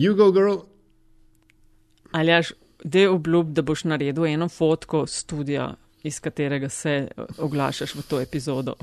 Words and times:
You 0.00 0.14
go, 0.14 0.32
girl. 0.32 0.56
Ali 2.10 2.30
jaš, 2.30 2.52
da 2.84 2.98
je 2.98 3.08
obljub, 3.08 3.52
da 3.52 3.62
boš 3.62 3.84
naredil 3.84 4.26
eno 4.26 4.48
fotko 4.48 5.06
studia, 5.06 5.74
iz 6.02 6.20
katerega 6.20 6.68
se 6.68 7.08
oglašaš 7.38 7.94
v 7.94 8.02
to 8.08 8.20
epizodo. 8.20 8.74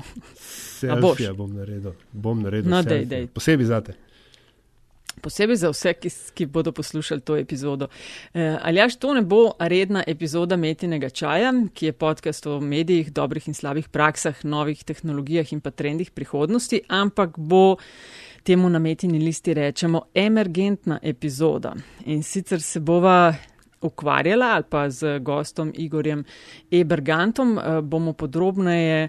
Selfie 0.78 1.32
bom 1.32 1.56
naredil. 1.56 1.96
Bom 2.12 2.42
naredil 2.42 2.70
no, 2.70 2.82
dej, 2.82 3.02
dej. 3.04 3.26
Posebej 3.34 3.66
za 3.66 3.80
te. 3.80 3.96
Posebej 5.18 5.58
za 5.58 5.72
vse, 5.72 5.96
ki, 5.98 6.12
ki 6.34 6.46
bodo 6.46 6.72
poslušali 6.72 7.20
to 7.20 7.36
epizodo. 7.36 7.88
Eh, 8.34 8.54
ali 8.62 8.78
jaš 8.78 9.00
to 9.02 9.14
ne 9.14 9.22
bo 9.22 9.56
redna 9.58 10.04
epizoda 10.06 10.56
Metinega 10.56 11.10
čaja, 11.10 11.50
ki 11.74 11.86
je 11.86 11.92
podcast 11.92 12.46
o 12.46 12.60
medijih, 12.60 13.10
dobrih 13.12 13.48
in 13.48 13.58
slabih 13.58 13.88
praksah, 13.88 14.44
novih 14.44 14.84
tehnologijah 14.84 15.52
in 15.52 15.60
pa 15.60 15.74
trendih 15.74 16.14
prihodnosti, 16.14 16.80
ampak 16.88 17.34
bo 17.38 17.76
temu 18.42 18.68
na 18.68 18.78
Metini 18.78 19.18
listi 19.18 19.54
rečemo 19.54 20.02
emergentna 20.14 20.98
epizoda. 21.02 21.74
In 22.06 22.22
sicer 22.22 22.60
se 22.60 22.80
bova 22.80 23.34
ukvarjala 23.80 24.46
ali 24.46 24.64
pa 24.70 24.90
z 24.90 25.18
gostom 25.18 25.72
Igorjem 25.74 26.24
Ebergantom, 26.70 27.58
eh, 27.58 27.80
bomo 27.82 28.12
podrobneje 28.12 29.08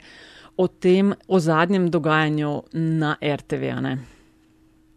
o 0.58 0.68
tem, 0.68 1.14
o 1.28 1.40
zadnjem 1.40 1.90
dogajanju 1.90 2.64
na 2.74 3.16
RTV. 3.22 3.64
-ne. 3.64 3.98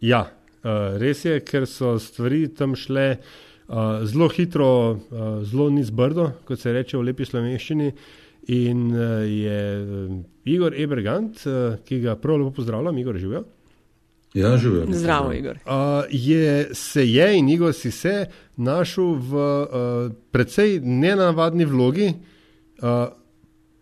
Ja, 0.00 0.30
eh, 0.64 0.98
res 0.98 1.24
je, 1.24 1.40
ker 1.40 1.66
so 1.66 1.98
stvari 1.98 2.48
tam 2.54 2.76
šle 2.76 3.10
eh, 3.10 3.18
zelo 4.04 4.28
hitro, 4.28 4.98
zelo 5.42 5.70
nizbrdo, 5.70 6.32
kot 6.44 6.58
se 6.58 6.72
reče 6.72 6.96
v 6.96 7.02
lepi 7.02 7.24
slovenščini. 7.24 7.92
In 8.48 8.90
je 9.22 9.86
Igor 10.44 10.74
Ebergant, 10.74 11.44
ki 11.84 12.00
ga 12.00 12.16
prav 12.16 12.38
lepo 12.38 12.50
pozdravljam, 12.50 12.98
Igor 12.98 13.18
živijo. 13.18 13.44
Ja, 14.34 14.56
živijo. 14.56 14.86
Zdravo, 14.90 15.32
Igor. 15.32 15.58
Uh, 15.66 15.72
je 16.10 16.74
se 16.74 17.06
je 17.06 17.38
in 17.38 17.48
Igor 17.48 17.72
si 17.72 17.90
se 17.90 18.26
našel 18.56 19.14
v 19.14 19.34
uh, 19.34 20.12
precej 20.30 20.80
nenavadni 20.80 21.64
vlogi 21.64 22.12
uh, 22.82 22.88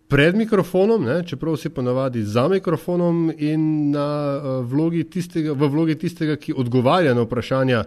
pred 0.08 0.34
mikrofonom, 0.34 1.04
ne, 1.04 1.22
čeprav 1.26 1.56
si 1.56 1.70
ponavadi 1.70 2.24
za 2.24 2.48
mikrofonom 2.48 3.32
in 3.38 3.90
na, 3.90 4.40
uh, 4.42 4.66
vlogi 4.66 5.04
tistega, 5.04 5.52
v 5.52 5.68
vlogi 5.70 5.94
tistega, 5.94 6.36
ki 6.36 6.56
odgovarja 6.56 7.14
na 7.14 7.22
vprašanja, 7.22 7.84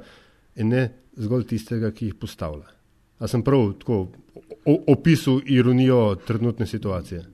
in 0.55 0.71
ne 0.71 0.87
zgolj 1.19 1.43
tistega, 1.49 1.91
ki 1.91 2.05
jih 2.05 2.15
postavlja. 2.15 2.71
A 3.19 3.27
sem 3.27 3.43
prav 3.43 3.73
tako 3.79 4.07
opisal 4.87 5.41
ironijo 5.45 6.15
trenutne 6.27 6.65
situacije? 6.65 7.25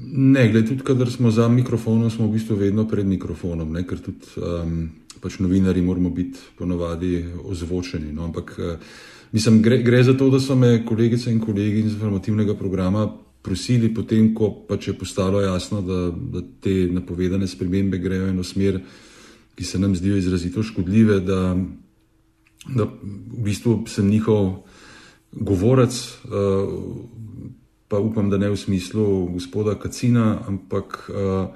Ne, 0.00 0.48
gled, 0.48 0.68
tudi 0.68 0.84
kadar 0.86 1.10
smo 1.10 1.30
za 1.30 1.48
mikrofonom, 1.48 2.10
smo 2.10 2.26
v 2.26 2.36
bistvu 2.38 2.56
vedno 2.56 2.84
pred 2.88 3.06
mikrofonom, 3.06 3.72
ne, 3.72 3.82
ker 3.86 3.98
tudi 3.98 4.30
um, 4.38 4.76
pač 5.18 5.40
novinari 5.42 5.82
moramo 5.82 6.10
biti 6.14 6.38
ponovadi 6.58 7.24
ozvočeni. 7.44 8.12
No, 8.14 8.28
ampak 8.28 8.54
uh, 8.58 8.76
mislim, 9.32 9.58
gre, 9.62 9.80
gre 9.82 10.02
za 10.06 10.14
to, 10.14 10.30
da 10.30 10.40
so 10.40 10.54
me 10.54 10.84
kolegice 10.86 11.32
in 11.32 11.40
kolegi 11.42 11.82
iz 11.82 11.96
informativnega 11.96 12.54
programa 12.54 13.08
prosili, 13.42 13.90
potem 13.94 14.30
ko 14.34 14.52
pač 14.68 14.88
je 14.88 14.96
postalo 14.98 15.42
jasno, 15.42 15.82
da, 15.82 16.00
da 16.12 16.44
te 16.62 16.86
napovedane 16.92 17.48
spremembe 17.48 17.98
grejo 17.98 18.28
v 18.28 18.36
eno 18.36 18.46
smer, 18.46 18.80
ki 19.58 19.64
se 19.64 19.78
nam 19.82 19.96
zdijo 19.98 20.16
izrazito 20.16 20.62
škodljive, 20.62 21.20
da, 21.26 21.56
da 22.70 22.86
v 22.86 23.44
bistvu 23.50 23.80
sem 23.90 24.06
njihov 24.06 24.52
govorec. 25.32 25.98
Uh, 26.30 27.18
pa 27.88 27.98
upam, 27.98 28.30
da 28.30 28.38
ne 28.38 28.50
v 28.50 28.56
smislu 28.56 29.26
gospoda 29.32 29.74
Kacina, 29.74 30.38
ampak 30.46 31.08
uh, 31.08 31.48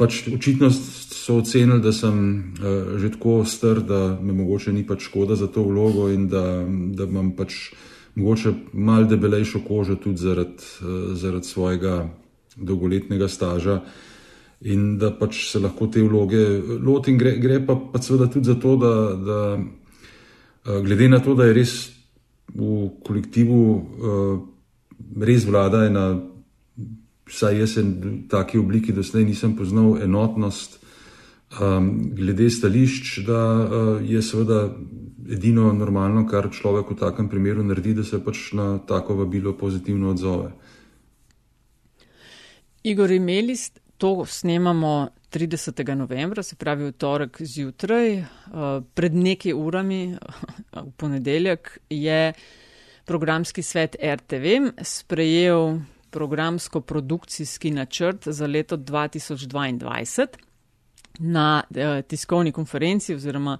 pač 0.00 0.22
očitno 0.32 0.70
so 0.72 1.38
ocenili, 1.42 1.82
da 1.84 1.92
sem 1.92 2.16
uh, 2.56 2.96
že 2.98 3.12
tako 3.12 3.44
star, 3.44 3.80
da 3.84 4.18
me 4.22 4.32
mogoče 4.32 4.72
ni 4.72 4.86
pač 4.86 5.04
škoda 5.10 5.36
za 5.36 5.46
to 5.46 5.62
vlogo 5.68 6.08
in 6.08 6.28
da, 6.28 6.64
da 6.96 7.04
imam 7.04 7.34
pač 7.36 7.74
mogoče 8.16 8.54
mal 8.72 9.04
debelejšo 9.04 9.60
kožo 9.68 9.98
tudi 10.00 10.24
zaradi, 10.24 10.64
uh, 10.80 11.12
zaradi 11.12 11.46
svojega 11.46 12.08
dolgoletnega 12.56 13.28
staža. 13.28 13.82
In 14.64 14.96
da 14.98 15.12
pač 15.14 15.44
se 15.52 15.60
lahko 15.62 15.86
te 15.86 16.02
vloge 16.02 16.40
lotim, 16.82 17.18
gre, 17.18 17.36
gre 17.38 17.60
pa, 17.66 17.76
pa 17.92 18.00
seveda 18.02 18.26
tudi 18.26 18.48
za 18.48 18.56
to, 18.58 18.74
da, 18.74 18.94
da 19.14 20.80
glede 20.82 21.06
na 21.08 21.20
to, 21.22 21.36
da 21.38 21.46
je 21.46 21.54
res 21.54 21.74
v 22.50 22.88
kolektivu 23.06 23.60
uh, 23.76 24.40
res 25.16 25.46
vlada 25.46 25.86
ena, 25.86 26.10
vsaj 27.28 27.58
jaz 27.60 27.76
v 27.76 28.12
taki 28.30 28.58
obliki 28.58 28.92
doslej 28.92 29.24
nisem 29.24 29.56
poznal 29.56 29.98
enotnost 30.02 30.78
um, 31.60 32.14
glede 32.14 32.50
stališč, 32.50 33.18
da 33.26 33.42
uh, 33.42 34.10
je 34.10 34.22
seveda 34.22 34.68
edino 35.28 35.72
normalno, 35.72 36.24
kar 36.28 36.50
človek 36.52 36.92
v 36.92 36.98
takem 37.00 37.28
primeru 37.28 37.64
naredi, 37.64 37.94
da 38.00 38.04
se 38.04 38.20
pač 38.24 38.52
na 38.56 38.78
tako 38.78 39.18
vabilo 39.22 39.52
pozitivno 39.56 40.10
odzove. 40.10 40.52
Igor, 42.88 43.10
imeli 43.10 43.56
ste 43.56 43.80
to, 43.98 44.24
snemamo 44.24 45.08
30. 45.32 45.82
novembra, 45.96 46.42
se 46.42 46.56
pravi 46.56 46.86
v 46.88 46.92
torek 46.96 47.42
zjutraj, 47.42 48.14
uh, 48.20 48.80
pred 48.94 49.14
nekaj 49.14 49.52
urami, 49.52 50.16
v 50.86 50.90
ponedeljek, 50.96 51.76
je 51.90 52.32
programski 53.08 53.62
svet 53.62 53.96
RTV 54.02 54.44
sprejel 54.82 55.78
programsko-produkcijski 56.10 57.70
načrt 57.70 58.28
za 58.28 58.46
leto 58.46 58.76
2022 58.76 60.26
na 61.18 61.62
eh, 61.74 62.02
tiskovni 62.02 62.52
konferenci 62.52 63.14
oziroma 63.14 63.58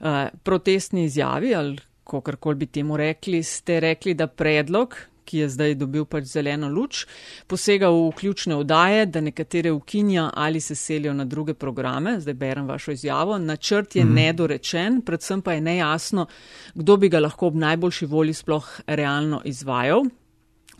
eh, 0.00 0.28
protestni 0.42 1.04
izjavi 1.04 1.54
ali 1.54 1.78
kakorkoli 2.04 2.54
bi 2.54 2.66
temu 2.66 2.96
rekli, 2.96 3.42
ste 3.42 3.80
rekli, 3.80 4.14
da 4.14 4.26
predlog, 4.26 4.96
ki 5.30 5.44
je 5.44 5.48
zdaj 5.54 5.76
dobil 5.78 6.04
pač 6.10 6.26
zeleno 6.32 6.68
luč, 6.68 7.04
posega 7.46 7.90
v 7.94 8.10
ključne 8.18 8.56
odaje, 8.58 9.06
da 9.06 9.22
nekatere 9.22 9.72
ukinja 9.72 10.30
ali 10.34 10.60
se 10.60 10.74
selijo 10.74 11.14
na 11.14 11.24
druge 11.24 11.54
programe. 11.54 12.18
Zdaj 12.20 12.34
berem 12.34 12.66
vašo 12.68 12.92
izjavo. 12.92 13.38
Načrt 13.38 13.96
je 13.96 14.04
mm. 14.04 14.14
nedorečen, 14.14 15.02
predvsem 15.06 15.42
pa 15.42 15.52
je 15.52 15.60
nejasno, 15.60 16.26
kdo 16.74 16.96
bi 16.96 17.08
ga 17.08 17.20
lahko 17.20 17.46
ob 17.46 17.60
najboljši 17.62 18.06
volji 18.06 18.34
sploh 18.34 18.80
realno 18.86 19.42
izvajal 19.44 20.10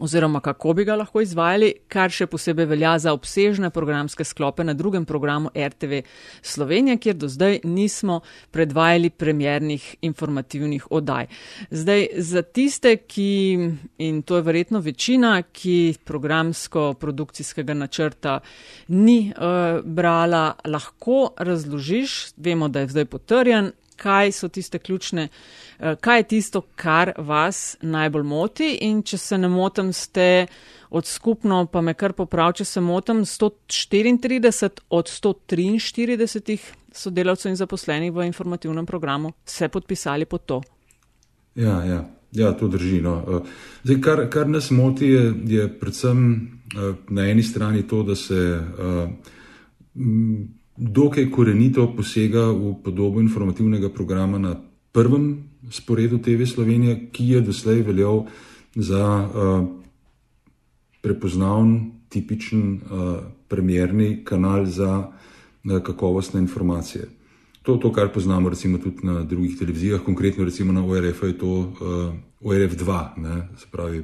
oziroma 0.01 0.41
kako 0.41 0.73
bi 0.73 0.85
ga 0.85 0.97
lahko 0.97 1.21
izvajali, 1.21 1.73
kar 1.89 2.11
še 2.11 2.27
posebej 2.31 2.67
velja 2.73 2.97
za 2.99 3.13
obsežne 3.13 3.71
programske 3.71 4.25
sklope 4.25 4.65
na 4.65 4.75
drugem 4.75 5.05
programu 5.05 5.53
RTV 5.55 6.03
Slovenija, 6.43 6.97
kjer 6.97 7.17
do 7.21 7.29
zdaj 7.29 7.61
nismo 7.65 8.21
predvajali 8.51 9.11
premjernih 9.11 9.89
informativnih 10.09 10.87
oddaj. 10.91 11.29
Zdaj, 11.71 12.07
za 12.17 12.43
tiste, 12.43 12.97
ki, 12.97 13.31
in 13.99 14.23
to 14.23 14.41
je 14.41 14.47
verjetno 14.47 14.81
večina, 14.81 15.43
ki 15.43 15.97
programsko-produkcijskega 16.05 17.75
načrta 17.75 18.41
ni 18.89 19.33
uh, 19.37 19.85
brala, 19.85 20.55
lahko 20.65 21.35
razložiš, 21.39 22.35
vemo, 22.37 22.69
da 22.69 22.81
je 22.81 22.95
zdaj 22.97 23.05
potrjen, 23.05 23.73
kaj 24.01 24.33
so 24.33 24.49
tiste 24.49 24.79
ključne, 24.79 25.29
eh, 25.29 25.97
kaj 26.01 26.19
je 26.19 26.29
tisto, 26.35 26.63
kar 26.77 27.13
vas 27.19 27.77
najbolj 27.83 28.23
moti. 28.23 28.73
In 28.81 29.03
če 29.03 29.19
se 29.19 29.39
ne 29.39 29.49
motim, 29.49 29.93
ste 29.93 30.47
od 30.91 31.07
skupno, 31.07 31.67
pa 31.67 31.81
me 31.81 31.95
kar 31.95 32.13
poprav, 32.13 32.53
če 32.59 32.65
se 32.65 32.81
motim, 32.81 33.25
134 33.25 34.81
od 34.91 35.11
143 35.11 36.59
sodelavcev 36.93 37.53
in 37.53 37.57
zaposlenih 37.57 38.13
v 38.13 38.27
informativnem 38.27 38.87
programu 38.87 39.33
se 39.45 39.69
podpisali 39.69 40.25
pod 40.25 40.47
to. 40.47 40.63
Ja, 41.55 41.85
ja. 41.85 42.09
Ja, 42.33 42.53
to 42.55 42.69
drži. 42.69 43.01
No. 43.03 43.17
Eh, 43.27 43.49
zdaj, 43.83 44.01
kar, 44.01 44.25
kar 44.31 44.49
nas 44.49 44.71
moti, 44.71 45.07
je, 45.07 45.35
je 45.47 45.67
predvsem 45.81 46.21
eh, 46.77 46.95
na 47.11 47.27
eni 47.27 47.43
strani 47.43 47.83
to, 47.83 48.03
da 48.03 48.15
se 48.15 48.61
uh, 48.79 49.11
dokaj 50.81 51.29
korenito 51.31 51.85
posega 51.97 52.49
v 52.49 52.73
podobo 52.81 53.21
informativnega 53.21 53.93
programa 53.93 54.39
na 54.39 54.57
prvem 54.93 55.45
sporedu 55.71 56.19
TV 56.19 56.49
Slovenije, 56.49 57.13
ki 57.13 57.29
je 57.29 57.41
doslej 57.41 57.83
veljal 57.83 58.25
za 58.75 59.05
uh, 59.05 59.69
prepoznaven, 61.05 61.93
tipičen, 62.09 62.81
uh, 62.81 63.21
premjerni 63.49 64.25
kanal 64.25 64.65
za 64.65 65.05
uh, 65.05 65.79
kakovostne 65.85 66.41
informacije. 66.41 67.09
To, 67.63 67.77
to, 67.77 67.93
kar 67.93 68.09
poznamo 68.09 68.49
recimo 68.49 68.79
tudi 68.79 69.05
na 69.05 69.23
drugih 69.23 69.59
televizijah, 69.59 70.01
konkretno 70.01 70.45
recimo 70.45 70.73
na 70.73 70.81
ORF, 70.81 71.23
je 71.23 71.39
to 71.39 71.47
uh, 71.47 71.69
ORF 72.41 72.73
2, 72.73 73.21
ne, 73.21 73.49
se 73.59 73.67
pravi. 73.71 74.03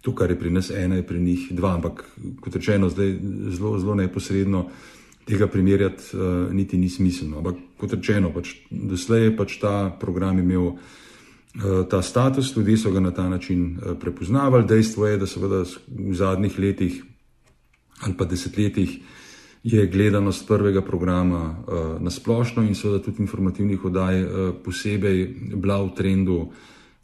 To, 0.00 0.14
kar 0.14 0.30
je 0.30 0.38
pri 0.38 0.50
nas 0.50 0.70
ena, 0.70 0.94
je 0.94 1.06
pri 1.06 1.20
njih 1.20 1.48
dva, 1.50 1.74
ampak 1.74 2.04
kot 2.40 2.54
rečeno, 2.54 2.88
zdaj 2.88 3.16
zelo, 3.50 3.78
zelo 3.78 3.94
neposredno 3.94 4.60
uh, 4.60 4.93
tega 5.24 5.46
primerjati 5.46 6.16
uh, 6.16 6.52
niti 6.52 6.78
ni 6.78 6.88
smiselno. 6.88 7.38
Ampak 7.38 7.56
kot 7.80 7.92
rečeno, 7.96 8.32
pač, 8.34 8.54
doslej 8.70 9.28
je 9.28 9.36
pač 9.36 9.58
ta 9.60 9.74
program 10.00 10.38
imel 10.38 10.66
uh, 10.66 10.78
ta 11.90 12.02
status, 12.02 12.56
ljudje 12.56 12.78
so 12.78 12.92
ga 12.92 13.00
na 13.00 13.10
ta 13.10 13.28
način 13.28 13.76
uh, 13.76 13.96
prepoznavali. 14.00 14.68
Dejstvo 14.68 15.06
je, 15.06 15.18
da 15.18 15.26
seveda 15.26 15.64
v 15.88 16.14
zadnjih 16.14 16.58
letih 16.58 17.02
ali 18.04 18.14
pa 18.18 18.24
desetletjih 18.24 18.98
je 19.64 19.86
gledanost 19.86 20.48
prvega 20.48 20.82
programa 20.82 21.56
uh, 21.56 22.02
na 22.02 22.10
splošno 22.10 22.62
in 22.62 22.74
seveda 22.74 23.04
tudi 23.04 23.22
informativnih 23.22 23.84
oddaj 23.84 24.22
uh, 24.22 24.30
posebej 24.64 25.28
bila 25.54 25.82
v 25.82 25.94
trendu 25.96 26.38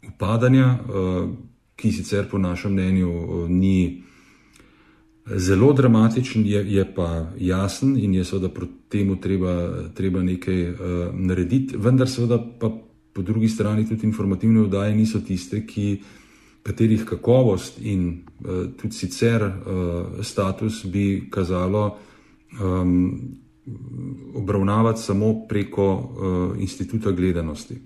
upadanja, 0.07 0.77
uh, 0.77 1.29
ki 1.75 1.91
sicer 1.91 2.29
po 2.29 2.37
našem 2.37 2.73
mnenju 2.73 3.09
uh, 3.09 3.49
ni 3.49 4.03
zelo 5.25 5.73
dramatičen, 5.73 6.45
je, 6.45 6.73
je 6.73 6.85
pa 6.95 7.31
jasen 7.37 7.97
in 7.97 8.13
je 8.13 8.25
seveda 8.25 8.49
proti 8.49 8.73
temu 8.89 9.15
treba, 9.15 9.71
treba 9.93 10.23
nekaj 10.23 10.69
uh, 10.69 10.77
narediti, 11.13 11.77
vendar 11.77 12.09
seveda 12.09 12.39
pa 12.59 12.71
po 13.13 13.21
drugi 13.21 13.49
strani 13.49 13.87
tudi 13.87 14.07
informativne 14.07 14.61
oddaje 14.61 14.95
niso 14.95 15.19
tiste, 15.19 15.65
ki 15.67 16.01
katerih 16.63 17.05
kakovost 17.05 17.79
in 17.81 18.21
uh, 18.39 18.65
tudi 18.81 18.95
sicer 18.95 19.43
uh, 19.43 20.23
status 20.23 20.85
bi 20.85 21.27
kazalo, 21.29 21.97
um, 22.61 23.21
obravnavati 24.35 25.01
samo 25.01 25.47
preko 25.47 25.93
uh, 25.93 26.61
instituta 26.61 27.11
gledanosti. 27.11 27.77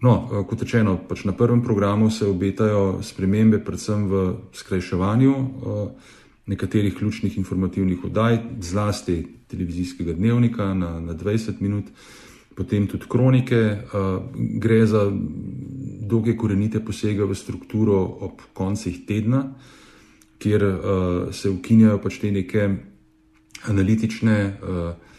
No, 0.00 0.28
uh, 0.32 0.46
kot 0.46 0.62
rečeno, 0.62 0.98
pač 1.08 1.24
na 1.24 1.32
prvem 1.32 1.62
programu 1.62 2.10
se 2.10 2.26
obetajo 2.26 2.98
spremembe, 3.02 3.62
predvsem 3.64 4.08
v 4.10 4.24
skrajševanju 4.52 5.32
uh, 5.32 5.88
nekaterih 6.46 6.94
ključnih 6.94 7.38
informativnih 7.38 8.04
oddaj, 8.04 8.38
zlasti 8.60 9.26
televizijskega 9.48 10.12
dnevnika 10.12 10.74
na, 10.74 11.00
na 11.00 11.14
20 11.14 11.60
minut, 11.60 11.84
potem 12.56 12.86
tudi 12.86 13.08
kronike. 13.08 13.60
Uh, 13.60 14.24
gre 14.60 14.86
za 14.86 15.06
dolge 16.00 16.36
korenite 16.36 16.84
posege 16.84 17.24
v 17.24 17.34
strukturo 17.34 18.02
ob 18.20 18.44
koncih 18.52 19.06
tedna, 19.06 19.54
kjer 20.38 20.64
uh, 20.64 21.32
se 21.32 21.50
ukinjajo 21.50 21.98
pač 22.02 22.18
te 22.20 22.30
neke 22.30 22.68
analitične 23.64 24.36
uh, 24.44 25.14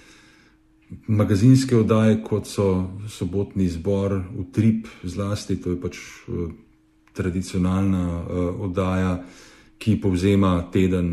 magazinske 1.07 1.77
oddaje, 1.77 2.19
kot 2.23 2.47
so 2.47 2.91
sobotni 3.09 3.67
zbor, 3.69 4.19
utrip, 4.37 4.87
zlasti 5.03 5.57
to 5.61 5.73
je 5.73 5.81
pač 5.81 5.97
uh, 6.27 6.51
tradicionalna 7.15 8.05
uh, 8.05 8.61
oddaja, 8.67 9.17
ki 9.77 9.97
povzema 10.01 10.57
teden 10.71 11.09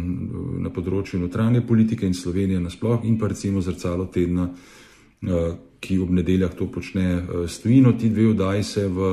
na 0.63 0.71
področju 0.71 1.21
notranje 1.21 1.65
politike 1.67 2.07
in 2.07 2.15
Slovenije 2.15 2.61
nasploh, 2.63 3.03
in 3.05 3.19
pa 3.19 3.29
recimo 3.33 3.61
zrcalo 3.61 4.07
tedna, 4.13 4.49
uh, 4.49 5.55
ki 5.83 5.99
ob 5.99 6.11
nedeljah 6.15 6.55
to 6.55 6.69
počne 6.71 7.07
uh, 7.19 7.47
stojino. 7.51 7.93
Ti 7.99 8.11
dve 8.11 8.29
oddaji 8.33 8.65
se 8.65 8.87
v 8.89 9.13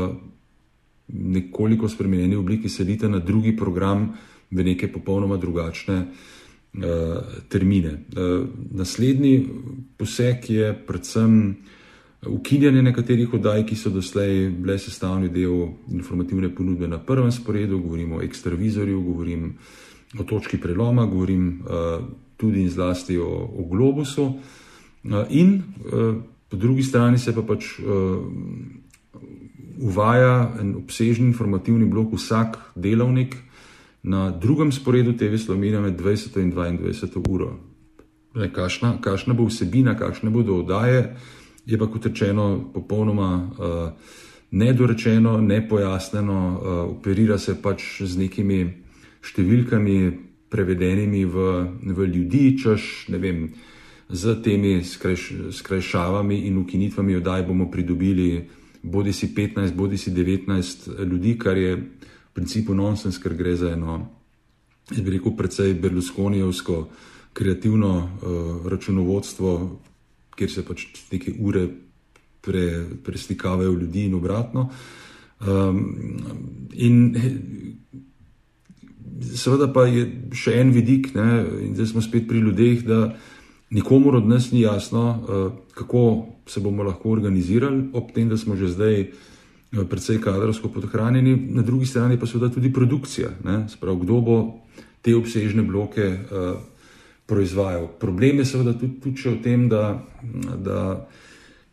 nekoliko 1.09 1.89
spremenjeni 1.89 2.37
obliki 2.37 2.69
selite 2.69 3.09
na 3.09 3.19
drugi 3.19 3.55
program, 3.57 4.11
v 4.51 4.63
neke 4.65 4.87
popolnoma 4.91 5.37
drugačne 5.37 6.03
termine. 7.49 8.05
Naslednji 8.71 9.47
poseg 9.97 10.49
je 10.49 10.73
predvsem 10.87 11.55
ukinjanje 12.27 12.81
nekaterih 12.81 13.33
oddaj, 13.33 13.63
ki 13.65 13.75
so 13.75 13.89
doslej 13.89 14.49
bile 14.51 14.77
sestavni 14.79 15.29
del 15.31 15.69
informativne 15.91 16.49
ponudbe 16.55 16.87
na 16.87 16.99
prvem 16.99 17.31
sporedu, 17.31 17.79
govorim 17.79 18.13
o 18.13 18.21
ekstravizorju, 18.21 19.01
govorim 19.01 19.53
o 20.19 20.23
točki 20.23 20.57
preloma, 20.57 21.05
govorim 21.05 21.61
uh, 21.61 22.03
tudi 22.37 22.61
in 22.61 22.69
zlasti 22.69 23.17
o, 23.17 23.29
o 23.29 23.67
globusu. 23.69 24.25
Uh, 25.03 25.23
in 25.29 25.61
uh, 25.85 26.15
po 26.49 26.57
drugi 26.57 26.83
strani 26.83 27.17
se 27.17 27.35
pa 27.35 27.41
pač 27.41 27.79
uh, 27.79 28.19
uvaja 29.79 30.55
en 30.59 30.75
obsežen 30.75 31.27
informativni 31.27 31.85
blok, 31.85 32.13
vsak 32.13 32.57
delovnik, 32.75 33.35
na 34.03 34.29
drugem 34.31 34.71
sporedu 34.71 35.13
TV 35.13 35.37
Slovenija 35.37 35.81
med 35.81 35.99
20 35.99 36.39
in 36.41 36.53
22 36.53 37.23
uro. 37.29 37.53
Kakšna, 38.33 38.97
kakšna 39.01 39.33
bo 39.33 39.47
vsebina, 39.47 39.95
kakšne 39.97 40.29
bodo 40.29 40.59
oddaje, 40.61 41.15
je 41.69 41.77
pa 41.77 41.87
kot 41.87 42.05
rečeno 42.05 42.71
popolnoma 42.73 43.29
uh, 43.37 43.91
nedorečeno, 44.51 45.37
nepojasneno, 45.41 46.39
uh, 46.49 46.97
operira 46.97 47.37
se 47.37 47.53
pač 47.61 48.01
z 48.01 48.17
nekimi 48.17 48.63
številkami, 49.21 49.97
prevedenimi 50.49 51.25
v, 51.29 51.49
v 51.93 52.07
ljudi, 52.09 52.57
češ 52.57 53.09
ne 53.13 53.19
vem. 53.21 53.43
Z 54.09 54.39
temi 54.41 54.79
skrajš, 54.81 55.53
skrajšavami 55.53 56.47
in 56.49 56.57
ukinitvami 56.57 57.19
oddaj 57.19 57.45
bomo 57.45 57.67
pridobili 57.69 58.41
bodi 58.81 59.13
si 59.13 59.29
15, 59.35 59.75
bodi 59.75 59.97
si 59.97 60.11
19 60.11 60.89
ljudi, 61.05 61.37
kar 61.37 61.57
je 61.57 61.77
principu 62.33 62.73
nonsens, 62.73 63.19
ker 63.21 63.35
gre 63.37 63.55
za 63.55 63.73
eno, 63.75 63.99
jaz 64.89 65.01
bi 65.05 65.11
rekel, 65.17 65.35
precej 65.37 65.73
berlusconijevsko 65.73 66.87
kreativno 67.33 67.91
uh, 67.97 68.67
računovodstvo, 68.71 69.79
kjer 70.39 70.51
se 70.51 70.63
pač 70.65 70.87
neke 71.11 71.35
ure 71.39 71.67
pre, 72.41 72.65
preslikavajo 73.03 73.75
ljudi 73.75 74.07
in 74.07 74.15
obratno. 74.15 74.69
Um, 75.39 75.83
in 76.73 77.15
seveda 79.35 79.69
pa 79.73 79.85
je 79.87 80.05
še 80.35 80.55
en 80.59 80.71
vidik, 80.75 81.13
ne, 81.15 81.43
in 81.67 81.75
zdaj 81.75 81.93
smo 81.93 82.03
spet 82.03 82.27
pri 82.27 82.43
ljudeh, 82.43 82.83
da 82.87 83.13
nikomor 83.75 84.19
od 84.19 84.27
nas 84.27 84.49
ni 84.51 84.63
jasno, 84.63 85.03
uh, 85.09 85.51
kako 85.75 86.03
se 86.49 86.63
bomo 86.63 86.83
lahko 86.83 87.11
organizirali, 87.13 87.89
ob 87.93 88.13
tem, 88.15 88.29
da 88.29 88.37
smo 88.39 88.57
že 88.59 88.71
zdaj 88.73 88.97
uh, 89.05 89.83
predvsej 89.83 90.21
kadrovsko 90.23 90.71
podhranjeni, 90.73 91.35
na 91.55 91.63
drugi 91.63 91.87
strani 91.87 92.19
pa 92.19 92.27
seveda 92.27 92.53
tudi 92.55 92.73
produkcija. 92.73 93.35
Sprav, 93.69 93.99
kdo 94.03 94.21
bo 94.21 94.37
te 95.01 95.15
obsežne 95.15 95.63
bloke 95.63 96.07
uh, 96.07 96.59
proizvajal. 97.29 97.87
Problem 98.01 98.41
je 98.41 98.45
seveda 98.49 98.73
tudi, 98.73 98.97
tudi 99.03 99.29
v 99.29 99.37
tem, 99.43 99.67
da, 99.69 100.01
da 100.57 100.79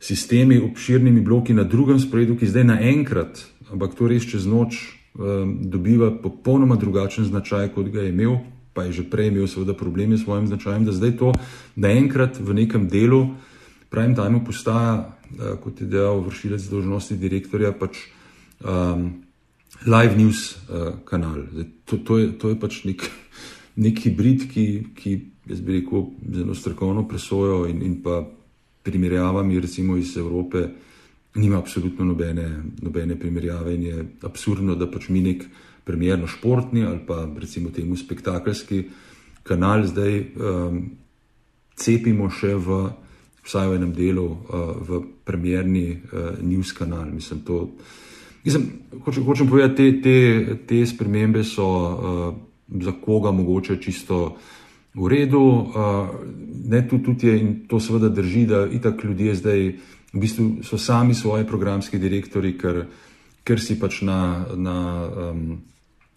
sistemi 0.01 0.61
obširnimi 0.61 1.25
bloki 1.25 1.57
na 1.57 1.65
drugem 1.65 2.01
sporedu, 2.01 2.37
ki 2.37 2.51
zdaj 2.53 2.69
naenkrat, 2.69 3.41
ampak 3.73 3.97
to 3.97 4.11
res 4.13 4.29
čez 4.29 4.47
noč, 4.47 4.79
um, 5.17 5.57
dobiva 5.65 6.13
popolnoma 6.13 6.77
drugačen 6.77 7.25
značaj, 7.25 7.73
kot 7.75 7.89
ga 7.91 8.05
je 8.05 8.13
imel, 8.13 8.39
pa 8.77 8.85
je 8.85 9.01
že 9.01 9.09
prej 9.09 9.33
imel 9.33 9.49
seveda 9.49 9.73
probleme 9.73 10.21
s 10.21 10.29
svojim 10.29 10.47
značajem, 10.47 10.85
da 10.85 10.93
zdaj 10.93 11.17
to 11.17 11.33
naenkrat 11.81 12.37
v 12.37 12.61
nekem 12.63 12.89
delu, 12.93 13.33
pravim, 13.89 14.15
tajmo 14.15 14.45
postaja 14.45 15.17
Eh, 15.27 15.57
kot 15.59 15.81
je 15.81 15.87
dejal 15.91 16.23
vršilec 16.23 16.63
dožnosti 16.71 17.17
direktorja, 17.19 17.73
pač 17.75 17.99
um, 18.63 19.27
live 19.83 20.15
news 20.15 20.55
uh, 20.71 21.03
kanal. 21.03 21.43
Zdaj, 21.51 21.67
to, 21.83 21.99
to, 21.99 22.19
je, 22.19 22.27
to 22.39 22.53
je 22.55 22.59
pač 22.63 22.79
nek, 22.87 23.03
nek 23.85 23.99
hibrid, 24.07 24.47
ki, 24.53 24.67
ki 24.95 25.17
jaz 25.47 25.61
bi 25.61 25.81
rekel, 25.81 26.11
zelo 26.35 26.55
strokovno 26.55 27.07
presojo 27.09 27.67
in, 27.71 27.83
in 27.83 28.03
pa 28.03 28.25
primerjavami, 28.83 29.61
recimo 29.61 29.97
iz 29.97 30.17
Evrope, 30.17 30.69
nima 31.35 31.59
absolutno 31.59 32.05
nobene, 32.05 32.63
nobene 32.83 33.19
primerjave 33.19 33.75
in 33.75 33.83
je 33.83 34.05
absurdno, 34.23 34.75
da 34.75 34.91
pač 34.91 35.09
mi 35.09 35.21
nek 35.21 35.45
premjerno 35.85 36.27
športni 36.27 36.85
ali 36.85 36.99
pa 37.07 37.29
recimo 37.39 37.71
temu 37.71 37.97
spektakelski 37.97 38.85
kanal 39.43 39.87
zdaj 39.87 40.15
um, 40.35 40.81
cepimo 41.77 42.31
še 42.31 42.55
v 42.55 42.79
vsaj 43.47 43.69
v 43.71 43.79
enem 43.79 43.93
delu, 43.95 44.27
uh, 44.27 44.75
v 44.83 45.01
premjerni 45.23 45.87
uh, 45.95 46.35
news 46.43 46.73
kanal. 46.75 47.07
Mislim, 47.15 47.45
to, 47.47 47.79
mislim, 48.43 48.67
hočem, 49.05 49.23
hočem 49.23 49.47
povedati, 49.47 50.03
te, 50.03 50.03
te, 50.03 50.57
te 50.67 50.81
spremembe 50.83 51.45
so 51.47 51.67
uh, 51.71 52.35
za 52.83 52.97
koga 52.99 53.31
mogoče 53.31 53.79
čisto 53.79 54.35
v 54.97 55.09
redu. 55.09 55.45
Ne, 56.67 56.83
tudi, 56.89 57.05
tudi 57.05 57.29
je, 57.29 57.39
in 57.41 57.55
to 57.69 57.81
seveda 57.81 58.09
drži, 58.09 58.47
da 58.47 58.65
itak 58.67 59.05
ljudje 59.05 59.35
zdaj 59.39 59.61
v 60.13 60.21
bistvu 60.21 60.65
so 60.67 60.79
sami 60.79 61.15
svoji 61.15 61.47
programski 61.47 61.99
direktori, 61.99 62.57
ker, 62.59 62.87
ker 63.45 63.61
si 63.61 63.79
pač 63.81 64.03
na. 64.03 64.47
na 64.57 64.77
um, 65.31 65.49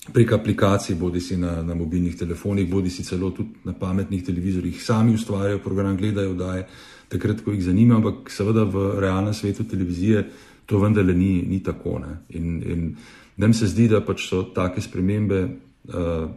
Prek 0.09 0.31
aplikacij, 0.31 0.95
bodi 0.95 1.19
si 1.21 1.35
na, 1.37 1.59
na 1.61 1.75
mobilnih 1.75 2.15
telefonih, 2.17 2.65
bodi 2.71 2.89
si 2.89 3.03
celo 3.03 3.29
tudi 3.35 3.59
na 3.67 3.75
pametnih 3.77 4.23
televizorjih, 4.25 4.79
sami 4.81 5.13
ustvarjajo 5.13 5.59
program, 5.59 5.97
gledajo, 5.97 6.33
da 6.33 6.55
je 6.55 6.63
takrat, 7.11 7.43
ko 7.43 7.51
jih 7.51 7.61
zanima, 7.63 7.99
ampak 7.99 8.31
seveda 8.31 8.63
v 8.63 8.85
realnem 9.03 9.35
svetu 9.35 9.67
televizije 9.69 10.23
to 10.65 10.79
vendarle 10.79 11.13
ni, 11.13 11.43
ni 11.45 11.59
tako. 11.63 11.99
Ne. 11.99 12.15
In, 12.29 12.63
in 12.63 12.95
nam 13.37 13.53
se 13.53 13.67
zdi, 13.67 13.87
da 13.91 14.01
pač 14.05 14.27
so 14.29 14.43
take 14.55 14.81
spremembe 14.81 15.41
uh, 15.43 16.29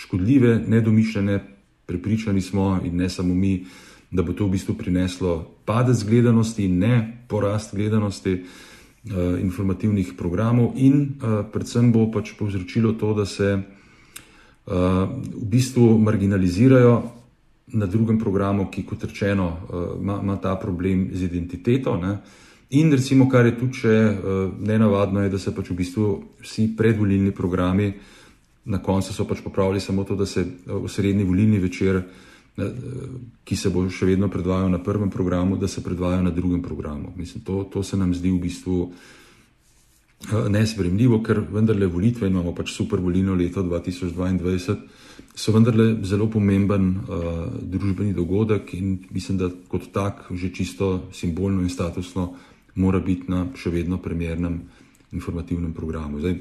škodljive, 0.00 0.64
nedomišljene, 0.68 1.40
prepričani 1.86 2.40
smo 2.40 2.80
in 2.84 2.96
ne 2.96 3.08
samo 3.08 3.34
mi, 3.34 3.66
da 4.10 4.22
bo 4.22 4.32
to 4.32 4.46
v 4.46 4.56
bistvu 4.56 4.74
prineslo 4.74 5.44
padec 5.64 6.02
gledanosti 6.04 6.64
in 6.64 6.78
ne 6.78 7.24
porast 7.28 7.74
gledanosti. 7.74 8.42
Uh, 9.00 9.40
informativnih 9.40 10.12
programov, 10.12 10.74
in 10.76 11.16
uh, 11.24 11.38
predvsem 11.48 11.88
bo 11.88 12.10
pač 12.12 12.34
povzročilo 12.36 12.92
to, 13.00 13.14
da 13.16 13.24
se 13.24 13.54
uh, 13.56 13.62
v 14.68 15.46
bistvu 15.48 15.96
marginalizirajo 15.98 16.98
na 17.80 17.88
drugem 17.88 18.18
programu, 18.20 18.68
ki, 18.68 18.84
kot 18.84 19.06
rečeno, 19.08 19.46
ima, 19.96 20.18
ima 20.20 20.36
ta 20.36 20.52
problem 20.60 21.08
z 21.14 21.22
identiteto. 21.22 21.96
Ne? 21.96 22.18
In 22.76 22.92
recimo, 22.92 23.24
kar 23.30 23.46
je 23.46 23.56
tudi 23.56 23.78
še 23.78 23.94
nenavadno, 24.58 25.22
je, 25.22 25.30
da 25.32 25.38
se 25.38 25.54
pač 25.54 25.70
v 25.70 25.78
bistvu 25.78 26.08
vsi 26.42 26.66
predvolilni 26.76 27.32
programi 27.32 27.92
na 28.70 28.78
koncu 28.78 29.12
so 29.12 29.26
pač 29.26 29.42
popravili 29.42 29.80
samo 29.82 30.04
to, 30.06 30.14
da 30.16 30.26
se 30.26 30.44
v 30.66 30.88
srednji 30.88 31.26
volilni 31.26 31.58
večer 31.58 32.02
ki 33.44 33.56
se 33.56 33.70
bo 33.70 33.86
še 33.90 34.08
vedno 34.10 34.28
predvajal 34.32 34.70
na 34.72 34.80
prvem 34.82 35.10
programu, 35.10 35.56
da 35.56 35.68
se 35.68 35.84
predvajajo 35.84 36.26
na 36.26 36.34
drugem 36.34 36.62
programu. 36.62 37.12
Mislim, 37.16 37.44
to, 37.44 37.64
to 37.72 37.82
se 37.82 37.96
nam 37.96 38.12
zdi 38.14 38.32
v 38.32 38.40
bistvu 38.42 38.78
uh, 38.82 40.48
nespremljivo, 40.50 41.20
ker 41.24 41.40
vendarle 41.40 41.88
volitve 41.90 42.28
imamo 42.28 42.54
pač 42.56 42.74
super 42.74 43.00
volilno 43.00 43.36
leto 43.38 43.62
2022, 43.64 44.76
so 45.34 45.54
vendarle 45.54 46.00
zelo 46.04 46.28
pomemben 46.30 46.90
uh, 46.90 47.30
družbeni 47.62 48.14
dogodek 48.16 48.74
in 48.76 48.98
mislim, 49.14 49.38
da 49.40 49.50
kot 49.70 49.90
tak 49.94 50.26
že 50.30 50.52
čisto 50.52 51.10
simbolno 51.14 51.62
in 51.62 51.70
statusno 51.70 52.34
mora 52.74 53.00
biti 53.02 53.30
na 53.30 53.46
še 53.56 53.70
vedno 53.72 53.98
premjernem 53.98 54.60
informativnem 55.14 55.72
programu. 55.74 56.20
Zdaj, 56.22 56.36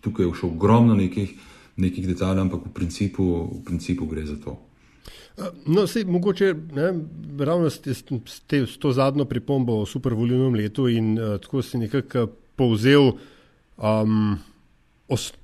tukaj 0.00 0.24
je 0.24 0.36
še 0.36 0.46
ogromno 0.48 0.94
nekih, 0.96 1.34
nekih 1.80 2.08
detaljev, 2.08 2.44
ampak 2.46 2.66
v 2.66 2.72
principu, 2.74 3.24
v 3.60 3.62
principu 3.66 4.06
gre 4.06 4.26
za 4.26 4.36
to. 4.44 4.58
No, 5.66 5.86
sej, 5.86 6.04
mogoče 6.04 6.54
ne, 6.76 6.92
ravno 7.44 7.70
s, 7.70 7.80
s, 7.86 8.40
te, 8.46 8.66
s 8.66 8.76
to 8.78 8.92
zadnjo 8.92 9.24
pripombo 9.24 9.80
o 9.80 9.86
supervolilnem 9.86 10.54
letu 10.54 10.88
in 10.88 11.14
uh, 11.18 11.38
tako 11.40 11.62
si 11.62 11.78
nekako 11.78 12.26
povzel 12.56 13.12
um, 13.76 14.36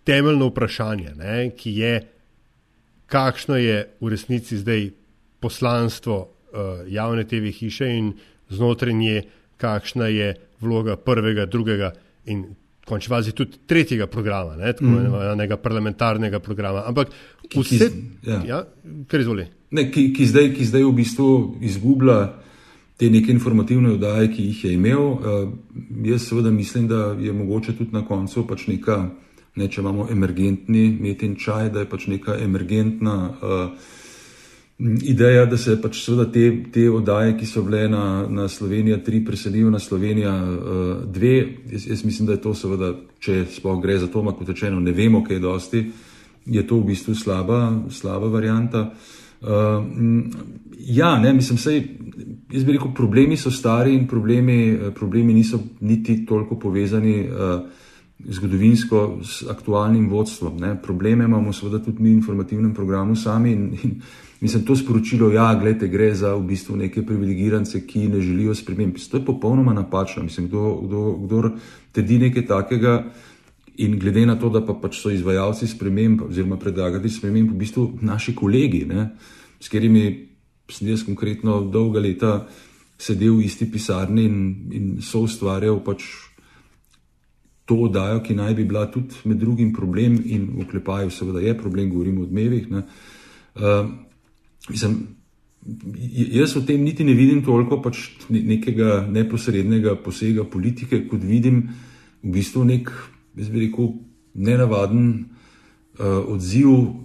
temeljno 0.05 0.50
vprašanje, 0.50 1.14
ne, 1.16 1.50
ki 1.57 1.73
je, 1.81 1.95
kakšno 3.07 3.57
je 3.57 3.78
v 4.00 4.12
resnici 4.12 4.59
zdaj 4.59 4.90
poslanstvo 5.40 6.19
uh, 6.21 6.85
javne 6.88 7.25
TV 7.25 7.55
hiše 7.55 7.88
in 7.97 8.12
znotraj 8.50 8.95
nje, 8.95 9.23
kakšna 9.57 10.11
je 10.12 10.35
vloga 10.61 10.97
prvega, 10.97 11.47
drugega 11.47 11.93
in 12.26 12.45
končni 12.87 13.11
fazi 13.11 13.33
tudi 13.35 13.59
tretjega 13.66 14.07
programa, 14.07 14.57
ne, 14.57 14.73
tako 14.73 14.87
mm. 14.87 14.99
imenovanega 15.00 15.57
parlamentarnega 15.57 16.40
programa. 16.40 16.85
Ampak 16.87 17.11
vse, 17.55 17.90
ja. 18.26 18.40
ja, 18.47 18.64
kar 19.11 19.21
izvoli. 19.21 19.47
Ne, 19.75 19.88
ki, 19.90 20.12
ki, 20.14 20.26
zdaj, 20.31 20.52
ki 20.55 20.66
zdaj 20.71 20.87
v 20.87 20.93
bistvu 21.00 21.31
izgublja 21.66 22.21
te 22.97 23.11
neke 23.11 23.33
informativne 23.35 23.97
oddaje, 23.97 24.31
ki 24.33 24.49
jih 24.50 24.64
je 24.64 24.73
imel. 24.78 25.02
Uh, 25.02 25.50
jaz 26.07 26.28
seveda 26.28 26.50
mislim, 26.55 26.87
da 26.88 27.11
je 27.21 27.33
mogoče 27.33 27.75
tudi 27.76 27.93
na 27.93 28.05
koncu 28.07 28.47
pač 28.47 28.69
neka, 28.71 29.02
ne, 29.57 29.69
če 29.69 29.83
imamo 29.83 30.07
emergentni 30.12 30.88
metin 31.00 31.35
čaj, 31.37 31.73
da 31.75 31.83
je 31.83 31.90
pač 31.90 32.07
neka 32.12 32.38
emergentna. 32.47 33.16
Uh, 33.43 33.95
Ideja, 34.78 35.47
da 35.49 35.56
se 35.56 35.78
pač 35.80 36.02
te, 36.33 36.42
te 36.73 36.83
oddaje, 36.92 37.33
ki 37.38 37.47
so 37.49 37.62
bile 37.64 37.87
na, 37.88 38.26
na 38.28 38.45
Slovenijo 38.49 38.99
3, 39.00 39.23
preselijo 39.25 39.71
na 39.73 39.78
Slovenijo 39.80 40.33
2. 41.06 41.06
Uh, 41.06 41.73
jaz, 41.73 41.87
jaz 41.88 42.02
mislim, 42.04 42.26
da 42.26 42.37
je 42.37 42.42
to, 42.45 42.52
seveda, 42.54 42.90
če 43.18 43.47
sploh 43.54 43.80
gre 43.80 43.97
za 43.99 44.11
to, 44.12 44.21
kot 44.21 44.49
rečeno, 44.52 44.80
ne 44.80 44.92
vemo, 44.92 45.23
kaj 45.25 45.37
je 45.37 45.40
dosti, 45.40 45.83
je 46.45 46.66
to 46.68 46.83
v 46.83 46.90
bistvu 46.90 47.14
slaba, 47.16 47.61
slaba 47.88 48.28
varijanta. 48.28 48.90
Uh, 49.40 49.88
ja, 50.76 51.14
ne, 51.25 51.33
mislim, 51.33 51.56
sej, 51.56 51.80
jaz 52.52 52.68
bi 52.68 52.76
rekel, 52.76 52.92
problemi 52.92 53.40
so 53.40 53.50
stari 53.50 53.97
in 53.97 54.04
problemi, 54.06 54.76
problemi 54.95 55.33
niso 55.40 55.62
niti 55.80 56.18
toliko 56.28 56.61
povezani 56.61 57.16
uh, 57.25 57.64
zgodovinsko 58.28 59.18
s 59.25 59.49
aktualnim 59.49 60.11
vodstvom. 60.12 60.61
Ne. 60.61 60.76
Probleme 60.83 61.25
imamo 61.25 61.52
seveda 61.52 61.80
tudi 61.85 62.02
mi 62.02 62.12
v 62.12 62.21
informativnem 62.21 62.75
programu 62.75 63.16
sami. 63.16 63.52
In, 63.52 63.66
in, 63.83 64.00
Mislim, 64.40 64.64
to 64.64 64.76
sporočilo, 64.76 65.31
da 65.31 65.35
ja, 65.35 65.76
gre 65.88 66.14
za 66.14 66.35
v 66.35 66.43
bistvu 66.50 66.76
neke 66.76 67.02
privilegirance, 67.07 67.81
ki 67.87 68.09
ne 68.09 68.21
želijo 68.21 68.55
sprememb. 68.55 68.97
To 69.11 69.16
je 69.16 69.25
popolnoma 69.25 69.73
napačno. 69.73 70.23
Mislim, 70.23 70.49
kdo, 70.49 70.75
kdo, 70.85 71.12
kdo 71.12 71.50
trdi 71.93 72.19
nekaj 72.19 72.47
takega 72.47 73.05
in 73.76 73.99
glede 73.99 74.26
na 74.26 74.37
to, 74.37 74.49
da 74.49 74.61
pa 74.66 74.75
pač 74.75 75.00
so 75.00 75.11
izvajalci 75.11 75.66
sprememb 75.66 76.23
oziroma 76.28 76.57
predlagati 76.57 77.09
sprememb, 77.09 77.50
v 77.52 77.59
bistvu 77.61 77.90
naši 78.00 78.35
kolegi, 78.35 78.85
ne, 78.88 79.11
s 79.61 79.69
katerimi 79.69 80.28
sem 80.73 80.88
jaz 80.88 81.05
konkretno 81.07 81.61
dolga 81.73 82.00
leta 82.00 82.47
sedel 82.99 83.37
v 83.37 83.45
isti 83.47 83.69
pisarni 83.71 84.25
in, 84.25 84.38
in 84.73 84.87
so 85.05 85.23
ustvarjal 85.26 85.83
pač 85.85 86.07
to 87.66 87.76
oddajo, 87.88 88.23
ki 88.23 88.35
naj 88.38 88.55
bi 88.55 88.64
bila 88.64 88.87
tudi 88.90 89.14
med 89.25 89.40
drugim 89.43 89.73
problem 89.75 90.16
in 90.25 90.49
v 90.57 90.66
klepaju, 90.71 91.11
seveda 91.11 91.43
je 91.43 91.55
problem, 91.59 91.90
govorimo 91.90 92.23
o 92.23 92.26
odmevih. 92.28 92.69
Ne, 92.71 92.83
uh, 93.59 93.90
Mislim, 94.68 95.16
jaz 96.32 96.56
v 96.56 96.64
tem 96.66 96.82
niti 96.82 97.04
ne 97.04 97.14
vidim 97.14 97.42
toliko 97.44 97.78
pač 97.82 98.08
nekega 98.30 99.06
neposrednega 99.11 99.96
posega 100.02 100.44
politike, 100.44 101.04
kot 101.11 101.23
vidim 101.23 101.68
v 102.23 102.35
bistvu 102.38 102.64
nek, 102.66 102.90
jaz 103.38 103.50
bi 103.50 103.66
rekel, 103.66 103.94
nenavaden 104.35 105.08
uh, 105.99 106.23
odziv 106.35 107.02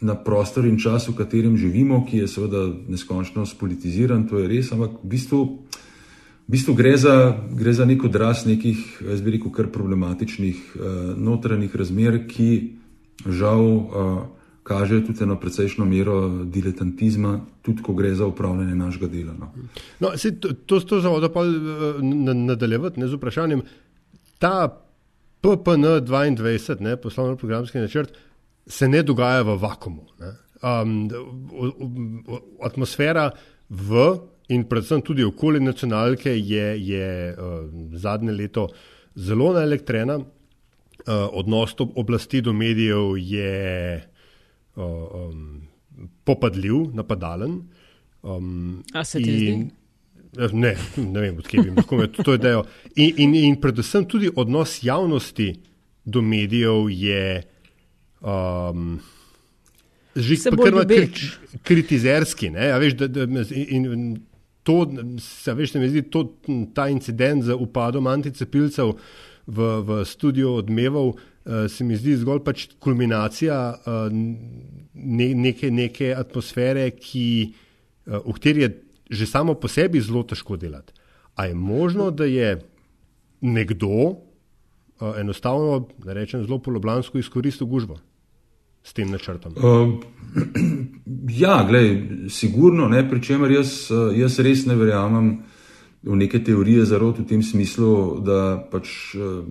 na 0.00 0.14
prostor 0.14 0.66
in 0.70 0.78
čas, 0.78 1.08
v 1.10 1.16
katerem 1.18 1.56
živimo, 1.58 2.04
ki 2.06 2.22
je 2.22 2.30
seveda 2.30 2.68
neskončno 2.86 3.46
spolitiziran, 3.46 4.28
to 4.30 4.38
je 4.38 4.50
res, 4.50 4.70
ampak 4.70 5.02
v 5.02 5.10
bistvu, 5.10 5.40
v 6.46 6.54
bistvu 6.54 6.76
gre, 6.78 6.94
za, 6.94 7.34
gre 7.50 7.74
za 7.74 7.84
nek 7.84 8.06
odraz 8.06 8.46
nekih, 8.46 8.78
jaz 9.02 9.22
bi 9.26 9.34
rekel, 9.34 9.50
kar 9.50 9.70
problematičnih 9.74 10.58
uh, 10.78 10.96
notranjih 11.18 11.74
razmer, 11.74 12.22
ki 12.30 12.78
žal. 13.26 13.62
Uh, 13.66 14.35
kaže 14.66 14.98
tudi 15.06 15.22
eno 15.22 15.36
precejšno 15.40 15.84
mero 15.86 16.44
diletantizma, 16.44 17.38
tudi 17.62 17.82
ko 17.82 17.94
gre 17.94 18.14
za 18.14 18.26
upravljanje 18.26 18.74
našega 18.74 19.06
dela. 19.06 19.34
No. 19.38 19.52
No, 20.00 20.16
se, 20.18 20.32
to 20.40 20.52
to, 20.66 20.80
to 20.80 21.00
zavodo 21.00 21.30
pa 21.32 21.44
eh, 21.46 22.02
nadaljevati 22.34 23.00
ne, 23.00 23.08
z 23.08 23.14
vprašanjem. 23.14 23.62
Ta 24.38 24.82
PPN 25.40 25.84
22, 26.02 26.80
ne, 26.80 26.96
poslovno 26.96 27.36
programski 27.36 27.78
načrt, 27.78 28.18
se 28.66 28.88
ne 28.88 29.02
dogaja 29.02 29.42
v 29.46 29.54
vakumu. 29.62 30.02
Um, 30.62 31.06
atmosfera 32.62 33.30
v 33.70 34.08
in 34.48 34.64
predvsem 34.66 35.02
tudi 35.02 35.24
okoli 35.24 35.60
nacionalke 35.60 36.32
je, 36.34 36.66
je 36.88 37.06
uh, 37.30 37.70
zadnje 37.94 38.32
leto 38.32 38.66
zelo 39.14 39.52
naelektrena. 39.54 40.18
Uh, 40.18 41.28
odnos 41.38 41.76
oblasti 41.78 42.40
do 42.42 42.52
medijev 42.52 43.14
je 43.18 44.15
um, 44.76 45.62
popadljiv, 46.24 46.92
napadalen. 46.94 47.60
Um, 48.22 48.84
A 48.92 49.04
se 49.04 49.18
ti 49.18 49.32
zdi? 49.32 49.70
Eh, 50.38 50.52
ne, 50.52 50.76
ne 50.96 51.20
vem, 51.20 51.36
odkje 51.38 51.62
bi 51.62 51.74
lahko 51.76 52.06
to 52.22 52.36
idejo. 52.36 52.64
In, 52.96 53.14
in, 53.16 53.34
in 53.34 53.60
predvsem 53.60 54.04
tudi 54.08 54.30
odnos 54.36 54.78
javnosti 54.84 55.54
do 56.04 56.22
medijev 56.22 56.90
je 56.90 57.42
um, 58.20 58.98
že 60.16 60.36
kar 60.48 60.74
kritizerski. 61.62 62.50
Veš, 62.80 62.96
da, 62.96 63.08
da, 63.08 63.44
in, 63.52 64.16
to, 64.62 64.82
se, 65.20 65.54
veš, 65.54 65.72
se 65.72 65.80
mi 65.80 65.88
zdi, 65.88 66.02
to, 66.10 66.24
ta 66.74 66.88
incident 66.88 67.44
z 67.44 67.54
upadom 67.54 68.06
anticepilcev 68.10 68.94
v, 69.46 69.68
v 69.86 70.04
studiu 70.08 70.56
odmeval, 70.62 71.14
se 71.68 71.84
mi 71.84 71.96
zdi 71.96 72.16
zgolj 72.16 72.42
pač 72.44 72.66
kulminacija 72.82 73.58
uh, 73.74 74.06
ne, 74.10 75.28
neke, 75.34 75.70
neke 75.70 76.10
atmosfere, 76.14 76.88
ki, 76.98 77.28
uh, 78.06 78.18
v 78.24 78.36
kateri 78.38 78.66
je 78.66 78.72
že 79.06 79.26
samo 79.30 79.54
po 79.54 79.68
sebi 79.70 80.00
zelo 80.02 80.24
težko 80.26 80.56
delati. 80.58 80.90
A 81.38 81.46
je 81.46 81.54
možno, 81.54 82.10
da 82.10 82.26
je 82.26 82.56
nekdo 83.40 84.16
enostavno, 85.20 85.86
da 86.02 86.16
rečem, 86.16 86.42
zelo 86.42 86.58
poloblansko 86.58 87.20
izkoristil 87.20 87.68
gužvo 87.70 88.00
s 88.82 88.96
tem 88.96 89.12
načrtom? 89.14 89.54
Uh, 89.54 89.94
ja, 91.42 91.60
gledaj, 91.68 92.26
sigurno, 92.34 92.88
ne, 92.88 93.04
pri 93.06 93.22
čemer 93.22 93.54
jaz, 93.54 93.92
jaz 94.16 94.40
res 94.42 94.66
ne 94.66 94.74
verjamem 94.74 95.30
v 96.06 96.16
neke 96.16 96.38
teorije 96.44 96.84
zarot 96.86 97.18
v 97.18 97.26
tem 97.26 97.42
smislu, 97.42 98.20
da 98.22 98.62
pač 98.70 99.14
uh, 99.18 99.42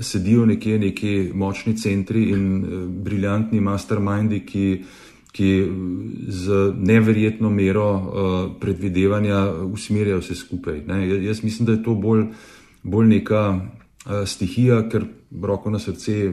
sedijo 0.00 0.46
nekje 0.48 0.78
neki 0.78 1.12
močni 1.36 1.76
centri 1.76 2.30
in 2.32 2.44
uh, 2.64 2.86
briljantni 2.88 3.60
mastermindi, 3.60 4.40
ki, 4.48 4.66
ki 5.36 5.50
z 6.32 6.62
neverjetno 6.80 7.52
mero 7.52 7.90
uh, 7.92 8.40
predvidevanja 8.60 9.44
usmerjajo 9.68 10.22
vse 10.24 10.38
skupaj. 10.40 10.80
Ne? 10.88 11.04
Jaz 11.26 11.44
mislim, 11.44 11.68
da 11.68 11.76
je 11.76 11.84
to 11.84 11.94
bolj, 11.94 12.30
bolj 12.82 13.12
neka 13.12 13.44
uh, 13.52 14.24
stihija, 14.24 14.86
ker 14.88 15.06
roko 15.44 15.70
na 15.70 15.82
srce. 15.82 16.32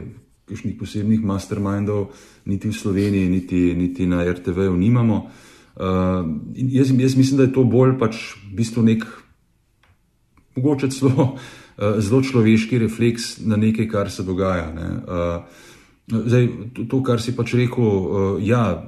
Kakšnih 0.50 0.74
posebnih 0.80 1.20
mastermindov, 1.22 2.08
niti 2.50 2.66
v 2.66 2.74
Sloveniji, 2.74 3.28
niti, 3.30 3.60
niti 3.78 4.02
na 4.10 4.24
RTV-ju 4.26 4.72
nimamo. 4.74 5.18
Uh, 5.78 6.26
jaz, 6.58 6.90
jaz 6.90 7.14
mislim, 7.14 7.38
da 7.38 7.44
je 7.46 7.52
to 7.54 7.62
bolj 7.62 7.94
pač 8.00 8.18
v 8.48 8.56
bistvu 8.58 8.82
nek 8.82 9.04
mogoče 10.56 10.90
celo 10.90 11.32
uh, 11.32 12.00
zelo 12.04 12.22
človeški 12.22 12.78
refleks 12.78 13.38
na 13.44 13.56
nekaj, 13.56 13.88
kar 13.88 14.10
se 14.10 14.22
dogaja. 14.22 14.70
Uh, 14.70 16.22
zdaj, 16.26 16.48
to, 16.74 16.84
to, 16.84 17.02
kar 17.02 17.22
si 17.22 17.36
pač 17.36 17.54
rekel, 17.54 17.84
uh, 17.84 18.42
ja, 18.42 18.84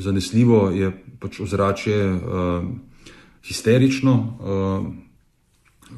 zanesljivo 0.00 0.70
je 0.70 0.92
pač 1.20 1.40
ozračje 1.40 1.96
histerično. 3.46 4.12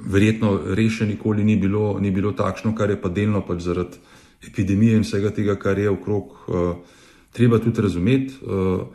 Verjetno 0.07 0.53
rešeno 0.79 1.11
nikoli 1.11 1.45
ni 1.45 1.57
bilo, 1.57 1.99
ni 2.01 2.13
bilo 2.15 2.31
takšno, 2.33 2.75
kar 2.79 2.91
je 2.91 3.01
pa 3.01 3.09
delno 3.09 3.41
pač 3.43 3.65
zaradi 3.65 3.99
epidemije 4.47 4.97
in 4.97 5.03
vsega 5.03 5.33
tega, 5.35 5.57
kar 5.59 5.79
je 5.79 5.91
okrog, 5.91 6.37
uh, 6.47 6.77
treba 7.33 7.59
tudi 7.59 7.83
razumeti. 7.83 8.35
Uh, 8.43 8.87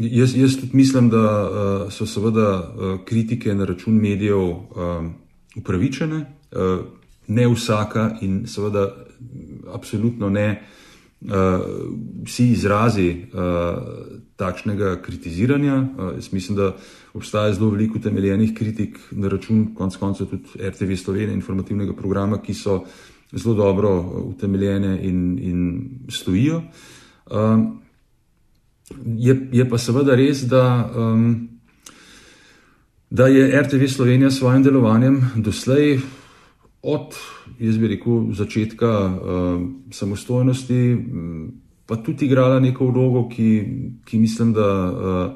Jaz, 0.00 0.36
jaz 0.36 0.54
tudi 0.56 0.76
mislim, 0.76 1.08
da 1.10 1.24
uh, 1.50 1.92
so 1.92 2.06
seveda 2.06 2.50
uh, 2.62 3.00
kritike 3.04 3.54
na 3.54 3.64
račun 3.64 3.94
medijev 3.94 4.38
um, 4.38 5.10
upravičene, 5.56 6.24
uh, 6.52 6.84
ne 7.26 7.48
vsaka 7.48 8.10
in 8.20 8.46
seveda 8.46 8.88
absolutno 9.74 10.30
ne 10.30 10.62
uh, 11.20 11.30
vsi 12.24 12.50
izrazi 12.50 13.10
uh, 13.32 13.82
takšnega 14.36 15.02
kritiziranja. 15.02 15.76
Jaz 16.16 16.32
mislim, 16.32 16.56
da 16.56 16.76
obstaja 17.14 17.52
zelo 17.54 17.70
veliko 17.70 17.98
temeljenih 17.98 18.54
kritik 18.54 18.98
na 19.10 19.28
račun, 19.28 19.74
konc 19.74 19.96
koncev, 19.96 20.26
tudi 20.26 20.68
RTV 20.68 20.96
Slovenije, 20.96 21.34
informativnega 21.34 21.92
programa, 21.92 22.40
ki 22.42 22.54
so 22.54 22.84
zelo 23.32 23.54
dobro 23.54 24.00
utemeljene 24.24 24.98
in, 25.02 25.38
in 25.38 25.90
stojijo. 26.08 26.62
Je, 29.06 29.48
je 29.52 29.68
pa 29.70 29.78
seveda 29.78 30.16
res, 30.18 30.42
da, 30.50 30.90
um, 30.96 31.48
da 33.10 33.26
je 33.26 33.62
RTV 33.62 33.86
Slovenija 33.86 34.30
s 34.30 34.38
svojim 34.38 34.62
delovanjem 34.62 35.30
doslej 35.36 35.98
od, 36.82 37.14
jaz 37.58 37.78
bi 37.78 37.88
rekel, 37.88 38.32
začetka 38.32 38.90
um, 39.06 39.82
samostojnosti, 39.90 40.96
pa 41.86 41.96
tudi 41.96 42.26
igrala 42.26 42.60
neko 42.60 42.86
vlogo, 42.86 43.28
ki, 43.28 43.66
ki 44.04 44.18
mislim, 44.18 44.52
da 44.52 44.68
uh, 44.90 45.32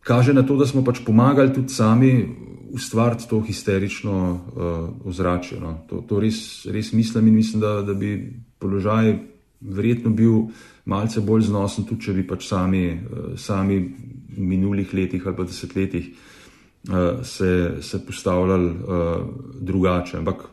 kaže 0.00 0.34
na 0.34 0.42
to, 0.42 0.56
da 0.56 0.66
smo 0.66 0.84
pač 0.84 1.00
pomagali 1.06 1.54
tudi 1.54 1.72
sami 1.72 2.28
ustvariti 2.70 3.28
to 3.28 3.40
histerično 3.40 4.16
uh, 4.30 5.08
ozračje. 5.08 5.60
No. 5.60 5.78
To, 5.88 6.04
to 6.08 6.20
res, 6.20 6.66
res 6.70 6.92
mislim 6.92 7.28
in 7.28 7.34
mislim, 7.34 7.60
da, 7.60 7.80
da 7.82 7.94
bi 7.94 8.36
položaj 8.58 9.16
verjetno 9.60 10.10
bil 10.10 10.52
malce 10.84 11.20
bolj 11.20 11.48
znosen, 11.48 11.84
tudi 11.88 12.04
če 12.04 12.12
bi 12.12 12.26
pač 12.28 12.46
sami, 12.46 12.84
uh, 12.92 13.32
sami 13.40 13.80
minulih 14.36 14.94
letih 14.94 15.26
ali 15.26 15.46
desetletjih 15.46 16.10
uh, 16.10 16.94
se, 17.22 17.76
se 17.80 18.06
postavljali 18.06 18.70
uh, 18.70 18.76
drugače. 19.60 20.16
Ampak 20.18 20.48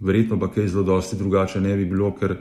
verjetno 0.00 0.40
pa 0.40 0.48
kaj 0.50 0.68
zelo 0.68 0.82
dosti 0.82 1.16
drugače 1.16 1.60
ne 1.60 1.76
bi 1.76 1.84
bilo, 1.84 2.12
ker, 2.14 2.36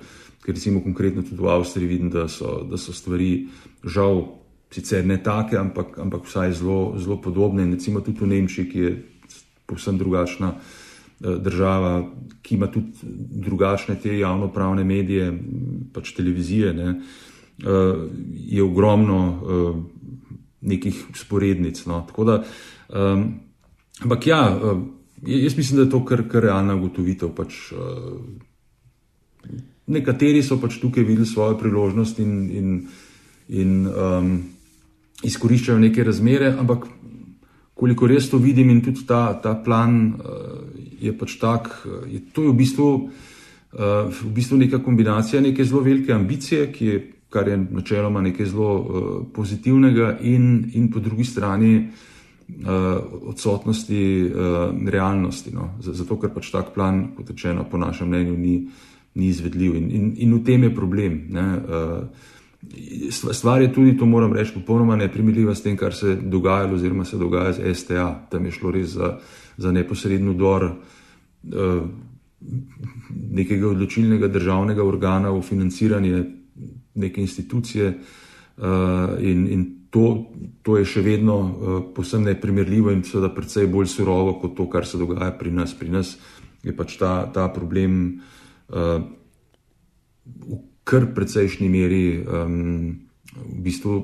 ker 0.46 0.56
recimo 0.56 0.82
konkretno 0.84 1.24
tudi 1.24 1.42
v 1.42 1.52
Avstriji 1.52 1.88
vidim, 1.88 2.10
da 2.10 2.28
so, 2.28 2.64
da 2.70 2.78
so 2.78 2.94
stvari 2.94 3.48
žal 3.84 4.26
sicer 4.72 5.06
ne 5.06 5.18
take, 5.24 5.58
ampak, 5.58 6.00
ampak 6.00 6.26
vsaj 6.28 6.58
zelo, 6.60 6.96
zelo 7.00 7.22
podobne. 7.22 7.64
In 7.64 7.76
recimo 7.78 8.02
tudi 8.02 8.20
v 8.20 8.32
Nemčiji, 8.34 8.70
ki 8.70 8.80
je 8.80 8.96
povsem 9.66 9.98
drugačna 9.98 10.56
eh, 10.56 11.38
država, 11.40 12.04
ki 12.42 12.56
ima 12.56 12.68
tudi 12.68 12.92
drugačne 13.46 13.96
te 14.02 14.18
javno-pravne 14.20 14.84
medije, 14.84 15.32
pač 15.94 16.12
televizije, 16.14 16.74
ne, 16.74 17.00
je 18.36 18.64
ogromno 18.64 19.20
nekih 20.66 21.06
sporednic. 21.16 21.84
No. 21.86 22.02
Da, 22.18 22.42
um, 22.90 23.26
ampak 24.02 24.28
ja, 24.28 24.42
jaz 25.22 25.58
mislim, 25.58 25.78
da 25.78 25.86
je 25.86 25.94
to 25.94 26.04
kar, 26.06 26.26
kar 26.30 26.44
realna 26.50 26.76
ugotovitev. 26.76 27.32
Pač, 27.38 27.62
Nekateri 29.86 30.42
so 30.42 30.58
pač 30.58 30.80
tukaj 30.82 31.06
videli 31.06 31.28
svojo 31.30 31.60
priložnost 31.60 32.18
in, 32.20 32.32
in, 32.50 32.70
in 33.54 33.74
um, 33.86 34.32
izkoriščajo 35.22 35.78
neke 35.80 36.04
razmere, 36.04 36.56
ampak 36.58 36.88
koliko 37.78 38.10
res 38.10 38.30
to 38.32 38.40
vidim 38.42 38.72
in 38.74 38.82
tudi 38.82 39.06
ta, 39.06 39.36
ta 39.44 39.54
plan 39.62 40.00
uh, 40.16 40.64
je 41.02 41.14
pač 41.14 41.38
tak, 41.38 41.70
uh, 41.86 42.02
je, 42.10 42.24
to 42.34 42.48
je 42.48 42.54
v 42.54 42.58
bistvu, 42.58 42.88
uh, 42.98 44.10
v 44.10 44.32
bistvu 44.34 44.58
neka 44.64 44.82
kombinacija 44.82 45.44
neke 45.44 45.66
zelo 45.66 45.84
velike 45.86 46.16
ambicije, 46.18 46.72
je, 46.80 46.98
kar 47.30 47.48
je 47.48 47.58
načeloma 47.58 48.22
nekaj 48.22 48.46
zelo 48.46 48.74
uh, 48.80 49.26
pozitivnega 49.34 50.18
in, 50.22 50.72
in 50.74 50.92
po 50.92 51.00
drugi 51.00 51.24
strani 51.24 51.88
uh, 52.50 52.68
odsotnosti 53.22 54.26
uh, 54.26 54.90
realnosti. 54.90 55.52
No. 55.54 55.74
Zato, 55.82 56.20
ker 56.22 56.32
pač 56.34 56.52
tak 56.52 56.74
plan, 56.74 57.10
kot 57.18 57.30
rečeno, 57.34 57.66
po 57.72 57.78
našem 57.78 58.08
mnenju 58.08 58.38
ni, 58.38 58.56
ni 59.16 59.28
izvedljiv 59.28 59.76
in, 59.76 59.92
in, 59.92 60.14
in 60.18 60.38
v 60.38 60.44
tem 60.46 60.64
je 60.64 60.76
problem. 60.76 61.20
Ne, 61.30 61.50
uh, 61.58 62.32
Stvar 63.32 63.62
je 63.62 63.74
tudi, 63.74 63.98
to 63.98 64.06
moram 64.10 64.34
reči, 64.34 64.56
popolnoma 64.56 64.96
neprimerljiva 64.96 65.54
s 65.56 65.62
tem, 65.62 65.76
kar 65.78 65.94
se 65.94 66.08
je 66.08 66.16
dogajalo, 66.16 66.74
oziroma 66.74 67.06
se 67.06 67.18
dogaja 67.18 67.54
z 67.54 67.74
STA. 67.78 68.26
Tam 68.32 68.46
je 68.46 68.52
šlo 68.52 68.72
res 68.72 68.96
za, 68.96 69.18
za 69.58 69.72
neposredno 69.72 70.34
dor 70.34 70.66
uh, 70.66 71.84
nekega 73.32 73.68
odločilnega 73.68 74.28
državnega 74.28 74.84
organa 74.84 75.32
v 75.32 75.42
financiranje 75.42 76.24
neke 76.96 77.22
institucije, 77.22 77.94
uh, 78.58 79.16
in, 79.20 79.48
in 79.52 79.66
to, 79.90 80.32
to 80.62 80.78
je 80.78 80.86
še 80.86 81.02
vedno 81.02 81.36
uh, 81.40 81.76
posebno 81.96 82.32
neprimerljivo 82.32 82.92
in 82.92 83.04
seveda 83.08 83.32
precej 83.36 83.68
bolj 83.72 83.88
surovo 83.94 84.38
kot 84.42 84.58
to, 84.58 84.70
kar 84.70 84.88
se 84.88 85.00
dogaja 85.00 85.32
pri 85.40 85.54
nas. 85.56 85.76
Pri 85.78 85.90
nas 85.90 86.18
je 86.64 86.76
pač 86.76 86.98
ta, 87.00 87.26
ta 87.32 87.48
problem. 87.54 88.22
Uh, 88.68 89.06
kar 90.86 91.08
precejšnji 91.16 91.70
meri 91.70 92.06
um, 92.22 93.06
v 93.36 93.60
bistvu 93.66 94.00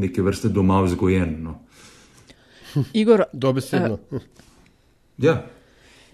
neke 0.00 0.22
vrste 0.24 0.48
doma 0.48 0.80
vzgojen. 0.84 1.36
No. 1.44 1.58
Igor, 2.96 3.26
dobesedno. 3.32 3.98
Uh, 4.10 4.22
ja. 5.18 5.42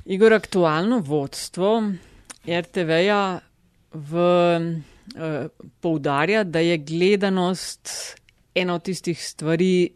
Igor, 0.07 0.35
aktualno 0.39 1.01
vodstvo 1.03 1.83
RTV-ja 2.47 3.41
v, 3.93 4.27
poudarja, 5.81 6.45
da 6.45 6.61
je 6.61 6.79
gledanost 6.79 7.91
ena 8.55 8.75
od 8.75 8.83
tistih 8.83 9.27
stvari, 9.27 9.91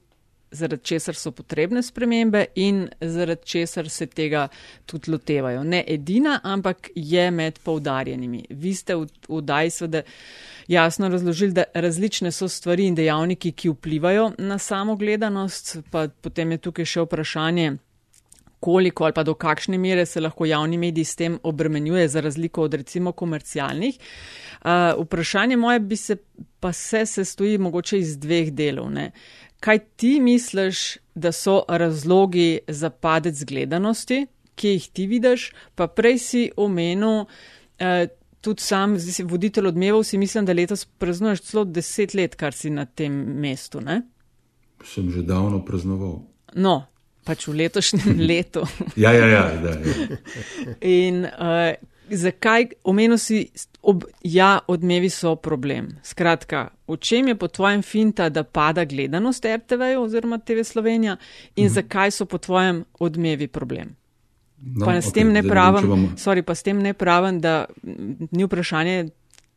zaradi 0.51 0.83
česar 0.85 1.15
so 1.15 1.31
potrebne 1.31 1.83
spremembe 1.83 2.45
in 2.55 2.89
zaradi 3.01 3.47
česar 3.47 3.89
se 3.89 4.07
tega 4.07 4.49
tudi 4.87 5.11
lotevajo. 5.11 5.65
Ne 5.65 5.85
edina, 5.87 6.41
ampak 6.43 6.91
je 6.95 7.31
med 7.31 7.59
poudarjenimi. 7.65 8.45
Vi 8.51 8.75
ste 8.75 8.95
v, 8.95 9.07
v 9.29 9.41
Dajsvede 9.41 10.03
jasno 10.69 11.09
razložili, 11.09 11.53
da 11.53 11.65
različne 11.75 12.33
so 12.33 12.49
stvari 12.49 12.87
in 12.87 12.95
dejavniki, 12.95 13.53
ki 13.53 13.71
vplivajo 13.71 14.33
na 14.39 14.59
samo 14.59 14.97
gledanost, 14.97 15.77
pa 15.91 16.09
potem 16.09 16.53
je 16.53 16.59
tukaj 16.59 16.85
še 16.85 17.07
vprašanje, 17.07 17.71
koliko 18.61 19.07
ali 19.07 19.17
pa 19.17 19.23
do 19.25 19.35
kakšne 19.35 19.79
mere 19.79 20.05
se 20.07 20.21
lahko 20.21 20.45
javni 20.45 20.79
mediji 20.79 21.05
s 21.05 21.17
tem 21.17 21.39
obremenjuje, 21.43 22.09
za 22.09 22.21
razliko 22.21 22.67
od 22.67 22.75
recimo 22.75 23.13
komercialnih. 23.13 23.97
Uh, 23.97 24.50
vprašanje 24.99 25.57
moje 25.57 25.81
bi 25.81 25.97
se 25.97 26.17
pa 26.61 26.73
se 26.73 27.07
sestoji 27.07 27.59
mogoče 27.59 27.99
iz 27.99 28.19
dveh 28.19 28.53
delov. 28.53 28.91
Ne? 28.93 29.11
kaj 29.61 29.79
ti 29.97 30.21
misliš, 30.21 30.97
da 31.15 31.33
so 31.33 31.63
razlogi 31.69 32.61
za 32.69 32.91
padec 32.91 33.45
gledanosti, 33.45 34.27
ki 34.55 34.69
jih 34.69 34.89
ti 34.93 35.07
vidiš, 35.07 35.51
pa 35.75 35.87
prej 35.87 36.19
si 36.19 36.51
omenil, 36.57 37.25
eh, 37.79 38.09
tudi 38.41 38.63
sam, 38.63 38.99
zdaj 38.99 39.13
si 39.13 39.23
voditelj 39.23 39.67
odmeval, 39.67 40.03
si 40.05 40.19
mislim, 40.19 40.47
da 40.47 40.53
letos 40.53 40.85
praznuješ 40.85 41.41
celo 41.41 41.65
deset 41.65 42.15
let, 42.15 42.35
kar 42.35 42.53
si 42.53 42.71
na 42.71 42.85
tem 42.85 43.13
mestu. 43.13 43.81
Ne? 43.81 44.03
Sem 44.85 45.11
že 45.11 45.23
davno 45.23 45.65
praznoval. 45.65 46.23
No, 46.55 46.87
pač 47.25 47.49
v 47.49 47.55
letošnjem 47.61 48.21
letu. 48.31 48.65
ja, 48.97 49.13
ja, 49.13 49.27
ja. 49.27 49.45
Da, 49.61 49.71
ja. 49.71 50.17
In 50.81 51.25
uh, 51.25 51.75
zakaj 52.17 52.67
omenil 52.85 53.19
si, 53.19 53.51
ob, 53.83 54.05
ja, 54.23 54.59
odmevi 54.69 55.11
so 55.11 55.37
problem. 55.37 55.89
Skratka, 56.03 56.69
v 56.89 56.97
čem 56.97 57.29
je 57.29 57.37
po 57.39 57.49
tvojem 57.49 57.83
finta, 57.83 58.29
da 58.29 58.45
pada 58.45 58.85
gledanost 58.85 59.45
RTV 59.45 59.95
oziroma 60.01 60.39
TV 60.39 60.65
Slovenija 60.65 61.17
in 61.57 61.67
mhm. 61.67 61.75
zakaj 61.75 62.11
so 62.11 62.27
po 62.27 62.39
tvojem 62.39 62.85
odmevi 62.99 63.49
problem? 63.49 63.97
No, 64.61 64.87
pa, 64.87 65.01
s 65.01 65.09
okay, 65.09 65.25
ne 65.25 65.43
pravim, 65.43 65.89
vam... 65.89 66.03
sorry, 66.21 66.43
pa 66.43 66.55
s 66.55 66.63
tem 66.63 66.83
ne 66.83 66.93
pravim, 66.95 67.41
da 67.41 67.65
ni 68.31 68.45
vprašanje, 68.45 69.09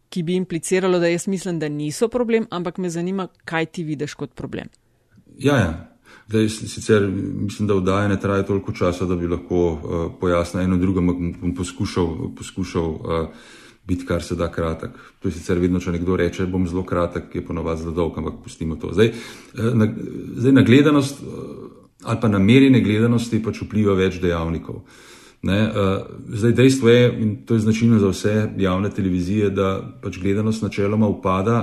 ki 0.09 0.23
bi 0.23 0.35
impliciralo, 0.39 0.99
da 0.99 1.09
jaz 1.11 1.27
mislim, 1.27 1.59
da 1.59 1.67
niso 1.69 2.07
problem, 2.07 2.47
ampak 2.49 2.77
me 2.77 2.89
zanima, 2.89 3.27
kaj 3.45 3.65
ti 3.65 3.83
vidiš 3.83 4.13
kot 4.13 4.33
problem. 4.33 4.69
Ja, 5.37 5.57
ja. 5.57 5.92
Zdaj, 6.27 6.49
sicer 6.49 7.07
mislim, 7.35 7.67
da 7.67 7.75
vdaje 7.75 8.09
ne 8.09 8.19
traja 8.19 8.43
toliko 8.43 8.71
časa, 8.71 9.05
da 9.05 9.15
bi 9.15 9.27
lahko 9.27 9.65
uh, 9.71 10.05
pojasnil 10.19 10.63
eno 10.63 10.77
drugo, 10.77 10.99
ampak 10.99 11.17
bom 11.41 11.55
poskušal, 11.55 12.15
poskušal 12.37 12.89
uh, 12.89 13.27
biti 13.87 14.05
kar 14.05 14.23
se 14.23 14.35
da 14.35 14.51
kratek. 14.51 14.91
To 15.19 15.27
je 15.27 15.31
sicer 15.35 15.59
vedno, 15.59 15.79
če 15.79 15.91
nekdo 15.91 16.15
reče, 16.15 16.45
bom 16.47 16.67
zelo 16.67 16.85
kratek, 16.87 17.35
je 17.35 17.45
ponovadi 17.45 17.81
zelo 17.81 17.93
dolg, 17.93 18.17
ampak 18.17 18.39
pustimo 18.43 18.75
to. 18.75 18.93
Zdaj, 18.93 19.11
uh, 19.11 19.73
na, 19.75 19.89
zdaj 20.35 20.51
na 20.51 20.63
gledanost 20.63 21.21
uh, 21.21 21.73
ali 22.03 22.19
pa 22.21 22.27
na 22.27 22.39
merjenje 22.39 22.81
gledanosti 22.83 23.39
pač 23.43 23.61
vpliva 23.63 23.95
več 23.95 24.19
dejavnikov. 24.19 24.81
Ne, 25.43 25.59
uh, 25.67 26.07
zdaj, 26.39 26.55
dejstvo 26.55 26.89
je, 26.89 27.03
in 27.19 27.35
to 27.47 27.55
je 27.55 27.63
značilno 27.63 27.99
za 27.99 28.11
vse 28.11 28.33
javne 28.57 28.89
televizije, 28.89 29.49
da 29.49 29.75
pač 30.03 30.19
gledanost 30.23 30.63
načeloma 30.63 31.07
upada, 31.07 31.57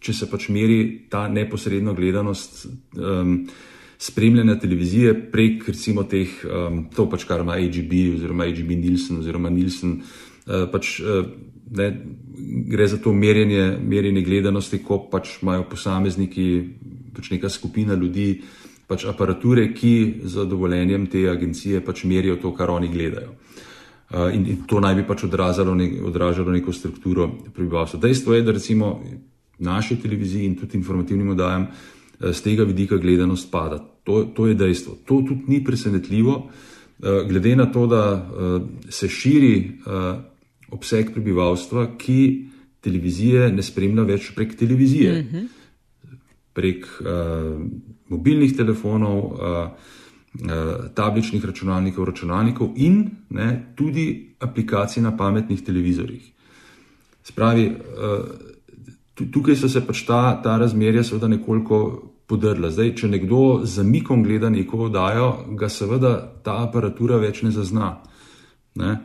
če 0.00 0.12
se 0.12 0.28
pač 0.30 0.48
meri 0.52 1.08
ta 1.10 1.26
neposredna 1.28 1.92
gledanost. 1.96 2.66
Um, 2.96 3.48
spremljanja 3.98 4.58
televizije 4.62 5.14
prek 5.32 5.68
recimo 5.68 6.04
teh, 6.06 6.28
um, 6.44 6.84
to 6.94 7.08
pač 7.10 7.26
kar 7.26 7.42
ima 7.42 7.58
AGB 7.58 7.92
oziroma 8.14 8.46
AGB 8.46 8.76
Nielsen 8.78 9.18
oziroma 9.18 9.50
Nielsen 9.50 10.00
pač, 10.72 11.00
ne, 11.76 11.88
gre 12.72 12.86
za 12.88 12.96
to 12.96 13.12
merjenje, 13.12 13.78
merjenje 13.84 14.22
gledanosti, 14.22 14.80
ko 14.80 15.02
pač 15.12 15.42
imajo 15.42 15.66
posamezniki, 15.70 16.46
pač 17.16 17.30
neka 17.34 17.50
skupina 17.52 17.94
ljudi, 17.94 18.40
pač 18.88 19.04
aparature, 19.10 19.66
ki 19.74 20.22
z 20.24 20.46
dovoljenjem 20.48 21.06
te 21.12 21.26
agencije 21.28 21.82
pač 21.84 22.04
merijo 22.08 22.38
to, 22.40 22.54
kar 22.56 22.70
oni 22.72 22.88
gledajo. 22.88 23.34
In, 24.32 24.46
in 24.48 24.62
to 24.64 24.80
naj 24.80 24.94
bi 24.96 25.04
pač 25.04 25.26
odražalo, 25.28 25.74
ne, 25.76 25.90
odražalo 26.08 26.54
neko 26.54 26.72
strukturo 26.72 27.28
prebivalstva. 27.52 28.00
Dejstvo 28.00 28.38
je, 28.38 28.42
da 28.46 28.56
recimo 28.56 28.94
naši 29.58 29.98
televiziji 30.00 30.46
in 30.46 30.56
tudi 30.56 30.78
informativnim 30.78 31.34
oddajam 31.34 31.66
z 32.20 32.40
tega 32.42 32.64
vidika 32.64 32.96
gledanost 32.96 33.50
pada. 33.50 33.78
To, 34.04 34.24
to 34.34 34.46
je 34.46 34.54
dejstvo. 34.54 34.98
To 35.06 35.22
tudi 35.22 35.44
ni 35.46 35.64
presenetljivo, 35.64 36.50
glede 37.28 37.56
na 37.56 37.66
to, 37.72 37.86
da 37.86 38.02
se 38.90 39.08
širi 39.08 39.78
obseg 40.74 41.12
prebivalstva, 41.14 41.86
ki 41.98 42.48
televizije 42.80 43.52
ne 43.52 43.62
spremlja 43.62 44.04
več 44.08 44.32
prek 44.36 44.56
televizije, 44.56 45.12
uh 45.20 45.32
-huh. 45.32 45.46
prek 46.52 46.86
uh, 47.00 47.60
mobilnih 48.08 48.56
telefonov, 48.56 49.18
uh, 49.24 49.38
uh, 49.38 50.90
tabličnih 50.94 51.44
računalnikov, 51.44 52.04
računalnikov 52.04 52.72
in 52.76 53.10
ne, 53.30 53.72
tudi 53.76 54.34
aplikacij 54.38 55.02
na 55.02 55.16
pametnih 55.16 55.64
televizorjih. 55.64 56.32
Spravi, 57.22 57.66
uh, 57.66 57.74
tukaj 59.26 59.56
so 59.56 59.68
se 59.68 59.82
pač 59.86 60.04
ta, 60.06 60.38
ta 60.42 60.56
razmerja 60.58 61.02
seveda 61.04 61.28
nekoliko 61.28 61.78
podrla. 62.28 62.70
Zdaj, 62.70 62.94
če 63.00 63.08
nekdo 63.08 63.42
z 63.64 63.80
zamikom 63.80 64.22
gleda 64.22 64.50
neko 64.52 64.84
oddajo, 64.86 65.28
ga 65.58 65.68
seveda 65.72 66.14
ta 66.44 66.60
aparatura 66.62 67.18
več 67.18 67.42
ne 67.42 67.50
zazna. 67.54 67.96
Ne? 68.78 68.96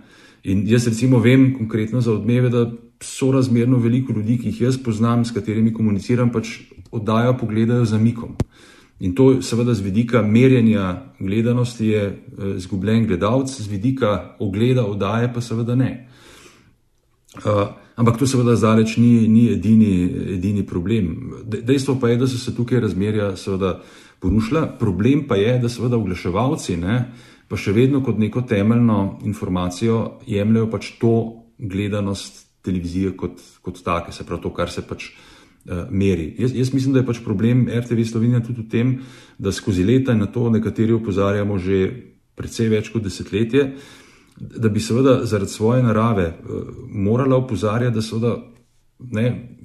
In 0.43 0.65
jaz 0.67 0.87
recimo 0.91 1.21
vem 1.23 1.53
konkretno 1.57 2.01
za 2.03 2.11
odmeve, 2.13 2.51
da 2.51 2.65
so 3.03 3.31
razmerno 3.31 3.79
veliko 3.83 4.13
ljudi, 4.13 4.37
ki 4.39 4.51
jih 4.51 4.61
jaz 4.67 4.77
poznam, 4.83 5.23
s 5.25 5.31
katerimi 5.35 5.73
komuniciram, 5.73 6.31
pač 6.31 6.59
oddajo 6.91 7.37
pogledajo 7.39 7.85
za 7.87 7.97
mikom. 7.97 8.35
In 9.03 9.15
to 9.15 9.41
seveda 9.41 9.73
z 9.73 9.83
vidika 9.83 10.21
merjenja 10.21 11.13
gledanosti 11.19 11.87
je 11.87 12.03
izgubljen 12.57 13.07
gledalec, 13.07 13.51
z 13.51 13.67
vidika 13.67 14.35
ogleda 14.39 14.85
oddaje 14.85 15.31
pa 15.33 15.41
seveda 15.41 15.75
ne. 15.75 15.91
Uh, 17.43 17.73
ampak 17.95 18.17
to 18.17 18.27
seveda 18.27 18.55
zdaleč 18.55 18.97
ni, 18.97 19.27
ni 19.27 19.49
edini, 19.53 19.93
edini 20.37 20.65
problem. 20.65 21.43
Dejstvo 21.45 21.99
pa 22.01 22.09
je, 22.09 22.17
da 22.23 22.27
so 22.27 22.37
se 22.37 22.55
tukaj 22.55 22.79
razmerja 22.79 23.35
seveda 23.37 23.79
porušila, 24.23 24.67
problem 24.79 25.27
pa 25.27 25.35
je, 25.35 25.59
da 25.59 25.69
seveda 25.69 25.97
oglaševalci 25.99 26.77
ne, 26.79 26.97
uh, 26.97 27.29
pa 27.53 27.59
še 27.59 27.69
vedno 27.75 28.01
kot 28.01 28.17
neko 28.17 28.41
temeljno 28.49 29.19
informacijo 29.29 29.99
jemljajo 30.25 30.71
pač 30.71 30.87
to 30.97 31.13
gledanost 31.59 32.39
televizije 32.65 33.11
kot, 33.19 33.41
kot 33.61 33.81
take, 33.85 34.09
se 34.15 34.25
pravi 34.25 34.41
to, 34.41 34.51
kar 34.57 34.71
se 34.73 34.81
pač 34.87 35.09
uh, 35.11 35.83
meri. 35.91 36.31
Jaz, 36.39 36.55
jaz 36.57 36.71
mislim, 36.73 36.95
da 36.95 37.03
je 37.03 37.09
pač 37.11 37.19
problem 37.21 37.67
RTV 37.67 38.07
Slovenija 38.09 38.41
tudi 38.41 38.63
v 38.63 38.71
tem, 38.71 38.93
da 39.37 39.53
skozi 39.53 39.85
leta 39.85 40.15
in 40.15 40.23
na 40.23 40.31
to 40.33 40.47
nekateri 40.49 40.95
opozarjamo 40.97 41.59
že 41.61 41.83
precej 42.33 42.71
več 42.73 42.89
kot 42.89 43.05
desetletje, 43.05 43.67
da 44.37 44.69
bi 44.69 44.79
seveda 44.79 45.25
zaradi 45.25 45.51
svoje 45.51 45.83
narave 45.83 46.27
uh, 46.27 46.61
morala 46.89 47.35
opozarjati, 47.37 47.95
da 47.95 48.01
seveda 48.01 48.37
ne, 48.99 49.57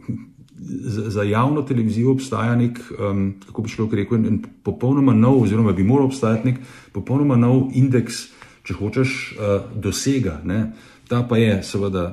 za 1.09 1.23
javno 1.23 1.63
televizijo 1.63 2.13
obstaja 2.13 2.57
nek, 2.57 2.81
um, 3.11 3.35
kako 3.47 3.63
bi 3.63 3.69
človek 3.69 3.95
rekel, 3.95 4.27
en 4.27 4.43
popolnoma 4.63 5.15
nov, 5.15 5.43
oziroma 5.43 5.73
bi 5.73 5.85
moral 5.85 6.07
obstajati 6.07 6.49
nek 6.49 6.59
popolnoma 6.93 7.37
nov 7.37 7.71
indeks, 7.75 8.27
če 8.67 8.75
hočeš, 8.75 9.15
uh, 9.39 9.71
dosega. 9.75 10.41
Ne? 10.45 10.73
Ta 11.09 11.23
pa 11.29 11.39
je 11.39 11.63
seveda 11.63 12.11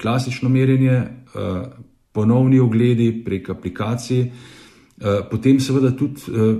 klasično 0.00 0.48
merjenje, 0.48 1.00
uh, 1.34 1.66
ponovni 2.12 2.60
ogledi 2.60 3.10
prek 3.24 3.50
aplikacij, 3.50 4.20
uh, 4.22 5.24
potem 5.30 5.60
seveda 5.60 5.94
tudi, 5.96 6.30
uh, 6.30 6.54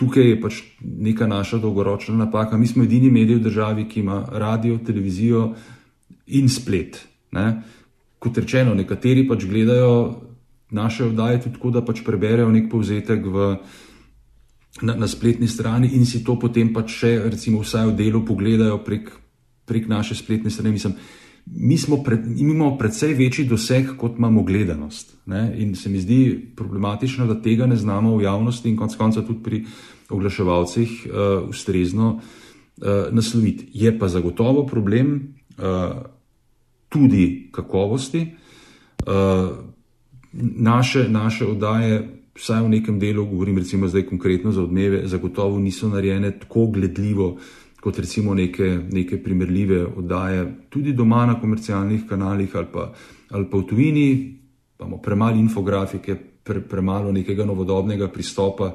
tukaj 0.00 0.30
je 0.30 0.38
pač 0.40 0.62
neka 0.80 1.28
naša 1.28 1.60
dolgoročna 1.60 2.16
napaka, 2.24 2.56
mi 2.56 2.66
smo 2.66 2.86
edini 2.88 3.10
medij 3.12 3.36
v 3.36 3.44
državi, 3.50 3.84
ki 3.88 4.00
ima 4.00 4.22
radio, 4.32 4.78
televizijo 4.86 5.50
in 6.26 6.48
splet. 6.48 7.04
Ne? 7.36 7.60
kot 8.20 8.38
rečeno, 8.38 8.74
nekateri 8.76 9.24
pač 9.28 9.46
gledajo 9.48 10.20
naše 10.70 11.08
oddaje 11.08 11.40
tudi 11.40 11.56
tako, 11.56 11.70
da 11.74 11.82
pač 11.82 12.04
preberejo 12.06 12.50
nek 12.52 12.68
povzetek 12.70 13.24
v, 13.24 13.46
na, 14.84 14.94
na 14.94 15.08
spletni 15.08 15.48
strani 15.48 15.90
in 15.96 16.04
si 16.06 16.20
to 16.24 16.36
potem 16.38 16.70
pač 16.74 17.00
še, 17.00 17.14
recimo, 17.32 17.64
vsaj 17.64 17.90
v 17.90 17.96
delu 17.96 18.20
pogledajo 18.28 18.78
prek, 18.84 19.08
prek 19.66 19.88
naše 19.90 20.14
spletne 20.14 20.52
strani. 20.52 20.76
Mislim, 20.76 20.94
mi 21.56 21.76
pred, 22.04 22.20
imamo 22.40 22.78
precej 22.78 23.14
večji 23.14 23.44
doseg, 23.44 23.96
kot 23.96 24.18
imamo 24.18 24.42
gledanost. 24.42 25.16
Ne? 25.26 25.54
In 25.58 25.74
se 25.74 25.90
mi 25.90 26.00
zdi 26.00 26.52
problematično, 26.56 27.26
da 27.26 27.40
tega 27.42 27.66
ne 27.66 27.76
znamo 27.76 28.16
v 28.16 28.22
javnosti 28.22 28.68
in 28.68 28.76
konec 28.76 28.96
konca 28.96 29.22
tudi 29.22 29.42
pri 29.42 29.64
oglaševalcih 30.10 31.06
uh, 31.06 31.48
ustrezno 31.48 32.20
uh, 32.20 32.86
nasloviti. 33.10 33.68
Je 33.74 33.98
pa 33.98 34.08
zagotovo 34.08 34.66
problem. 34.66 35.34
Uh, 35.58 36.20
tudi 36.90 37.48
kakovosti. 37.52 38.26
Uh, 39.06 39.50
naše, 40.56 41.08
naše 41.08 41.46
oddaje, 41.46 42.08
vsaj 42.34 42.62
v 42.62 42.68
nekem 42.68 42.98
delu, 43.00 43.24
govorim 43.26 43.58
recimo 43.58 43.88
zdaj 43.88 44.06
konkretno 44.06 44.52
za 44.52 44.62
odmeve, 44.62 45.06
zagotovo 45.06 45.58
niso 45.58 45.88
narejene 45.88 46.30
tako 46.38 46.66
gledljivo 46.66 47.36
kot 47.80 47.98
recimo 47.98 48.34
neke, 48.34 48.78
neke 48.92 49.22
primerljive 49.22 49.84
oddaje, 49.96 50.44
tudi 50.68 50.92
doma 50.92 51.24
na 51.26 51.38
komercialnih 51.40 52.04
kanalih 52.08 52.56
ali 52.56 52.66
pa, 52.72 52.92
ali 53.30 53.46
pa 53.50 53.58
v 53.58 53.66
tujini, 53.68 54.08
imamo 54.78 55.00
premalo 55.02 55.36
infografike, 55.36 56.16
pre, 56.44 56.60
premalo 56.60 57.12
nekega 57.12 57.44
novodobnega 57.44 58.08
pristopa 58.08 58.74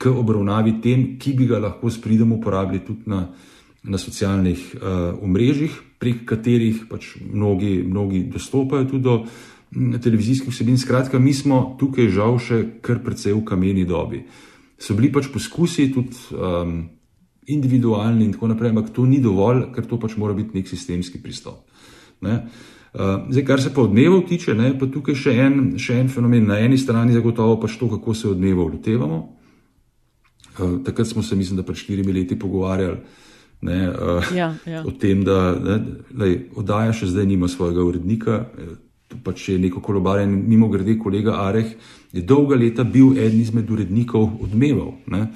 k 0.00 0.08
obravnavi 0.08 0.80
tem, 0.80 1.18
ki 1.20 1.34
bi 1.36 1.46
ga 1.46 1.60
lahko 1.60 1.90
s 1.90 2.00
pridom 2.00 2.32
uporabili 2.32 2.80
tudi 2.84 3.10
na, 3.12 3.26
na 3.84 3.98
socialnih 3.98 4.74
uh, 4.80 5.22
omrežjih 5.22 5.76
prek 6.00 6.24
katerih 6.24 6.86
pač 6.88 7.16
mnogi, 7.20 7.82
mnogi 7.84 8.24
dostopajo 8.32 8.88
tudi 8.88 9.04
do 9.04 9.18
televizijskih 10.00 10.48
vsebin. 10.50 10.78
Skratka, 10.80 11.18
mi 11.18 11.34
smo 11.36 11.76
tukaj 11.78 12.08
žal 12.08 12.40
še 12.40 12.62
kar 12.80 13.02
precej 13.04 13.36
v 13.36 13.44
kameni 13.44 13.84
dobi. 13.84 14.24
So 14.80 14.96
bili 14.96 15.12
pač 15.12 15.28
poskusi 15.28 15.90
tudi 15.92 16.16
um, 16.32 16.88
individualni 17.54 18.24
in 18.24 18.34
tako 18.34 18.50
naprej, 18.52 18.74
ampak 18.74 18.92
to 18.94 19.06
ni 19.06 19.20
dovolj, 19.22 19.68
ker 19.74 19.86
to 19.86 19.98
pač 20.00 20.16
mora 20.20 20.36
biti 20.36 20.56
nek 20.58 20.68
sistemski 20.68 21.22
pristop. 21.22 21.66
Ne? 22.20 22.44
Uh, 22.90 23.30
zdaj, 23.30 23.44
kar 23.46 23.60
se 23.62 23.70
pa 23.74 23.84
odmevov 23.86 24.24
tiče, 24.26 24.54
ne, 24.58 24.72
pa 24.78 24.88
tukaj 24.90 25.14
še 25.14 25.34
en, 25.38 25.58
še 25.78 26.00
en 26.02 26.08
fenomen. 26.10 26.48
Na 26.50 26.58
eni 26.58 26.78
strani 26.78 27.14
zagotovo 27.14 27.60
pač 27.62 27.76
to, 27.78 27.86
kako 27.92 28.14
se 28.18 28.26
odmevov 28.32 28.72
lotevamo. 28.72 29.20
Uh, 30.58 30.80
takrat 30.84 31.06
smo 31.06 31.22
se, 31.22 31.38
mislim, 31.38 31.60
da 31.60 31.66
pred 31.66 31.78
štirimi 31.78 32.12
leti 32.12 32.38
pogovarjali, 32.38 32.98
ne, 33.62 33.78
uh, 33.94 34.32
ja, 34.34 34.50
ja. 34.66 34.82
o 34.82 34.90
tem, 34.90 35.22
da 35.22 35.54
ne, 35.54 36.32
oddaja 36.58 36.96
še 36.96 37.12
zdaj 37.12 37.30
nima 37.30 37.48
svojega 37.48 37.86
urednika. 37.86 38.42
Pač 39.22 39.48
je 39.52 39.58
neko 39.58 39.82
kolobarjen, 39.82 40.34
mimo 40.50 40.66
grede, 40.70 40.98
kolega 40.98 41.38
Areh 41.46 41.76
je 42.10 42.22
dolga 42.26 42.58
leta 42.58 42.82
bil 42.82 43.14
eden 43.18 43.38
izmed 43.42 43.70
urednikov 43.70 44.32
odmeval. 44.42 44.96
Ne. 45.10 45.28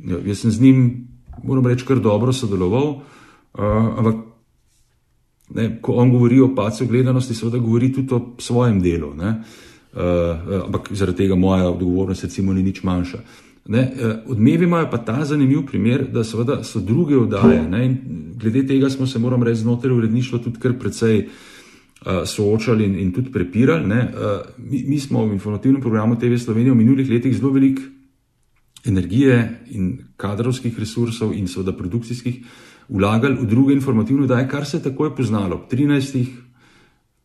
Jaz 0.00 0.44
sem 0.44 0.52
z 0.52 0.60
njim, 0.60 0.80
moram 1.42 1.66
reči, 1.66 1.86
kar 1.86 2.00
dobro 2.00 2.32
sodeloval, 2.32 2.88
uh, 2.94 3.64
ampak 3.98 4.14
ne, 5.54 5.68
ko 5.82 5.92
on 6.02 6.10
govori 6.10 6.40
o 6.40 6.54
pacu 6.54 6.86
gledanosti, 6.86 7.34
seveda 7.34 7.58
govori 7.58 7.92
tudi 7.92 8.14
o 8.14 8.20
svojem 8.38 8.80
delu. 8.82 9.14
Ne. 9.14 9.40
Uh, 9.94 10.62
ampak 10.66 10.88
zaradi 10.90 11.24
tega 11.24 11.34
moja 11.38 11.68
odgovornost, 11.70 12.24
recimo, 12.24 12.52
ni 12.52 12.62
nič 12.62 12.82
manjša. 12.82 13.18
Ne, 13.64 13.92
odmevi 14.28 14.64
imajo 14.64 14.90
pa 14.90 14.98
ta 14.98 15.24
zanimiv 15.24 15.62
primer, 15.66 16.02
da 16.12 16.24
so 16.24 16.80
druge 16.80 17.16
oddaje. 17.16 17.62
Ne, 17.68 17.96
glede 18.36 18.66
tega 18.66 18.90
smo 18.90 19.06
se, 19.06 19.18
moram 19.18 19.42
reči, 19.42 19.60
znotraj 19.60 19.94
uredništva 19.96 20.38
tudi 20.38 20.60
kar 20.60 20.74
precej 20.78 21.28
uh, 22.04 22.26
soočali 22.26 22.84
in, 22.84 22.98
in 22.98 23.12
tudi 23.12 23.32
prepirali. 23.32 23.86
Ne, 23.86 24.02
uh, 24.12 24.40
mi, 24.58 24.84
mi 24.88 25.00
smo 25.00 25.24
v 25.26 25.32
informativnem 25.32 25.80
programu 25.80 26.18
TV 26.18 26.36
Slovenije 26.38 26.72
v 26.72 26.76
minulih 26.76 27.10
letih 27.10 27.36
zelo 27.36 27.52
veliko 27.52 27.82
energije 28.84 29.60
in 29.70 29.98
kadrovskih 30.16 30.78
resursov 30.78 31.32
in 31.34 31.48
seveda 31.48 31.72
produkcijskih 31.72 32.40
vlagali 32.88 33.38
v 33.40 33.46
druge 33.48 33.72
informativne 33.72 34.28
oddaje, 34.28 34.48
kar 34.48 34.66
se 34.66 34.76
je 34.76 34.82
takoj 34.90 35.14
poznalo. 35.16 35.56
Ob 35.56 35.70
13 35.72 36.44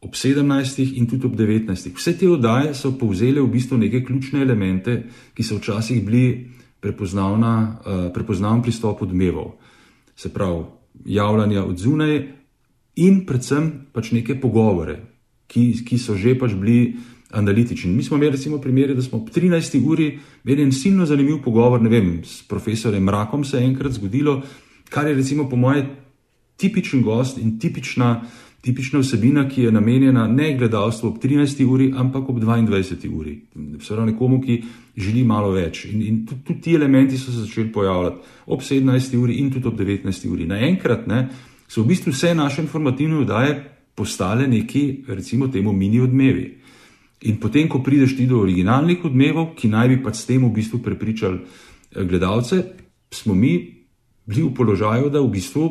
ob 0.02 0.16
17 0.16 0.96
in 0.96 1.08
tudi 1.08 1.28
ob 1.28 1.36
19. 1.36 1.92
Vse 1.96 2.14
te 2.18 2.28
oddaje 2.30 2.74
so 2.74 2.94
povzele 2.98 3.42
v 3.42 3.52
bistvu 3.52 3.78
neke 3.78 4.04
ključne 4.06 4.42
elemente, 4.42 5.04
ki 5.36 5.44
so 5.44 5.60
včasih 5.60 6.06
bili 6.06 6.26
uh, 6.40 6.94
prepoznaven 8.14 8.62
pristop 8.64 9.02
odmevov. 9.02 9.58
Se 10.16 10.32
pravi, 10.34 10.64
javljanja 11.06 11.66
od 11.66 11.78
zunaj 11.78 12.16
in 12.96 13.26
predvsem 13.26 13.72
pač 13.92 14.12
neke 14.12 14.40
pogovore, 14.40 15.00
ki, 15.48 15.84
ki 15.84 15.98
so 16.00 16.16
že 16.16 16.38
pač 16.40 16.56
bili 16.56 16.96
analitični. 17.32 17.94
Mi 17.94 18.04
smo 18.04 18.18
imeli 18.18 18.32
recimo 18.32 18.58
primere, 18.58 18.94
da 18.94 19.02
smo 19.02 19.18
ob 19.18 19.30
13. 19.30 19.82
uri 19.86 20.20
imeli 20.44 20.64
en 20.64 20.72
silno 20.72 21.06
zanimiv 21.06 21.42
pogovor, 21.44 21.82
ne 21.82 21.90
vem, 21.90 22.22
s 22.24 22.44
profesorjem 22.48 23.04
Mrakom 23.04 23.44
se 23.44 23.58
je 23.58 23.66
enkrat 23.66 23.92
zgodilo, 23.92 24.42
kar 24.90 25.08
je 25.08 25.14
recimo 25.14 25.50
po 25.50 25.56
moje 25.56 25.86
tipičen 26.58 27.02
gost 27.02 27.38
in 27.38 27.60
tipična 27.60 28.22
tipična 28.62 29.00
vsebina, 29.00 29.50
ki 29.50 29.62
je 29.62 29.72
namenjena 29.72 30.28
ne 30.28 30.58
gledalstvu 30.58 31.08
ob 31.08 31.18
13. 31.24 31.66
uri, 31.66 31.94
ampak 31.96 32.30
ob 32.30 32.40
22. 32.40 33.10
uri. 33.16 33.40
Pravi 33.88 34.12
nekomu, 34.12 34.42
ki 34.42 34.62
želi 34.98 35.24
malo 35.24 35.52
več. 35.52 35.86
In, 35.86 36.02
in 36.02 36.26
tudi, 36.26 36.42
tudi 36.44 36.62
ti 36.62 36.76
elementi 36.76 37.18
so 37.18 37.32
se 37.32 37.46
začeli 37.46 37.72
pojavljati 37.72 38.18
ob 38.46 38.62
17. 38.62 39.18
uri 39.18 39.40
in 39.40 39.52
tudi 39.52 39.68
ob 39.68 39.80
19. 39.80 40.28
uri. 40.32 40.48
Naenkrat 40.48 41.08
so 41.68 41.84
v 41.84 41.88
bistvu 41.88 42.12
vse 42.12 42.34
naše 42.36 42.62
informativne 42.62 43.24
vdaje 43.24 43.64
postale 43.96 44.48
neki, 44.48 45.04
recimo, 45.08 45.48
temu 45.48 45.74
mini 45.74 46.02
odmevi. 46.02 46.60
In 47.28 47.40
potem, 47.40 47.68
ko 47.68 47.82
prideš 47.84 48.16
ti 48.16 48.28
do 48.28 48.40
originalnih 48.40 49.04
odmevov, 49.04 49.52
ki 49.60 49.68
naj 49.68 49.90
bi 49.92 49.98
pa 50.04 50.14
s 50.16 50.24
tem 50.26 50.44
v 50.46 50.54
bistvu 50.56 50.80
prepričali 50.80 51.40
eh, 51.40 52.04
gledalce, 52.04 52.64
smo 53.12 53.36
mi 53.36 53.58
bili 54.30 54.46
v 54.46 54.54
položaju, 54.54 55.10
da 55.10 55.20
v 55.20 55.32
bistvu 55.34 55.66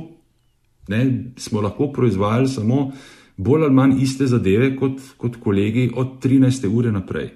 ne, 0.88 1.32
smo 1.37 1.61
lahko 1.61 1.92
proizvajali 1.92 2.48
samo 2.48 2.90
bolj 3.38 3.64
ali 3.64 3.74
manj 3.74 4.02
iste 4.02 4.26
zadeve 4.26 4.74
kot, 4.76 5.00
kot 5.16 5.37
kolegi 5.40 5.90
od 5.94 6.18
13. 6.24 6.66
ure 6.68 6.92
naprej. 6.92 7.30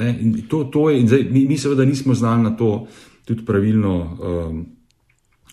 Ne, 0.00 0.18
in 0.20 0.46
to, 0.48 0.64
to 0.72 0.88
je, 0.90 1.00
in 1.00 1.08
zdaj, 1.08 1.26
mi, 1.30 1.44
mi 1.46 1.58
seveda 1.58 1.84
nismo 1.84 2.14
znali 2.14 2.42
na 2.42 2.56
to 2.56 2.86
tudi 3.24 3.44
pravilno 3.44 3.92
um, 3.98 4.64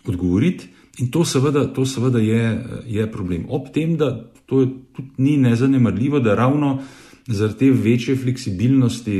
odgovoriti, 0.08 0.70
in 1.00 1.12
to 1.12 1.26
seveda, 1.26 1.68
to 1.74 1.86
seveda 1.86 2.20
je, 2.20 2.44
je 2.88 3.12
problem. 3.12 3.46
Ob 3.50 3.68
tem, 3.74 3.98
da 3.98 4.32
to 4.46 4.66
tudi 4.96 5.10
ni 5.18 5.38
nezanemarljivo, 5.38 6.20
da 6.20 6.36
ravno 6.36 6.80
zaradi 7.28 7.58
te 7.60 7.72
večje 7.72 8.16
fleksibilnosti 8.16 9.20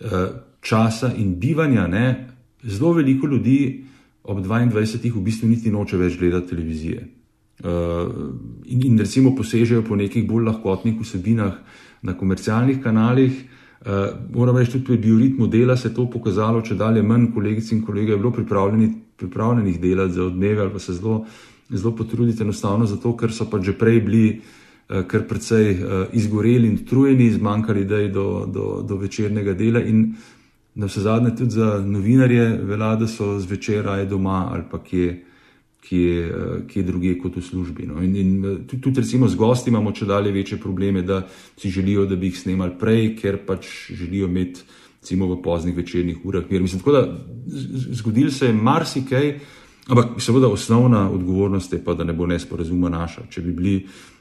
uh, 0.00 0.08
časa 0.60 1.12
in 1.16 1.34
bivanja, 1.38 1.86
ne, 1.86 2.28
zelo 2.62 2.92
veliko 2.92 3.26
ljudi 3.26 3.84
ob 4.24 4.38
22. 4.38 5.10
v 5.14 5.22
bistvu 5.22 5.48
niti 5.48 5.70
noče 5.70 5.98
več 5.98 6.18
gledati 6.18 6.54
televizije. 6.54 7.08
Uh, 7.62 8.10
in, 8.64 8.86
in 8.86 8.98
recimo 8.98 9.34
posežejo 9.36 9.82
po 9.86 9.96
nekih 9.96 10.26
bolj 10.26 10.46
lahkotnih 10.48 11.00
vsebinah 11.00 11.58
na 12.02 12.14
komercialnih 12.18 12.80
kanalih. 12.82 13.42
Uh, 13.82 14.14
moram 14.34 14.56
reči, 14.56 14.72
tudi 14.72 14.84
pri 14.84 14.96
bioritmu 15.02 15.46
dela 15.46 15.76
se 15.76 15.88
je 15.88 15.94
to 15.94 16.06
pokazalo, 16.10 16.62
če 16.62 16.78
dalje 16.78 17.02
manj 17.02 17.32
kolegic 17.34 17.70
in 17.72 17.82
kolegov 17.82 18.14
je 18.14 18.22
bilo 18.22 18.30
pripravljeni, 18.30 18.88
pripravljenih 19.18 19.80
delati 19.80 20.14
za 20.18 20.24
odmeve 20.24 20.62
ali 20.62 20.72
pa 20.72 20.78
se 20.78 20.94
zelo, 20.94 21.24
zelo 21.70 21.94
potruditi, 21.96 22.42
enostavno 22.42 22.86
zato, 22.86 23.16
ker 23.16 23.32
so 23.34 23.48
pa 23.50 23.58
že 23.62 23.74
prej 23.78 24.00
bili 24.00 24.26
kar 25.08 25.26
precej 25.28 25.70
uh, 25.72 26.06
izgoreli 26.12 26.68
in 26.68 26.84
trujeni, 26.86 27.30
zmanjkali 27.32 27.80
idej 27.80 28.08
do, 28.12 28.46
do, 28.46 28.82
do 28.88 28.96
večernega 28.96 29.54
dela. 29.54 29.80
In 29.80 30.14
na 30.74 30.86
vse 30.86 31.00
zadnje 31.00 31.36
tudi 31.36 31.50
za 31.50 31.78
novinarje 31.86 32.60
velja, 32.64 32.96
da 32.96 33.08
so 33.08 33.38
zvečer 33.40 33.84
raje 33.84 34.06
doma 34.06 34.48
ali 34.52 34.62
pa 34.70 34.78
kje, 34.84 35.24
kje, 35.88 36.34
kje 36.68 36.82
druge 36.82 37.16
kot 37.18 37.36
v 37.36 37.42
službi. 37.42 37.86
No. 37.86 38.02
In, 38.02 38.16
in 38.16 38.42
tudi, 38.66 38.82
tudi 38.82 39.00
recimo 39.00 39.28
z 39.28 39.36
gosti 39.36 39.70
imamo 39.70 39.92
če 39.92 40.06
dalje 40.06 40.32
večje 40.32 40.60
probleme, 40.60 41.02
da 41.02 41.26
si 41.56 41.70
želijo, 41.70 42.06
da 42.06 42.16
bi 42.16 42.30
jih 42.30 42.38
snemali 42.38 42.78
prej, 42.80 43.16
ker 43.20 43.42
pač 43.46 43.68
želijo 43.90 44.28
imeti 44.28 44.62
recimo 45.02 45.26
v 45.26 45.42
poznih 45.42 45.76
večernih 45.76 46.24
urah. 46.24 46.44
Mislim, 46.50 46.80
tako 46.80 46.92
da 46.92 47.18
zgodil 47.98 48.30
se 48.30 48.46
je 48.46 48.52
marsikaj. 48.52 49.38
Ampak, 49.88 50.20
seveda, 50.22 50.46
osnovna 50.48 51.10
odgovornost 51.10 51.72
je 51.72 51.84
pa, 51.84 51.94
da 51.94 52.04
ne 52.04 52.12
bo 52.12 52.26
nesporazuma 52.26 52.88
naša. 52.88 53.26
Če 53.30 53.42
bi 53.42 53.52
bili 53.52 53.74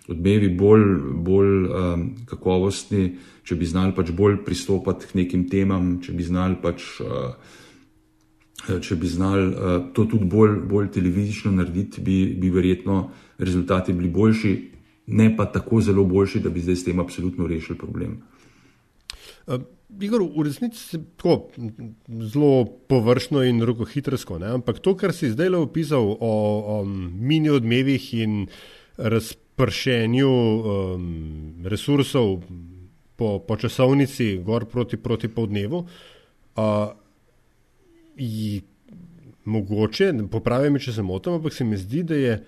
odmevi 0.09 0.49
bolj, 0.57 0.85
bolj 1.25 1.65
um, 1.67 2.05
kakovostni, 2.25 3.17
če 3.43 3.57
bi 3.57 3.69
znali 3.69 3.95
pač 3.95 4.11
bolj 4.15 4.41
pristopati 4.45 5.09
k 5.09 5.19
nekim 5.21 5.47
temam, 5.49 5.97
če 6.03 6.15
bi 6.17 6.27
znali 6.27 6.61
pač. 6.61 6.93
Uh, 7.05 7.57
Če 8.61 8.93
bi 8.93 9.09
znali 9.09 9.45
uh, 9.57 9.69
to 9.89 10.03
tudi 10.05 10.27
bolj, 10.29 10.51
bolj 10.69 10.91
televizično 10.93 11.49
narediti, 11.55 11.97
bi, 12.05 12.35
bi 12.37 12.51
verjetno 12.53 13.07
rezultati 13.41 13.95
bili 13.97 14.11
boljši, 14.13 14.51
ne 15.17 15.31
pa 15.33 15.47
tako 15.49 15.79
zelo 15.81 16.03
boljši, 16.05 16.43
da 16.45 16.51
bi 16.53 16.61
zdaj 16.61 16.77
s 16.77 16.85
tem 16.85 17.01
absolutno 17.01 17.47
rešili 17.49 17.79
problem. 17.79 18.19
Uh, 19.47 19.65
Igor, 19.99 20.21
v 20.21 20.45
resnici 20.45 20.83
je 20.93 21.01
tako 21.17 21.49
zelo 22.21 22.65
površno 22.87 23.41
in 23.49 23.65
rokohitrsko, 23.65 24.37
ampak 24.53 24.79
to, 24.79 24.93
kar 24.93 25.09
si 25.09 25.33
zdaj 25.33 25.49
le 25.51 25.65
opisal 25.65 26.13
o, 26.13 26.31
o 26.61 26.77
mini 26.85 27.49
odmevih 27.49 28.13
in 28.13 28.45
razpršenju 29.61 30.29
um, 30.29 31.63
resursov 31.65 32.41
po, 33.15 33.39
po 33.39 33.55
časovnici, 33.57 34.41
gor 34.43 34.65
proti, 34.65 34.97
proti 34.97 35.27
povdnevu. 35.27 35.85
Uh, 36.55 36.89
mogoče, 39.45 40.13
popravim, 40.31 40.79
če 40.79 40.93
se 40.93 41.01
motim, 41.01 41.33
ampak 41.33 41.53
se 41.53 41.63
mi 41.63 41.77
zdi, 41.77 42.03
da 42.03 42.15
je 42.15 42.43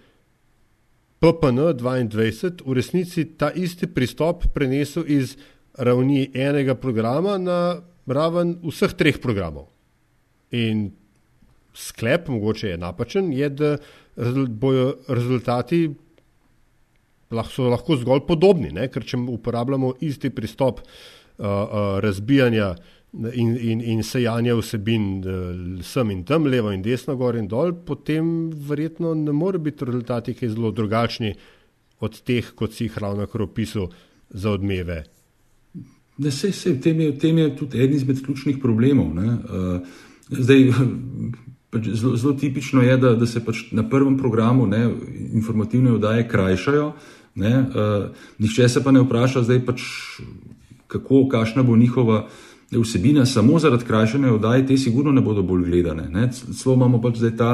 PPN 1.19 1.59
22 1.77 2.65
v 2.65 2.73
resnici 2.73 3.25
ta 3.37 3.51
isti 3.51 3.87
pristop 3.87 4.43
prenesel 4.53 5.05
iz 5.07 5.37
ravni 5.77 6.31
enega 6.33 6.75
programa 6.75 7.37
na 7.37 7.81
raven 8.05 8.59
vseh 8.63 8.93
treh 8.93 9.17
programov. 9.21 9.69
In 10.51 10.91
sklep, 11.73 12.27
mogoče 12.29 12.73
je 12.73 12.77
napačen, 12.77 13.31
je, 13.33 13.49
da 13.49 13.77
bojo 14.49 14.97
rezultati 15.07 15.89
lahko, 17.33 17.69
lahko 17.73 17.97
zgolj 17.99 18.25
podobni, 18.27 18.71
ne? 18.73 18.87
ker 18.91 19.05
če 19.05 19.19
uporabljamo 19.33 19.93
isti 20.05 20.31
pristop 20.33 20.81
uh, 20.83 21.45
uh, 21.45 21.79
razbijanja 22.03 22.73
in, 23.13 23.55
in, 23.57 23.81
in 23.81 24.03
sejanja 24.03 24.55
vsebin 24.57 25.07
uh, 25.21 25.81
sem 25.85 26.11
in 26.11 26.23
tam, 26.25 26.47
levo 26.49 26.71
in 26.73 26.81
desno, 26.85 27.17
gor 27.17 27.37
in 27.37 27.47
dol, 27.47 27.75
potem 27.85 28.49
verjetno 28.69 29.13
ne 29.17 29.33
more 29.35 29.61
biti 29.61 29.85
rezultati, 29.85 30.33
ki 30.33 30.49
so 30.49 30.57
zelo 30.57 30.71
drugačni 30.71 31.33
od 32.03 32.21
teh, 32.25 32.53
kot 32.57 32.73
si 32.73 32.87
jih 32.87 32.97
ravno 32.99 33.27
kar 33.31 33.45
opisal 33.45 33.91
za 34.29 34.51
odmeve. 34.51 35.03
Ne, 36.17 36.31
se, 36.31 36.51
se, 36.51 36.73
v, 36.73 36.81
tem 36.81 36.99
je, 37.01 37.11
v 37.13 37.19
tem 37.21 37.37
je 37.37 37.55
tudi 37.57 37.79
eden 37.81 37.97
izmed 37.97 38.21
ključnih 38.25 38.59
problemov. 38.61 39.13
Uh, 39.13 39.81
zdaj, 40.29 40.69
pač 41.73 41.89
zelo, 41.89 42.15
zelo 42.17 42.33
tipično 42.37 42.83
je, 42.85 42.97
da, 43.01 43.15
da 43.17 43.29
se 43.29 43.41
pač 43.45 43.65
na 43.73 43.85
prvem 43.89 44.17
programu 44.17 44.67
ne, 44.69 44.85
informativne 45.33 45.95
oddaje 45.95 46.27
krajšajo, 46.29 46.91
Ne, 47.35 47.59
uh, 47.59 48.09
nihče 48.39 48.69
se 48.69 48.83
pa 48.83 48.91
ne 48.91 49.01
vpraša, 49.01 49.43
zdaj 49.43 49.63
pač, 49.65 49.81
kako, 50.87 51.27
kakšna 51.29 51.63
bo 51.63 51.77
njihova 51.77 52.27
vsebina, 52.71 53.25
samo 53.25 53.59
zaradi 53.59 53.85
krajšanja 53.85 54.33
oddaje, 54.33 54.67
te 54.67 54.77
sigurno 54.77 55.11
ne 55.11 55.21
bodo 55.21 55.41
bolj 55.41 55.63
gledane. 55.63 56.29
Celo 56.31 56.75
imamo 56.75 57.01
pač 57.01 57.17
zdaj 57.17 57.35
ta, 57.37 57.51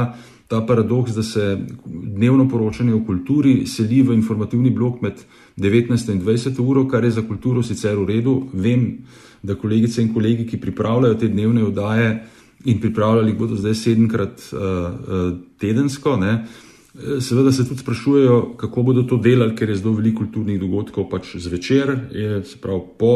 ta 0.47 0.61
paradoks, 0.65 1.11
da 1.15 1.23
se 1.23 1.57
dnevno 1.85 2.49
poročanje 2.49 2.93
o 2.93 3.03
kulturi 3.05 3.65
seli 3.67 4.01
v 4.01 4.13
informativni 4.13 4.69
blok 4.69 5.01
med 5.01 5.23
19 5.57 6.11
in 6.13 6.21
20 6.21 6.59
uro, 6.59 6.87
kar 6.87 7.03
je 7.03 7.11
za 7.11 7.21
kulturo 7.21 7.63
sicer 7.63 7.97
v 7.97 8.05
redu. 8.05 8.35
Vem, 8.53 9.05
da 9.43 9.55
kolegice 9.55 10.01
in 10.01 10.13
kolegi, 10.13 10.47
ki 10.47 10.59
pripravljajo 10.59 11.15
te 11.15 11.27
dnevne 11.27 11.63
oddaje 11.63 12.23
in 12.65 12.79
pripravljali 12.79 13.33
bodo 13.33 13.55
zdaj 13.55 13.75
sedemkrat 13.75 14.41
uh, 14.51 14.59
uh, 14.59 15.37
tedensko, 15.59 16.17
ne, 16.19 16.45
Seveda 17.19 17.51
se 17.51 17.67
tudi 17.67 17.79
sprašujejo, 17.79 18.53
kako 18.57 18.83
bodo 18.83 19.03
to 19.03 19.17
delali, 19.17 19.55
ker 19.55 19.69
je 19.69 19.75
zelo 19.79 19.93
veliko 19.95 20.23
kulturnih 20.23 20.59
dogodkov 20.59 21.07
pač 21.09 21.35
zvečer, 21.39 21.93
je, 22.11 22.43
se 22.43 22.57
pravi 22.59 22.81
po 22.99 23.11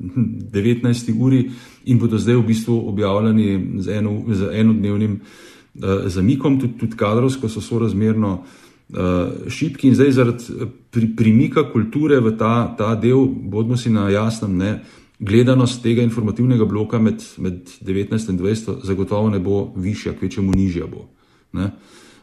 19. 0.00 1.10
uri 1.20 1.42
in 1.84 1.98
bodo 1.98 2.18
zdaj 2.18 2.36
v 2.36 2.46
bistvu 2.46 2.76
objavljeni 2.88 3.80
z, 3.82 3.98
eno, 3.98 4.14
z 4.32 4.48
enodnevnim 4.52 5.18
uh, 5.20 6.06
zamikom, 6.06 6.60
tudi, 6.60 6.78
tudi 6.80 6.96
kadrovsko 6.96 7.48
so 7.52 7.60
sorazmerno 7.60 8.38
uh, 8.40 9.50
šipki 9.52 9.90
in 9.90 9.98
zdaj 9.98 10.12
zaradi 10.16 10.68
pri, 10.90 11.10
primika 11.16 11.66
kulture 11.72 12.20
v 12.24 12.32
ta, 12.38 12.74
ta 12.78 12.94
del, 12.94 13.26
bodimo 13.26 13.76
si 13.76 13.92
na 13.92 14.08
jasnem, 14.10 14.54
ne, 14.56 14.78
gledanost 15.18 15.82
tega 15.82 16.04
informativnega 16.04 16.64
bloka 16.64 16.98
med, 16.98 17.20
med 17.36 17.68
19 17.84 18.32
in 18.32 18.40
20 18.40 18.80
zagotovo 18.84 19.28
ne 19.30 19.42
bo 19.44 19.66
višja, 19.76 20.16
kvečemu 20.16 20.56
nižja 20.56 20.88
bo. 20.88 21.04
Ne. 21.52 21.70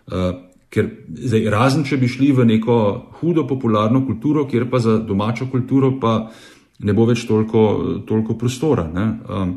Uh, 0.09 0.52
Ker 0.73 0.89
zdaj, 1.07 1.45
razen 1.53 1.85
če 1.85 1.99
bi 2.01 2.09
šli 2.09 2.31
v 2.33 2.47
neko 2.49 2.75
hudo 3.19 3.45
popularno 3.45 4.01
kulturo, 4.07 4.47
kjer 4.49 4.65
pa 4.71 4.81
za 4.81 4.97
domačo 4.97 5.45
kulturo 5.51 5.93
pa 6.01 6.15
ne 6.83 6.93
bo 6.97 7.05
več 7.05 7.27
toliko, 7.29 7.61
toliko 8.09 8.35
prostora. 8.39 8.87
Um, 8.89 9.53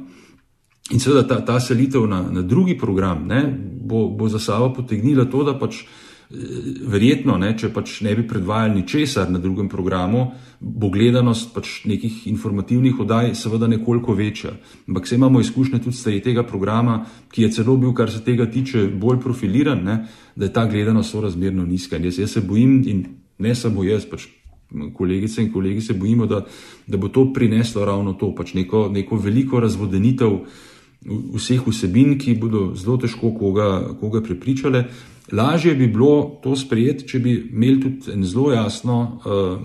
in 0.93 1.01
seveda 1.01 1.25
ta, 1.27 1.41
ta 1.45 1.57
selitev 1.61 2.05
na, 2.11 2.21
na 2.31 2.45
drugi 2.45 2.77
program 2.79 3.25
ne, 3.27 3.43
bo, 3.49 4.07
bo 4.13 4.29
za 4.29 4.39
sabo 4.43 4.75
potegnila 4.77 5.25
to, 5.31 5.43
da 5.47 5.57
pač 5.59 5.87
verjetno, 6.31 7.37
ne, 7.39 7.53
če 7.59 7.71
pač 7.75 8.01
ne 8.03 8.15
bi 8.19 8.25
predvajali 8.27 8.81
ničesar 8.81 9.31
na 9.31 9.39
drugem 9.39 9.69
programu, 9.71 10.33
bo 10.61 10.91
gledanost 10.91 11.53
pač 11.55 11.85
nekih 11.87 12.25
informativnih 12.33 12.99
oddaj 13.05 13.35
seveda 13.39 13.69
nekoliko 13.71 14.17
večja. 14.19 14.57
Ampak 14.89 15.07
se 15.07 15.15
imamo 15.15 15.41
izkušnje 15.41 15.83
tudi 15.85 15.95
iz 15.95 16.25
tega 16.25 16.43
programa, 16.43 17.05
ki 17.31 17.47
je 17.47 17.53
celo 17.59 17.77
bil, 17.77 17.95
kar 17.95 18.11
se 18.11 18.25
tega 18.25 18.49
tiče, 18.51 18.89
bolj 18.89 19.21
profiliran, 19.23 19.85
ne, 19.85 19.99
da 20.37 20.49
je 20.49 20.53
ta 20.53 20.67
gledanost 20.67 21.15
sorazmerno 21.15 21.67
nizka. 21.67 21.97
Jaz, 21.97 22.19
jaz 22.19 22.39
se 22.39 22.41
bojim, 22.41 22.83
in 22.87 23.05
ne 23.39 23.55
samo 23.55 23.85
jaz, 23.85 24.09
pač 24.11 24.27
kolegice 24.95 25.45
in 25.45 25.53
kolegi 25.53 25.81
se 25.81 25.95
bojimo, 25.95 26.27
da, 26.27 26.43
da 26.87 26.99
bo 26.99 27.09
to 27.09 27.29
prineslo 27.33 27.85
ravno 27.85 28.17
to, 28.19 28.35
pač 28.35 28.55
neko, 28.55 28.89
neko 28.93 29.17
veliko 29.17 29.61
razvodenitev. 29.61 30.41
vseh 31.07 31.63
vsebin, 31.63 32.17
ki 32.19 32.35
bodo 32.35 32.73
zelo 32.75 32.97
težko 32.99 33.31
koga, 33.31 33.95
koga 34.01 34.23
prepričale. 34.23 34.89
Lažje 35.33 35.75
bi 35.75 35.87
bilo 35.87 36.39
to 36.43 36.55
sprejeti, 36.57 37.07
če 37.09 37.19
bi 37.19 37.33
imeli 37.51 37.81
tudi 37.83 38.13
en 38.15 38.23
zelo 38.25 38.53
jasno 38.53 38.99
uh, 39.03 39.59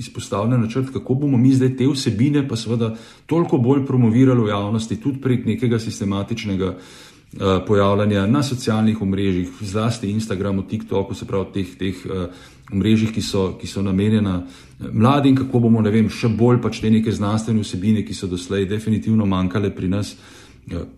izpostavljen 0.00 0.60
načrt, 0.60 0.92
kako 0.92 1.14
bomo 1.14 1.36
mi 1.36 1.52
zdaj 1.52 1.74
te 1.76 1.88
vsebine, 1.88 2.46
pa 2.48 2.56
seveda 2.56 2.94
toliko 3.26 3.58
bolj 3.58 3.84
promovirali 3.86 4.46
v 4.46 4.48
javnosti, 4.48 4.96
tudi 4.96 5.20
prek 5.20 5.44
nekega 5.46 5.78
sistematičnega 5.78 6.70
uh, 6.72 7.42
pojavljanja 7.66 8.26
na 8.26 8.42
socialnih 8.42 9.02
omrežjih, 9.02 9.60
zlasti 9.60 10.10
Instagramu, 10.10 10.64
TikToku, 10.64 11.14
se 11.14 11.28
pravi 11.28 11.52
teh, 11.58 11.76
teh 11.76 12.08
uh, 12.08 12.48
omrežjih, 12.72 13.12
ki 13.12 13.22
so, 13.22 13.50
ki 13.60 13.68
so 13.68 13.84
namenjena 13.84 14.40
mladim, 14.88 15.36
kako 15.36 15.66
bomo, 15.68 15.84
vem, 15.84 16.08
še 16.08 16.32
bolj 16.32 16.62
pač 16.64 16.80
te 16.80 16.88
neke 16.90 17.12
znanstvene 17.12 17.60
vsebine, 17.60 18.08
ki 18.08 18.16
so 18.16 18.26
doslej 18.26 18.64
definitivno 18.72 19.28
manjkale 19.28 19.68
pri 19.68 19.92
nas. 19.92 20.16
Uh, 20.16 20.37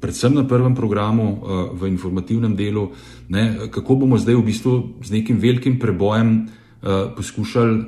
predvsem 0.00 0.34
na 0.34 0.44
prvem 0.44 0.74
programu, 0.74 1.38
eh, 1.38 1.38
v 1.72 1.88
informativnem 1.88 2.56
delu, 2.56 2.90
ne, 3.28 3.70
kako 3.70 3.94
bomo 3.94 4.18
zdaj 4.18 4.34
v 4.34 4.46
bistvu 4.46 4.72
z 5.02 5.10
nekim 5.10 5.38
velikim 5.38 5.78
prebojem 5.78 6.48
uh, 6.82 7.14
poskušali 7.16 7.76
uh, 7.78 7.84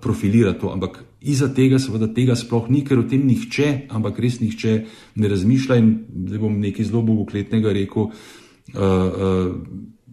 profilirati 0.00 0.60
to. 0.60 0.68
Ampak 0.72 1.04
iza 1.20 1.48
tega, 1.48 1.78
seveda, 1.78 2.10
tega 2.12 2.36
sploh 2.36 2.68
ni, 2.68 2.82
ker 2.84 2.98
o 2.98 3.06
tem 3.08 3.24
nihče, 3.26 3.88
ampak 3.88 4.18
res 4.20 4.40
nihče 4.42 4.72
ne 5.16 5.28
razmišlja. 5.28 5.78
In 5.80 5.88
zdaj 6.28 6.42
bom 6.42 6.60
nekaj 6.60 6.90
zelo 6.90 7.02
bogokletnega 7.06 7.72
rekel, 7.72 8.10
uh, 8.10 8.76
uh, 8.76 9.54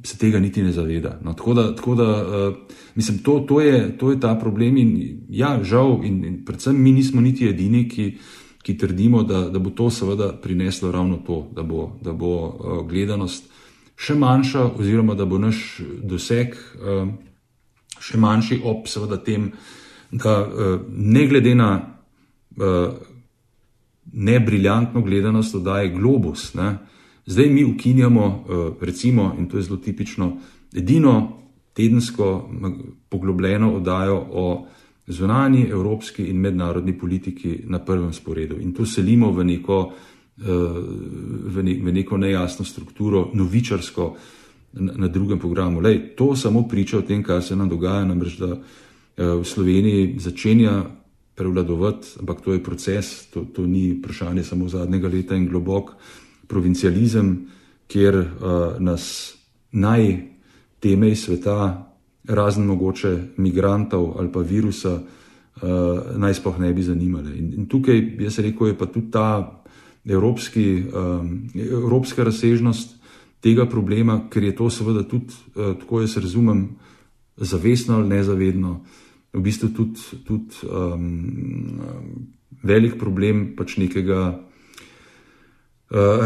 se 0.05 0.17
tega 0.17 0.39
niti 0.39 0.63
ne 0.63 0.71
zaveda. 0.71 1.17
No, 1.25 1.34
tako 1.34 1.53
da, 1.53 1.75
tako 1.75 1.95
da 1.95 2.08
uh, 2.08 2.55
mislim, 2.95 3.19
to, 3.19 3.39
to, 3.39 3.62
je, 3.62 3.97
to 3.97 4.12
je 4.12 4.19
ta 4.19 4.36
problem. 4.39 4.77
In 4.77 4.91
ja, 5.29 5.58
žal, 5.63 5.99
in, 6.03 6.23
in 6.25 6.43
predvsem 6.45 6.77
mi 6.79 6.91
nismo 6.95 7.21
niti 7.21 7.49
edini, 7.49 7.88
ki 7.89 8.13
ki 8.69 8.77
trdimo, 8.77 9.23
da, 9.23 9.47
da 9.49 9.60
bo 9.60 9.71
to 9.73 9.89
seveda 9.89 10.29
prineslo 10.41 10.91
ravno 10.91 11.17
to, 11.25 11.47
da 11.55 11.63
bo, 11.63 11.97
da 12.05 12.13
bo 12.13 12.34
uh, 12.45 12.75
gledanost 12.86 13.49
še 13.97 14.13
manjša, 14.13 14.65
oziroma 14.77 15.15
da 15.17 15.25
bo 15.25 15.39
naš 15.41 15.79
doseg 16.05 16.53
uh, 16.53 17.10
še 17.99 18.21
manjši, 18.21 18.60
ob 18.69 18.86
seveda 18.86 19.17
tem, 19.25 19.49
da 20.12 20.36
uh, 20.45 20.75
ne 20.86 21.25
glede 21.32 21.55
na 21.58 21.71
uh, 21.82 22.93
nebriljantno 24.13 25.01
gledanost 25.01 25.58
oddaje 25.58 25.89
Globus, 25.95 26.51
ne, 26.53 26.75
zdaj 27.29 27.49
mi 27.49 27.63
ukinjamo, 27.65 28.23
recimo, 28.82 29.36
in 29.38 29.45
to 29.49 29.60
je 29.60 29.67
zelo 29.67 29.77
tipično, 29.77 30.32
edino 30.73 31.13
tedensko 31.77 32.49
poglobljeno 33.10 33.69
oddajo 33.77 34.17
o 34.17 34.45
zunanji 35.09 35.67
evropski 35.69 36.23
in 36.29 36.37
mednarodni 36.37 36.97
politiki 36.97 37.59
na 37.65 37.79
prvem 37.79 38.13
sporedu. 38.13 38.59
In 38.61 38.73
to 38.73 38.85
selimo 38.85 39.31
v 39.31 39.43
neko, 39.43 39.91
eh, 40.37 40.45
v 41.45 41.63
ne, 41.63 41.73
v 41.83 41.93
neko 41.93 42.17
nejasno 42.17 42.65
strukturo, 42.65 43.29
novičarsko 43.33 44.15
na 44.73 45.07
drugem 45.07 45.39
programu. 45.39 45.79
Lej, 45.81 46.15
to 46.15 46.35
samo 46.35 46.67
priča 46.67 46.97
o 46.97 47.01
tem, 47.01 47.23
kaj 47.23 47.41
se 47.41 47.55
nam 47.55 47.69
dogaja, 47.69 48.05
namreč 48.05 48.37
da 48.37 48.53
eh, 48.53 48.61
v 49.17 49.43
Sloveniji 49.43 50.15
začenja 50.19 50.83
prevladovati, 51.35 52.07
ampak 52.19 52.41
to 52.41 52.53
je 52.53 52.63
proces, 52.63 53.31
to, 53.31 53.45
to 53.55 53.67
ni 53.67 53.93
vprašanje 53.95 54.43
samo 54.43 54.67
zadnjega 54.69 55.07
leta 55.07 55.35
in 55.35 55.47
globok 55.47 55.95
provincializem, 56.47 57.47
kjer 57.87 58.15
uh, 58.19 58.25
nas 58.79 59.33
najtemej 59.71 61.15
sveta 61.15 61.88
razen 62.27 62.65
mogoče 62.65 63.17
migrantov 63.38 64.13
ali 64.19 64.32
pa 64.32 64.39
virusa, 64.39 64.99
uh, 64.99 66.17
naj 66.17 66.34
sploh 66.34 66.60
ne 66.60 66.73
bi 66.73 66.84
zanimale. 66.84 67.38
In, 67.38 67.53
in 67.53 67.65
tukaj, 67.67 68.01
jaz 68.19 68.39
rekel, 68.39 68.67
je 68.67 68.77
pa 68.77 68.86
tudi 68.86 69.12
ta 69.12 69.62
evropski, 70.05 70.84
um, 70.93 71.49
evropska 71.55 72.23
razsežnost 72.23 72.95
tega 73.41 73.65
problema, 73.69 74.21
ker 74.29 74.43
je 74.43 74.55
to 74.55 74.69
seveda 74.69 75.03
tudi, 75.03 75.34
uh, 75.55 75.75
tako 75.79 76.01
jaz 76.01 76.17
razumem, 76.17 76.69
zavestno 77.38 77.95
ali 77.95 78.10
nezavedno, 78.10 78.82
v 79.34 79.41
bistvu 79.41 79.69
tudi, 79.69 79.99
tudi 80.27 80.67
um, 80.67 81.82
velik 82.63 82.97
problem 82.99 83.53
pač 83.58 83.77
nekega 83.77 84.21
uh, 84.34 84.38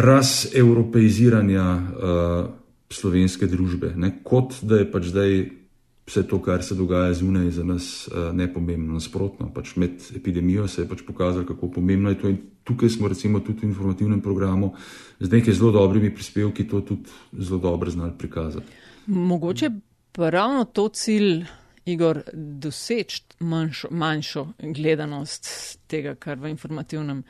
razeuropeiziranja 0.01 1.65
uh, 1.73 2.45
slovenske 2.89 3.47
družbe, 3.49 3.93
ne? 3.97 4.19
kot 4.23 4.61
da 4.61 4.81
je 4.81 4.89
pač 4.91 5.11
zdaj 5.11 5.62
vse 6.07 6.23
to, 6.27 6.41
kar 6.41 6.63
se 6.63 6.75
dogaja 6.75 7.13
zunaj, 7.13 7.49
za 7.51 7.63
nas 7.63 8.07
uh, 8.07 8.33
nepomembno. 8.35 8.93
Nasprotno, 8.93 9.49
pač 9.53 9.75
med 9.75 10.01
epidemijo 10.15 10.67
se 10.67 10.81
je 10.81 10.89
pač 10.89 11.01
pokazalo, 11.07 11.45
kako 11.45 11.71
pomembno 11.71 12.09
je 12.09 12.19
to. 12.19 12.29
In 12.29 12.37
tukaj 12.63 12.89
smo, 12.89 13.07
recimo, 13.07 13.39
tudi 13.39 13.65
v 13.65 13.71
informativnem 13.71 14.21
programu 14.21 14.73
z 15.19 15.31
nekaj 15.31 15.53
zelo 15.53 15.71
dobrimi 15.71 16.13
prispevki 16.13 16.67
to 16.67 16.81
tudi 16.81 17.09
zelo 17.39 17.59
dobro 17.59 17.91
znali 17.91 18.11
prikazati. 18.17 18.65
Mogoče 19.07 19.69
pa 20.11 20.29
ravno 20.29 20.65
to 20.65 20.89
cilj. 20.89 21.45
Igor, 21.85 22.21
doseči 22.33 23.23
manjšo, 23.39 23.87
manjšo 23.91 24.45
gledanost 24.59 25.49
tega, 25.91 26.15
kar 26.15 26.39
v 26.39 26.53
informativnem 26.53 27.25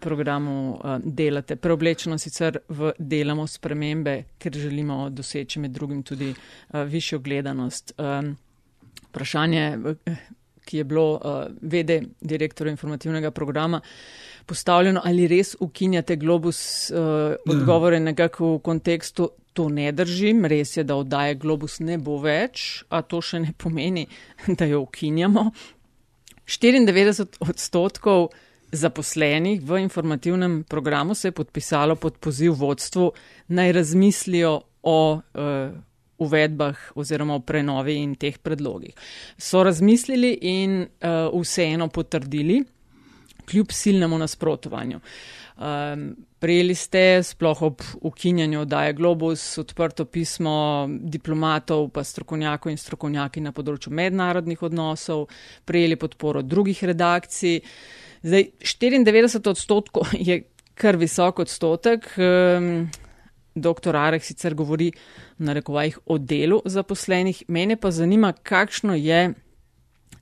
programu 0.00 0.70
uh, 0.72 0.96
delate. 1.04 1.56
Preoblečeno 1.56 2.18
sicer 2.18 2.58
v 2.68 2.92
delamo 2.98 3.46
spremembe, 3.46 4.22
ker 4.38 4.52
želimo 4.52 5.08
doseči 5.10 5.60
med 5.60 5.70
drugim 5.70 6.02
tudi 6.02 6.30
uh, 6.30 6.82
višjo 6.82 7.18
gledanost. 7.18 7.94
Vprašanje, 9.08 9.78
ki 10.68 10.76
je 10.76 10.84
bilo 10.84 11.20
vede 11.60 12.02
direktorja 12.20 12.70
informativnega 12.70 13.30
programa 13.30 13.80
postavljeno, 14.46 15.00
ali 15.04 15.26
res 15.28 15.54
ukinjate 15.60 16.16
globus, 16.16 16.90
odgovor 17.48 17.92
je 17.92 18.00
nekako 18.00 18.54
v 18.54 18.58
kontekstu. 18.58 19.30
To 19.52 19.68
ne 19.68 19.88
drži, 19.92 20.34
res 20.44 20.76
je, 20.76 20.84
da 20.84 20.94
oddaje 20.94 21.34
globus 21.34 21.80
ne 21.80 21.96
bo 21.98 22.18
več, 22.22 22.84
a 22.90 23.00
to 23.02 23.18
še 23.24 23.40
ne 23.42 23.54
pomeni, 23.58 24.04
da 24.58 24.68
jo 24.68 24.84
ukinjamo. 24.84 25.48
94 26.48 27.26
odstotkov 27.40 28.28
zaposlenih 28.72 29.62
v 29.62 29.80
informativnem 29.82 30.64
programu 30.68 31.14
se 31.14 31.28
je 31.28 31.32
podpisalo 31.32 31.96
pod 31.96 32.16
poziv 32.16 32.52
vodstvu 32.52 33.12
naj 33.48 33.72
razmislijo 33.72 34.60
o 34.82 35.14
uh, 35.14 35.20
uvedbah 36.18 36.76
oziroma 36.94 37.34
o 37.34 37.40
prenovi 37.40 37.94
in 38.02 38.14
teh 38.14 38.38
predlogih. 38.38 38.94
So 39.38 39.62
razmislili 39.62 40.38
in 40.42 40.80
uh, 40.80 41.40
vseeno 41.40 41.88
potrdili, 41.88 42.64
kljub 43.46 43.70
silnemu 43.70 44.18
nasprotovanju. 44.18 45.00
Um, 45.58 46.16
Prijeli 46.38 46.74
ste 46.74 47.22
sploh 47.22 47.62
ob 47.62 47.80
ukinjanju 48.00 48.60
oddaje 48.60 48.92
Globus 48.92 49.58
odprto 49.58 50.04
pismo 50.04 50.86
diplomatov, 50.88 51.88
pa 51.90 52.04
strokovnjakov 52.04 52.70
in 52.70 52.78
strokovnjaki 52.78 53.42
na 53.42 53.50
področju 53.52 53.90
mednarodnih 53.90 54.62
odnosov, 54.62 55.26
prijeli 55.66 55.96
podporo 55.98 56.42
drugih 56.46 56.84
redakcij. 56.84 57.58
Uh, 57.58 58.07
Zdaj, 58.22 58.50
94 58.60 59.50
odstotkov 59.50 60.02
je 60.28 60.42
kar 60.74 60.96
visok 60.96 61.38
odstotek. 61.38 62.10
Um, 62.16 62.88
Doktor 63.54 63.96
Arek 63.96 64.22
sicer 64.22 64.54
govori 64.54 64.92
na 65.38 65.52
rekovajih 65.52 65.98
o 66.06 66.18
delu 66.18 66.60
zaposlenih. 66.64 67.42
Mene 67.48 67.76
pa 67.76 67.90
zanima, 67.90 68.32
kakšno 68.32 68.94
je 68.94 69.34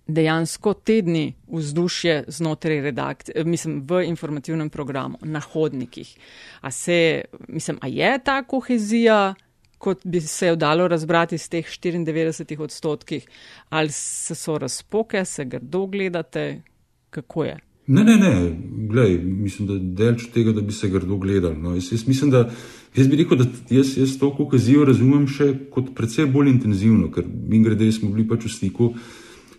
dejansko 0.06 0.72
tedni 0.74 1.34
vzdušje 1.48 2.24
znotraj 2.28 2.80
redakcije, 2.80 3.44
mislim, 3.44 3.82
v 3.88 4.04
informativnem 4.06 4.70
programu, 4.70 5.18
na 5.22 5.40
hodnikih. 5.40 6.16
A 6.60 6.70
se, 6.70 7.24
mislim, 7.48 7.78
a 7.82 7.88
je 7.88 8.18
ta 8.24 8.42
kohezija, 8.42 9.34
kot 9.78 10.00
bi 10.04 10.20
se 10.20 10.46
jo 10.46 10.56
dalo 10.56 10.88
razbrati 10.88 11.34
iz 11.34 11.48
teh 11.50 11.66
94 11.66 12.62
odstotkih, 12.62 13.26
ali 13.68 13.92
se 13.92 14.34
so 14.34 14.58
razpoke, 14.58 15.24
se 15.24 15.44
grdo 15.44 15.86
gledate, 15.86 16.62
kako 17.10 17.44
je? 17.44 17.58
Ne, 17.86 18.04
ne, 18.04 18.16
ne, 18.16 18.56
Glej, 18.88 19.18
mislim, 19.18 19.68
da 19.68 19.74
je 19.74 19.80
delč 19.80 20.26
tega, 20.34 20.52
da 20.52 20.60
bi 20.60 20.72
se 20.72 20.88
grdo 20.88 21.16
gledali. 21.16 21.58
No. 21.58 21.74
Jaz, 21.74 21.92
jaz, 21.92 22.06
mislim, 22.06 22.30
da, 22.30 22.50
jaz 22.96 23.08
bi 23.08 23.16
rekel, 23.16 23.38
da 23.38 23.46
jaz, 23.70 23.96
jaz 23.98 24.16
to 24.18 24.30
kokazijo 24.34 24.84
razumem 24.86 25.26
še 25.30 25.52
kot 25.70 25.92
precej 25.94 26.26
bolj 26.30 26.50
intenzivno, 26.52 27.10
ker 27.14 27.26
mi 27.26 27.62
grede 27.64 27.90
smo 27.92 28.10
bili 28.14 28.26
pač 28.28 28.46
v 28.46 28.52
stiku, 28.52 28.92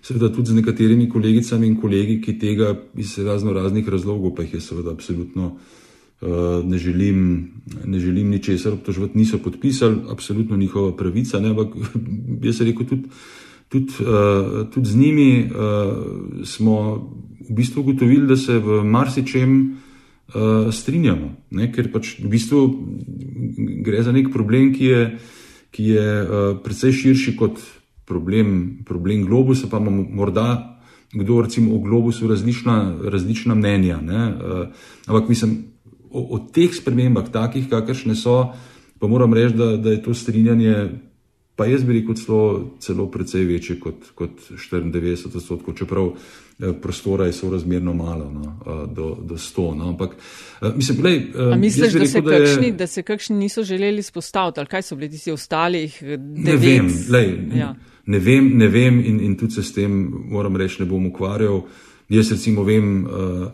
seveda 0.04 0.30
tudi 0.34 0.54
z 0.54 0.62
nekaterimi 0.62 1.10
kolegicami 1.12 1.68
in 1.68 1.76
kolegi, 1.80 2.20
ki 2.24 2.38
tega 2.40 2.74
iz 3.00 3.18
razno 3.24 3.56
raznih 3.56 3.88
razlogov, 3.88 4.36
pa 4.36 4.46
jih 4.46 4.58
je 4.58 4.64
seveda 4.64 4.96
absolutno 4.96 5.50
uh, 5.54 6.64
ne 6.64 6.78
želim, 6.78 7.26
ne 7.86 8.00
želim 8.00 8.30
ničesar 8.36 8.78
obtoževati, 8.80 9.18
niso 9.18 9.40
podpisali, 9.44 10.04
absolutno 10.12 10.58
njihova 10.58 10.96
pravica, 10.96 11.40
ne, 11.40 11.52
ampak 11.56 11.76
jaz 12.48 12.58
se 12.58 12.72
rekel 12.72 12.88
tudi, 12.88 13.12
tudi, 13.70 13.94
uh, 14.04 14.68
tudi 14.74 14.90
z 14.90 14.96
njimi 14.96 15.32
uh, 15.44 16.46
smo 16.46 16.76
v 17.50 17.54
bistvu 17.56 17.82
ugotovili, 17.82 18.28
da 18.28 18.36
se 18.38 18.60
v 18.60 18.84
marsičem 18.84 19.78
uh, 20.36 20.74
strinjamo, 20.74 21.32
ne? 21.52 21.72
ker 21.72 21.92
pač 21.92 22.18
v 22.20 22.32
bistvu 22.32 22.62
gre 23.84 24.04
za 24.04 24.12
nek 24.12 24.32
problem, 24.34 24.74
ki 24.76 24.86
je, 24.86 25.02
ki 25.72 25.84
je 25.94 26.08
precej 26.64 26.92
širši 26.96 27.36
kot 27.38 27.60
problem, 28.08 28.82
problem 28.88 29.26
globusa, 29.28 29.68
pa 29.72 29.80
imamo 29.80 30.08
morda. 30.10 30.74
Kdo 31.08 31.42
recimo 31.42 31.72
o 31.76 31.80
globusu 31.80 32.28
različna, 32.28 33.00
različna 33.04 33.56
mnenja. 33.56 33.96
Uh, 33.96 34.68
ampak 35.08 35.30
mislim, 35.30 35.64
o, 36.12 36.36
o 36.36 36.40
teh 36.40 36.74
spremembah, 36.76 37.30
takih, 37.32 37.70
kakršne 37.70 38.16
so, 38.16 38.52
pa 39.00 39.08
moram 39.08 39.34
reči, 39.34 39.56
da, 39.56 39.78
da 39.78 39.92
je 39.96 40.02
to 40.04 40.14
strinjanje, 40.14 40.90
pa 41.58 41.66
jaz 41.66 41.84
bi 41.84 41.94
rekel, 41.98 42.16
celo, 42.16 42.42
celo 42.80 43.08
precej 43.12 43.46
večje 43.46 43.80
kot, 43.82 44.12
kot 44.16 44.44
94 44.52 45.38
odstotkov, 45.40 45.74
čeprav 45.74 46.12
eh, 46.14 46.74
prostora 46.82 47.26
je 47.26 47.34
sorazmerno 47.34 47.94
malo, 47.98 48.30
no, 48.32 48.60
eh, 48.62 48.84
do, 48.94 49.16
do 49.22 49.38
100. 49.42 49.66
No, 49.78 49.90
ampak, 49.90 50.14
eh, 50.62 50.72
mislim, 50.76 51.02
lej, 51.04 51.20
misliš, 51.58 51.94
da, 51.94 52.00
rekel, 52.00 52.12
se 52.12 52.22
da, 52.22 52.38
kakšni, 52.38 52.68
je, 52.68 52.72
da 52.72 52.88
se 52.88 53.04
kakšni 53.04 53.38
niso 53.38 53.64
želeli 53.64 54.04
spostaviti, 54.04 54.60
ali 54.60 54.68
kaj 54.68 54.82
so 54.82 54.96
bili 54.96 55.12
tisti 55.12 55.32
ostalih? 55.32 56.00
Ne 56.20 56.56
vem, 56.56 56.94
lej, 57.10 57.34
ja. 57.58 57.74
ne 58.06 58.20
vem, 58.20 58.54
ne 58.58 58.68
vem 58.68 59.02
in, 59.06 59.20
in 59.20 59.38
tudi 59.38 59.58
se 59.58 59.64
s 59.64 59.74
tem, 59.74 60.14
moram 60.30 60.56
reči, 60.56 60.84
ne 60.84 60.90
bom 60.90 61.10
ukvarjal. 61.10 61.64
Jaz 62.10 62.32
recimo 62.32 62.64
vem, 62.64 63.06
uh, 63.06 63.48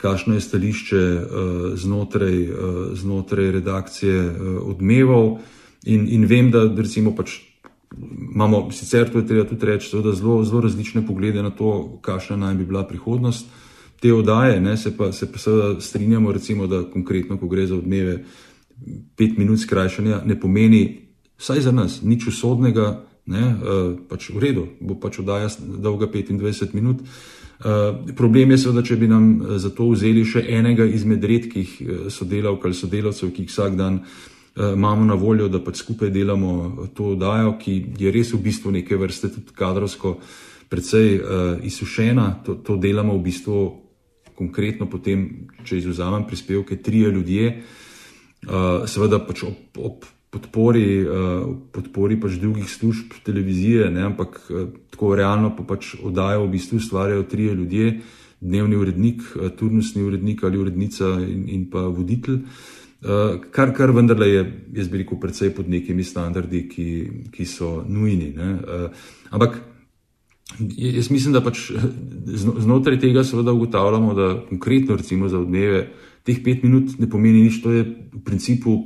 kakšno 0.00 0.34
je 0.34 0.40
stališče 0.40 0.96
uh, 0.96 1.74
znotraj, 1.78 2.42
uh, 2.50 2.86
znotraj 2.96 3.50
redakcije 3.60 4.30
uh, 4.30 4.62
odmeval 4.72 5.36
in, 5.84 6.06
in 6.08 6.26
vem, 6.26 6.50
da 6.50 6.66
recimo 6.76 7.14
pač 7.16 7.40
imamo, 8.34 8.70
sicer 8.70 9.10
to 9.10 9.18
je 9.18 9.26
treba 9.26 9.44
tudi 9.44 9.66
reči, 9.66 9.90
zelo, 9.90 10.44
zelo 10.44 10.60
različne 10.60 11.06
poglede 11.06 11.42
na 11.42 11.50
to, 11.50 11.98
kakšna 12.02 12.36
naj 12.36 12.54
bi 12.54 12.64
bila 12.64 12.86
prihodnost 12.88 13.46
te 14.00 14.12
oddaje, 14.12 14.60
ne, 14.60 14.76
se 14.76 14.96
pa, 14.96 15.12
se 15.12 15.32
pa 15.32 15.38
seveda 15.38 15.80
strinjamo, 15.80 16.32
recimo, 16.32 16.66
da 16.66 16.82
konkretno, 16.90 17.38
ko 17.38 17.46
gre 17.46 17.66
za 17.66 17.76
odmeve, 17.76 18.24
pet 19.16 19.38
minut 19.38 19.60
skrajšanja 19.62 20.22
ne 20.26 20.40
pomeni, 20.40 20.82
vsaj 21.38 21.60
za 21.60 21.72
nas, 21.72 22.00
nič 22.02 22.26
usodnega, 22.26 23.04
ne, 23.26 23.44
uh, 23.54 23.92
pač 24.10 24.32
v 24.34 24.42
redu, 24.42 24.66
bo 24.80 24.98
pač 24.98 25.20
oddaja 25.22 25.52
dolga 25.60 26.10
25 26.10 26.74
minut. 26.74 27.04
Uh, 27.62 28.10
problem 28.18 28.50
je 28.50 28.58
seveda, 28.58 28.82
če 28.82 28.98
bi 28.98 29.06
nam 29.06 29.28
za 29.62 29.70
to 29.70 29.86
vzeli 29.92 30.24
še 30.26 30.42
enega 30.50 30.82
izmed 30.82 31.22
redkih 31.22 31.78
sodelavk 32.10 32.66
ali 32.66 32.74
sodelavcev, 32.74 33.30
ki 33.30 33.46
jih 33.46 33.54
vsak 33.54 33.78
dan 33.78 34.02
uh, 34.02 34.02
Eh, 34.02 34.30
imamo 34.56 35.04
na 35.04 35.14
voljo, 35.14 35.48
da 35.48 35.60
pač 35.64 35.80
skupaj 35.80 36.10
delamo 36.10 36.86
to 36.94 37.12
oddajo, 37.16 37.56
ki 37.60 37.76
je 37.98 38.10
res 38.12 38.32
v 38.34 38.42
bistvu 38.44 38.72
neke 38.72 38.96
vrste 39.00 39.30
tudi 39.32 39.54
kadrovsko 39.56 40.18
precej 40.68 41.08
uh, 41.16 41.24
izsušena. 41.64 42.42
To, 42.44 42.56
to 42.60 42.76
delamo 42.76 43.16
v 43.16 43.22
bistvu 43.28 43.60
konkretno 44.36 44.88
potem, 44.88 45.48
če 45.64 45.78
izuzamem 45.80 46.26
prispevke, 46.28 46.80
trije 46.84 47.12
ljudje, 47.12 47.46
uh, 48.48 48.84
seveda 48.88 49.20
pač 49.24 49.44
ob, 49.48 49.80
ob 49.80 50.08
podpori, 50.32 50.86
uh, 51.04 51.46
podpori 51.72 52.16
pač 52.20 52.36
drugih 52.40 52.68
služb 52.68 53.20
televizije, 53.24 53.88
ne, 53.92 54.04
ampak 54.08 54.36
uh, 54.48 54.68
tako 54.92 55.14
realno 55.20 55.52
pa 55.56 55.64
pač 55.74 55.94
oddajo 56.00 56.44
v 56.46 56.52
bistvu 56.56 56.80
ustvarjajo 56.80 57.24
trije 57.28 57.56
ljudje, 57.56 57.96
dnevni 58.42 58.76
urednik, 58.76 59.20
turnusni 59.56 60.02
urednik 60.02 60.40
ali 60.44 60.58
urednica 60.58 61.14
in, 61.24 61.44
in 61.48 61.66
pa 61.70 61.84
voditelj. 61.88 62.40
Uh, 62.42 62.71
kar, 63.50 63.72
kar 63.74 63.90
vendarle 63.90 64.28
je, 64.28 64.44
jaz 64.76 64.88
bi 64.88 65.02
rekel, 65.02 65.18
predvsej 65.20 65.50
pod 65.56 65.68
nekimi 65.70 66.04
standardi, 66.06 66.62
ki, 66.70 66.88
ki 67.34 67.46
so 67.48 67.82
nujni. 67.88 68.32
Uh, 68.38 68.88
ampak 69.34 69.58
jaz 70.76 71.10
mislim, 71.10 71.34
da 71.34 71.42
pač 71.42 71.70
znotraj 72.62 73.00
tega 73.02 73.24
seveda 73.24 73.52
ugotavljamo, 73.52 74.14
da 74.14 74.28
konkretno 74.48 74.96
recimo 74.96 75.28
za 75.28 75.40
odmeve 75.40 75.88
teh 76.22 76.38
pet 76.44 76.62
minut 76.62 76.98
ne 76.98 77.08
pomeni 77.10 77.42
nič, 77.48 77.62
to 77.62 77.72
je 77.74 77.84
v 77.84 78.22
principu 78.24 78.76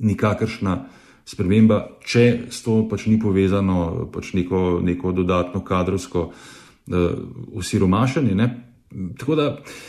nikakršna 0.00 0.76
sprememba, 1.24 2.00
če 2.04 2.50
s 2.50 2.64
to 2.64 2.82
pač 2.90 3.06
ni 3.06 3.16
povezano 3.20 4.10
pač 4.12 4.34
neko, 4.36 4.80
neko 4.84 5.14
dodatno 5.16 5.64
kadrovsko 5.64 6.26
uh, 6.28 7.08
osiromašanje. 7.56 8.50
Tako 9.16 9.38
da 9.38 9.48
uh, 9.54 9.80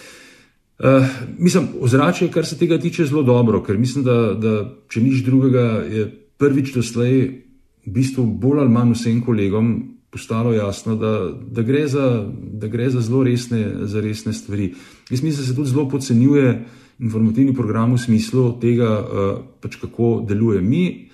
Uh, 0.82 1.06
mislim, 1.38 1.68
ozračje, 1.80 2.32
kar 2.34 2.46
se 2.46 2.58
tega 2.58 2.80
tiče, 2.80 3.04
je 3.04 3.08
zelo 3.08 3.22
dobro, 3.24 3.60
ker 3.64 3.78
mislim, 3.78 4.04
da, 4.04 4.34
da 4.34 4.54
če 4.90 5.02
nič 5.02 5.20
drugega, 5.22 5.84
je 5.86 6.08
prvič 6.42 6.72
doslej 6.74 7.20
v 7.86 7.92
bistvu 7.94 8.26
bolj 8.26 8.64
ali 8.64 8.74
manj 8.74 8.96
vsem 8.96 9.20
kolegom 9.22 9.68
postalo 10.10 10.54
jasno, 10.54 10.96
da, 10.98 11.12
da, 11.30 11.62
gre, 11.62 11.86
za, 11.88 12.26
da 12.34 12.68
gre 12.68 12.90
za 12.90 13.02
zelo 13.02 13.22
resne, 13.24 13.62
za 13.86 14.02
resne 14.02 14.34
stvari. 14.34 14.74
Jaz 15.10 15.22
mislim, 15.22 15.38
da 15.38 15.48
se 15.48 15.56
tudi 15.56 15.70
zelo 15.70 15.86
podcenjuje 15.90 16.66
informativni 17.00 17.54
program 17.54 17.94
v 17.94 18.02
smislu 18.02 18.50
tega, 18.62 18.90
uh, 19.00 19.32
pač 19.62 19.78
kako 19.84 20.26
deluje. 20.28 20.62
Mi, 20.62 21.10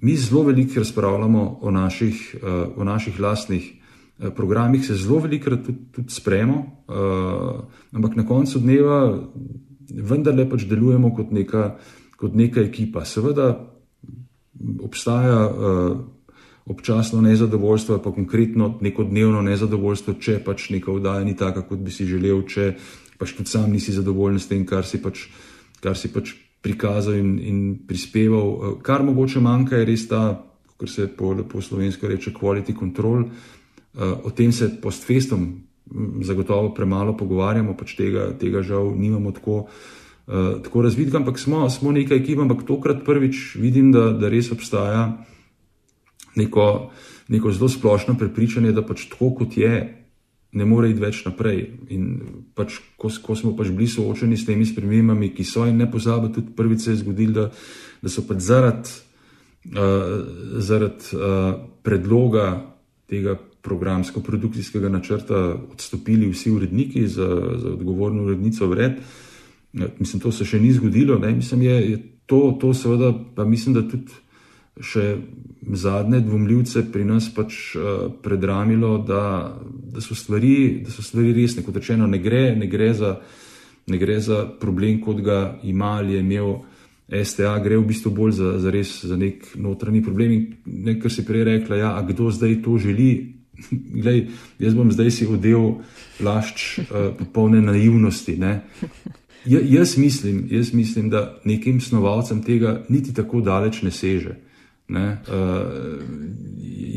mi 0.00 0.16
zelo 0.16 0.46
veliko 0.46 0.78
razpravljamo 0.78 1.58
o 1.60 1.70
naših, 1.70 2.36
uh, 2.38 2.78
o 2.78 2.84
naših 2.84 3.20
lastnih. 3.20 3.81
Eh, 4.22 4.30
programih 4.30 4.86
se 4.86 4.94
zelo 4.94 5.18
velikokrat 5.18 5.64
tudi, 5.66 5.78
tudi 5.92 6.14
spremo, 6.14 6.84
uh, 6.86 7.64
ampak 7.92 8.16
na 8.16 8.22
koncu 8.26 8.60
dneva 8.62 9.18
vendarle 9.90 10.44
pač 10.46 10.62
delujemo 10.70 11.10
kot 11.16 11.32
neka, 11.34 11.62
kot 12.16 12.34
neka 12.34 12.62
ekipa. 12.62 13.02
Seveda 13.04 13.48
obstaja 14.78 15.40
uh, 15.48 15.96
občasno 16.70 17.20
nezadovoljstvo, 17.20 17.98
pa 17.98 18.12
konkretno 18.14 18.76
neko 18.80 19.04
dnevno 19.10 19.40
nezadovoljstvo, 19.42 20.14
če 20.22 20.36
pač 20.44 20.68
neka 20.70 20.94
vdaja 20.94 21.24
ni 21.26 21.34
taka, 21.36 21.64
kot 21.66 21.82
bi 21.82 21.90
si 21.90 22.06
želel, 22.06 22.44
če 22.46 22.76
pač 23.18 23.34
tudi 23.34 23.50
sam 23.50 23.72
nisi 23.72 23.94
zadovoljen 23.96 24.38
s 24.38 24.46
tem, 24.46 24.62
kar 24.66 24.86
si 24.86 25.00
pač, 25.02 25.24
kar 25.82 25.98
si 25.98 26.12
pač 26.14 26.36
prikazal 26.62 27.18
in, 27.18 27.34
in 27.42 27.58
prispeval. 27.88 28.54
Uh, 28.54 28.78
kar 28.86 29.02
mogoče 29.02 29.42
manjka, 29.42 29.82
je 29.82 29.90
res 29.90 30.06
ta, 30.06 30.22
kar 30.78 30.94
se 30.94 31.08
po, 31.10 31.34
po 31.42 31.58
slovensko 31.58 32.06
reče, 32.06 32.30
quality 32.38 32.78
control. 32.78 33.26
Eh, 33.92 34.14
o 34.24 34.30
tem 34.30 34.52
se 34.52 34.70
post 34.80 35.04
festom 35.04 35.62
zagotovo 36.22 36.72
premalo 36.74 37.16
pogovarjamo, 37.16 37.76
pač 37.76 37.96
tega, 37.98 38.30
tega 38.40 38.62
žal 38.64 38.94
nimamo 38.96 39.32
tako, 39.36 39.66
uh, 39.66 40.62
tako 40.64 40.84
razvidega, 40.86 41.18
ampak 41.18 41.36
smo, 41.36 41.66
smo 41.68 41.92
nekaj 41.92 42.22
ekip, 42.22 42.38
ampak 42.40 42.62
tokrat 42.64 43.02
prvič 43.04 43.58
vidim, 43.60 43.90
da, 43.92 44.06
da 44.16 44.30
res 44.32 44.48
obstaja 44.54 45.02
neko, 46.38 46.68
neko 47.28 47.52
zelo 47.52 47.68
splošno 47.68 48.16
prepričanje, 48.16 48.72
da 48.72 48.86
pač 48.86 49.04
tako 49.12 49.34
kot 49.42 49.58
je, 49.60 49.74
ne 50.52 50.64
more 50.68 50.88
iti 50.88 51.02
več 51.02 51.20
naprej. 51.26 51.60
In 51.92 52.08
pač, 52.56 52.80
ko, 52.96 53.12
ko 53.12 53.36
smo 53.36 53.52
pač 53.58 53.74
bili 53.74 53.90
soočeni 53.90 54.38
s 54.40 54.48
temi 54.48 54.64
spremembami, 54.64 55.34
ki 55.36 55.44
so 55.44 55.68
in 55.68 55.76
ne 55.82 55.90
pozabiti, 55.90 56.40
tudi 56.40 56.56
prvič 56.56 56.86
se 56.86 56.94
je 56.94 57.02
zgodilo, 57.04 57.36
da, 57.36 57.46
da 58.00 58.12
so 58.12 58.24
pač 58.24 58.44
zaradi 58.48 58.98
uh, 59.76 60.20
zarad, 60.64 61.04
uh, 61.12 61.56
predloga 61.84 62.52
tega 63.12 63.36
programsko-produkcijskega 63.62 64.88
načrta 64.88 65.56
odstopili 65.72 66.30
vsi 66.30 66.50
uredniki 66.50 67.06
za, 67.08 67.28
za 67.56 67.68
odgovorno 67.68 68.24
urednico 68.24 68.66
vred. 68.66 68.92
Ja, 69.72 69.86
mislim, 69.98 70.20
to 70.20 70.32
se 70.32 70.44
še 70.44 70.60
ni 70.60 70.72
zgodilo. 70.72 71.18
Mislim, 71.18 71.62
je, 71.62 71.76
je 71.90 71.98
to, 72.26 72.58
to 72.60 72.74
seveda, 72.74 73.12
pa 73.34 73.44
mislim, 73.44 73.74
da 73.74 73.84
tudi 73.88 74.12
še 74.80 75.16
zadnje 75.72 76.22
dvomljivce 76.24 76.84
pri 76.92 77.04
nas 77.04 77.28
pač 77.34 77.76
uh, 77.76 78.08
predramilo, 78.22 78.96
da, 79.06 79.54
da, 79.94 80.00
so 80.00 80.16
stvari, 80.18 80.82
da 80.84 80.90
so 80.90 81.04
stvari 81.04 81.32
resne. 81.36 81.62
Kot 81.62 81.78
rečeno, 81.78 82.08
ne 82.10 82.18
gre, 82.18 82.50
ne, 82.56 82.66
gre 82.66 82.92
za, 82.96 83.14
ne 83.86 84.00
gre 84.00 84.18
za 84.20 84.44
problem, 84.60 85.00
kot 85.00 85.22
ga 85.24 85.58
ima 85.62 85.98
ali 86.02 86.18
je 86.18 86.26
imel. 86.26 86.54
STA 87.12 87.58
gre 87.60 87.76
v 87.76 87.84
bistvu 87.90 88.08
bolj 88.14 88.30
za, 88.38 88.50
za 88.62 88.70
res 88.72 88.92
za 89.04 89.18
nek 89.20 89.50
notranji 89.60 90.00
problem. 90.02 90.32
In 90.64 91.00
kar 91.02 91.12
si 91.12 91.26
prej 91.28 91.44
rekla, 91.44 91.76
ja, 91.76 91.90
kdo 92.08 92.30
zdaj 92.32 92.62
to 92.64 92.78
želi 92.80 93.41
Glej, 93.70 94.26
jaz 94.58 94.74
bom 94.74 94.92
zdaj 94.92 95.10
si 95.10 95.26
odel 95.26 95.82
plašč 96.18 96.78
uh, 96.78 97.10
popolne 97.18 97.62
naivnosti. 97.64 98.36
Ja, 99.46 99.60
jaz, 99.60 99.96
mislim, 99.96 100.46
jaz 100.50 100.72
mislim, 100.72 101.10
da 101.10 101.40
nekim 101.44 101.80
snovalcem 101.80 102.42
tega 102.42 102.82
niti 102.88 103.14
tako 103.14 103.40
daleč 103.40 103.82
ne 103.82 103.90
seže. 103.90 104.36
Ne? 104.88 105.18
Uh, 105.28 106.02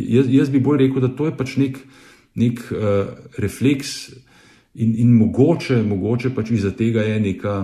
jaz, 0.10 0.30
jaz 0.30 0.50
bi 0.50 0.60
bolj 0.60 0.86
rekel, 0.86 1.02
da 1.02 1.10
to 1.10 1.30
je 1.30 1.38
pač 1.38 1.56
nek, 1.62 1.80
nek 2.36 2.62
uh, 2.72 3.16
refleks 3.38 3.96
in, 4.76 4.96
in 5.00 5.16
mogoče, 5.16 5.82
mogoče 5.84 6.34
pač 6.36 6.52
iz 6.52 6.68
tega 6.78 7.06
je 7.08 7.20
neka 7.20 7.56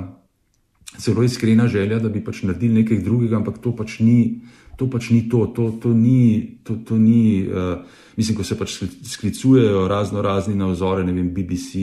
zelo 0.99 1.24
iskrena 1.24 1.68
želja, 1.68 1.99
da 1.99 2.10
bi 2.10 2.24
pač 2.24 2.43
naredili 2.43 2.82
nekaj 2.82 2.99
drugega, 3.04 3.38
ampak 3.39 3.62
to 3.64 3.76
pač 3.76 3.99
ni 3.99 4.41
to 4.82 4.89
pač 4.89 5.11
ni 5.13 5.27
to, 5.29 5.45
to, 5.53 5.69
to 5.77 5.93
ni. 5.93 6.57
To, 6.65 6.82
to 6.82 6.97
ni 6.97 7.45
uh, 7.45 7.86
mislim, 8.17 8.38
ko 8.38 8.43
se 8.43 8.57
pač 8.57 8.84
sklicujejo 9.03 9.88
razno 9.88 10.21
razni 10.21 10.55
na 10.55 10.67
ozore, 10.67 11.03
ne 11.03 11.13
vem, 11.13 11.32
BBC, 11.34 11.82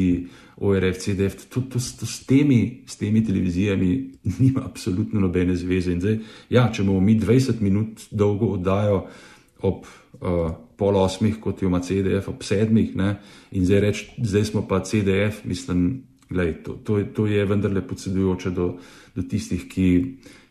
ORF, 0.56 0.98
CDF, 0.98 1.36
to, 1.48 1.60
to, 1.60 1.78
to 2.00 2.06
s, 2.06 2.26
temi, 2.26 2.82
s 2.86 2.96
temi 2.96 3.24
televizijami 3.24 3.90
nima 4.40 4.62
absolutno 4.64 5.20
nobene 5.20 5.56
zveze. 5.56 5.96
Zdaj, 6.00 6.18
ja, 6.50 6.68
če 6.72 6.84
bomo 6.84 7.00
mi 7.00 7.18
20 7.20 7.62
minut 7.62 8.08
dolgo 8.10 8.52
oddajo 8.58 9.04
ob 9.66 9.86
uh, 9.86 10.50
pol 10.78 10.98
osmih, 10.98 11.40
kot 11.42 11.62
jo 11.62 11.70
ima 11.70 11.80
CDF, 11.82 12.30
ob 12.30 12.44
sedmih, 12.46 12.94
ne, 12.96 13.16
in 13.50 13.66
zdaj 13.66 13.80
reči, 13.82 14.10
zdaj 14.22 14.50
smo 14.52 14.66
pa 14.68 14.82
CDF, 14.84 15.44
mislim. 15.44 16.04
Glej, 16.28 16.58
to, 16.60 16.74
to, 16.84 16.98
to 17.16 17.24
je 17.24 17.44
vendarle 17.48 17.80
podsedujoče 17.88 18.50
do, 18.52 18.66
do 19.16 19.22
tistih, 19.24 19.62
ki, 19.64 19.86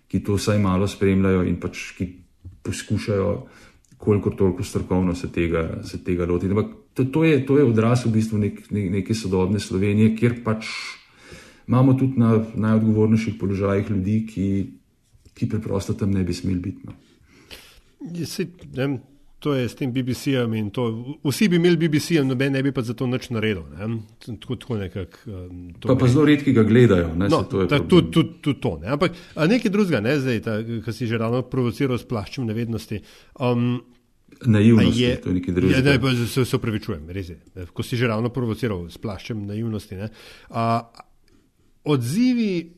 ki 0.09 0.23
to 0.25 0.33
vsaj 0.39 0.57
malo 0.57 0.87
spremljajo 0.89 1.43
in 1.45 1.59
pač 1.61 1.91
ki 1.93 2.07
poskušajo, 2.68 3.32
koliko 3.97 4.30
toliko 4.30 4.63
strokovno 4.63 5.15
se 5.15 5.32
tega, 5.32 5.82
se 5.84 6.03
tega 6.03 6.28
lotiti. 6.30 6.53
Ampak 6.53 6.76
to, 6.93 7.05
to, 7.05 7.24
je, 7.24 7.41
to 7.45 7.57
je 7.57 7.65
odraz 7.65 8.05
v 8.05 8.13
bistvu 8.13 8.38
nek, 8.43 8.61
ne, 8.72 8.86
neke 8.99 9.15
sodobne 9.18 9.59
Slovenije, 9.59 10.15
kjer 10.20 10.39
pač 10.45 10.70
imamo 11.68 11.93
tudi 11.97 12.20
na 12.20 12.38
najodgovornejših 12.55 13.36
položajih 13.39 13.89
ljudi, 13.91 14.18
ki, 14.30 14.47
ki 15.34 15.49
preprosto 15.49 15.93
tam 15.93 16.13
ne 16.15 16.24
bi 16.24 16.34
smeli 16.34 16.59
biti. 16.59 16.88
No. 16.88 16.95
Si, 18.26 18.47
ne, 18.78 18.88
to 19.39 19.53
je 19.53 19.69
s 19.69 19.75
tem 19.75 19.93
BBC-jem 19.93 20.53
in 20.53 20.69
to. 20.73 20.88
Vsi 21.23 21.47
bi 21.49 21.55
imeli 21.55 21.77
BBC, 21.77 22.17
noben 22.25 22.53
ne 22.53 22.63
bi 22.63 22.71
pa 22.73 22.81
za 22.81 22.93
to 22.97 23.05
nič 23.07 23.29
naredil. 23.29 23.67
Ne. 23.77 23.99
Tako, 24.25 24.55
tako 24.55 24.77
nekak, 24.81 25.19
um, 25.29 25.73
pa, 25.81 25.95
pa 25.95 26.07
zelo 26.09 26.25
redki 26.25 26.53
ga 26.53 26.63
gledajo. 26.65 27.13
Ne, 27.15 27.29
no, 27.29 27.43
tudi 27.43 28.11
tu, 28.11 28.23
tu, 28.41 28.53
to. 28.53 28.77
Ne. 28.81 28.89
Ampak 28.97 29.13
nekaj 29.38 29.71
drugega, 29.71 30.01
ne, 30.01 30.17
zdaj, 30.19 30.41
ki 30.85 30.93
si 30.93 31.07
že 31.07 31.21
ravno 31.21 31.43
provociral 31.45 32.01
s 32.01 32.07
plaščem 32.09 32.49
nevednosti. 32.49 33.01
Um, 33.39 33.77
Naivnost 34.38 34.97
je, 34.97 35.13
to 35.21 35.29
je 35.29 35.35
nekaj 35.38 35.53
drugega. 35.53 35.77
Ja, 35.77 35.97
ne, 35.97 36.27
se, 36.27 36.45
se 36.45 36.57
upravičujem, 36.57 37.05
res 37.13 37.29
je. 37.29 37.38
Ko 37.73 37.85
si 37.85 37.97
že 37.97 38.09
ravno 38.09 38.33
provociral 38.33 38.89
s 38.89 38.97
plaščem 39.01 39.45
naivnosti. 39.47 40.01
Ne. 40.01 40.09
A, 40.49 40.81
odzivi 41.88 42.73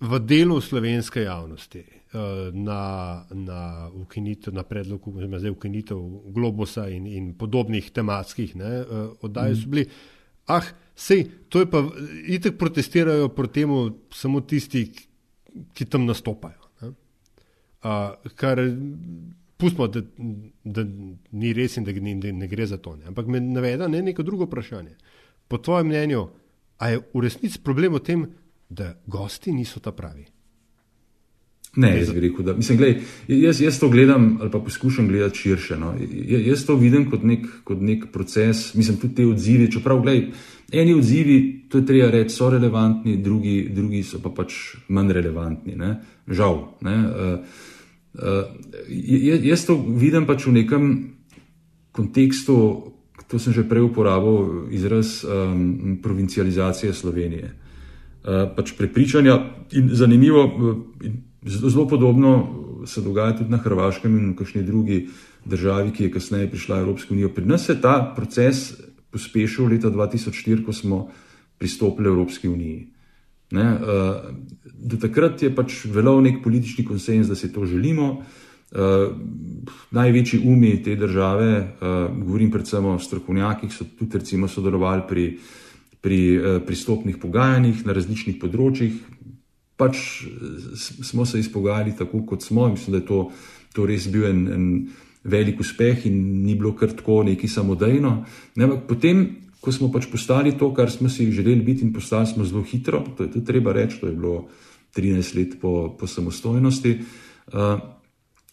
v 0.00 0.18
delu 0.24 0.58
slovenske 0.62 1.22
javnosti 1.24 1.84
uh, 1.84 1.97
na, 2.52 3.24
na, 3.30 3.90
ukinitev, 3.94 4.54
na 4.54 4.62
predlog, 4.62 5.02
zdaj 5.38 5.50
ukinitev 5.50 5.98
globusa 6.32 6.88
in, 6.88 7.06
in 7.06 7.34
podobnih 7.36 7.90
tematskih 7.90 8.54
uh, 8.56 9.10
oddaj 9.20 9.56
so 9.56 9.68
bili. 9.68 9.84
Ah, 10.48 10.64
sej, 10.96 11.26
to 11.48 11.60
je 11.60 11.68
pa, 11.70 11.82
itek 12.26 12.56
protestirajo 12.58 13.28
proti 13.28 13.60
temu 13.60 13.90
samo 14.10 14.40
tisti, 14.40 14.86
ki 15.74 15.84
tam 15.84 16.06
nastopajo. 16.08 16.64
Uh, 17.78 18.16
kar 18.34 18.58
pustimo, 19.56 19.86
da, 19.86 20.00
da 20.64 20.84
ni 21.30 21.52
res 21.52 21.76
in 21.76 21.84
da, 21.84 21.92
ni, 21.92 22.16
da 22.20 22.32
ne 22.32 22.48
gre 22.48 22.66
za 22.66 22.78
to. 22.82 22.96
Ne. 22.96 23.10
Ampak 23.12 23.26
me 23.26 23.40
naveda 23.40 23.88
ne 23.88 24.02
neko 24.02 24.22
drugo 24.22 24.48
vprašanje. 24.48 24.96
Po 25.48 25.58
tvojem 25.58 25.86
mnenju, 25.86 26.24
a 26.78 26.88
je 26.88 27.04
v 27.14 27.22
resnici 27.22 27.60
problem 27.64 27.94
v 27.94 28.02
tem, 28.02 28.26
da 28.68 28.94
gosti 29.06 29.52
niso 29.52 29.80
ta 29.80 29.92
pravi? 29.92 30.26
Ne, 31.76 31.98
jaz 31.98 32.12
bi 32.12 32.20
rekel, 32.20 32.44
da 32.44 32.54
mislim, 32.56 32.78
gledaj, 32.78 33.02
jaz, 33.28 33.60
jaz 33.60 33.78
to 33.80 33.88
gledam 33.88 34.38
ali 34.40 34.50
pa 34.50 34.58
poskušam 34.58 35.08
gledati 35.08 35.38
širše. 35.38 35.76
No. 35.76 35.94
Jaz 36.28 36.66
to 36.66 36.74
vidim 36.74 37.10
kot 37.10 37.22
nek, 37.22 37.46
kot 37.64 37.80
nek 37.80 38.04
proces, 38.12 38.74
mislim, 38.74 38.96
tudi 38.96 39.14
te 39.14 39.26
odzivi. 39.26 39.70
Čeprav, 39.72 40.00
gledaj, 40.02 40.30
eni 40.72 40.94
odzivi, 40.94 41.66
to 41.68 41.78
je 41.78 41.86
treba 41.86 42.10
reči, 42.10 42.34
so 42.34 42.50
relevantni, 42.50 43.16
drugi, 43.22 43.68
drugi 43.74 44.02
so 44.02 44.20
pa 44.22 44.32
pač 44.34 44.54
manj 44.88 45.12
relevantni. 45.12 45.76
Ne. 45.76 45.94
Žal. 46.26 46.58
Ne. 46.80 46.96
Uh, 46.96 47.38
uh, 48.14 49.44
jaz 49.44 49.66
to 49.68 49.76
vidim 49.76 50.26
pač 50.26 50.48
v 50.48 50.56
nekem 50.62 50.90
kontekstu, 51.92 52.58
to 53.28 53.38
sem 53.38 53.52
že 53.52 53.68
prej 53.68 53.84
uporabil, 53.90 54.72
izraz 54.72 55.20
um, 55.22 55.98
provincializacije 56.02 56.92
Slovenije. 56.96 57.52
Uh, 58.24 58.48
pač 58.56 58.72
prepričanja 58.72 59.36
in 59.76 59.92
zanimivo. 59.92 60.44
Uh, 60.48 61.27
Zelo 61.46 61.86
podobno 61.88 62.32
se 62.86 63.00
dogaja 63.00 63.36
tudi 63.36 63.50
na 63.50 63.56
Hrvaškem 63.56 64.18
in 64.18 64.32
v 64.32 64.36
kakšni 64.36 64.62
drugi 64.62 65.08
državi, 65.44 65.92
ki 65.92 66.04
je 66.04 66.12
kasneje 66.12 66.50
prišla 66.50 66.78
v 66.78 66.86
Evropsko 66.86 67.14
unijo. 67.14 67.30
Pri 67.34 67.46
nas 67.46 67.68
je 67.68 67.80
ta 67.80 68.00
proces 68.16 68.74
pospešil 69.10 69.70
leta 69.70 69.90
2004, 69.90 70.64
ko 70.64 70.72
smo 70.72 71.08
pristopili 71.58 72.08
Evropski 72.08 72.48
uniji. 72.48 72.86
Ne, 73.50 73.64
uh, 73.64 73.78
do 74.74 74.98
takrat 75.00 75.42
je 75.42 75.54
pač 75.54 75.86
veljal 75.88 76.20
nek 76.22 76.42
politični 76.44 76.84
konsens, 76.84 77.28
da 77.28 77.34
si 77.34 77.52
to 77.52 77.64
želimo. 77.66 78.18
Uh, 78.68 79.14
največji 79.90 80.42
umi 80.44 80.74
te 80.84 80.96
države, 80.96 81.78
uh, 81.80 81.94
govorim 82.18 82.50
predvsem 82.50 82.84
o 82.84 82.98
strokovnjakih, 82.98 83.72
so 83.72 83.86
tudi 83.98 84.18
recimo 84.18 84.48
sodelovali 84.48 85.06
pri, 85.08 85.24
pri 86.00 86.20
uh, 86.36 86.58
pristopnih 86.66 87.16
pogajanjih 87.16 87.86
na 87.86 87.96
različnih 87.96 88.36
področjih, 88.42 89.00
pač 89.78 90.24
smo 90.76 91.26
se 91.26 91.40
izpogajali 91.40 91.94
tako, 91.98 92.24
kot 92.26 92.42
smo. 92.42 92.68
Mislim, 92.68 92.96
da 92.96 92.98
je 92.98 93.06
to, 93.06 93.20
to 93.72 93.86
res 93.86 94.08
bil 94.10 94.26
en, 94.26 94.40
en 94.52 94.64
velik 95.24 95.60
uspeh 95.60 96.06
in 96.10 96.18
ni 96.44 96.56
bilo 96.58 96.74
kar 96.76 96.92
tako 96.96 97.22
neki 97.26 97.48
samodejno. 97.48 98.14
Ne, 98.58 98.70
potem, 98.88 99.24
ko 99.62 99.74
smo 99.74 99.90
pač 99.94 100.08
postali 100.10 100.56
to, 100.58 100.72
kar 100.74 100.90
smo 100.90 101.10
si 101.12 101.30
želeli 101.32 101.62
biti, 101.64 101.86
in 101.86 101.92
postali 101.92 102.26
smo 102.26 102.46
zelo 102.46 102.62
hitro, 102.62 103.04
to 103.16 103.26
je 103.26 103.32
tudi 103.36 103.46
treba 103.46 103.72
reči, 103.72 104.00
to 104.00 104.10
je 104.10 104.16
bilo 104.16 104.48
13 104.96 105.36
let 105.36 105.56
po, 105.60 105.94
po 105.98 106.06
samostojnosti, 106.06 106.98
uh, 107.52 107.80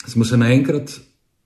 smo 0.05 0.25
se 0.25 0.37
naenkrat 0.37 0.99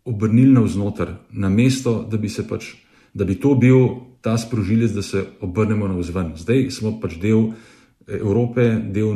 obrnili 0.05 0.53
navznoter, 0.53 1.15
na 1.31 1.49
mesto, 1.49 2.01
da 2.09 2.17
bi 2.17 2.29
se 2.29 2.47
pač. 2.47 2.73
Da 3.13 3.25
bi 3.25 3.35
to 3.41 3.55
bil 3.55 3.87
ta 4.21 4.37
sprožilec, 4.37 4.91
da 4.91 5.01
se 5.01 5.25
obrnemo 5.41 5.87
na 5.87 5.97
vzven. 5.97 6.33
Zdaj 6.37 6.69
smo 6.71 6.97
pač 7.01 7.17
del 7.21 7.51
Evrope, 8.17 8.81
del 8.91 9.13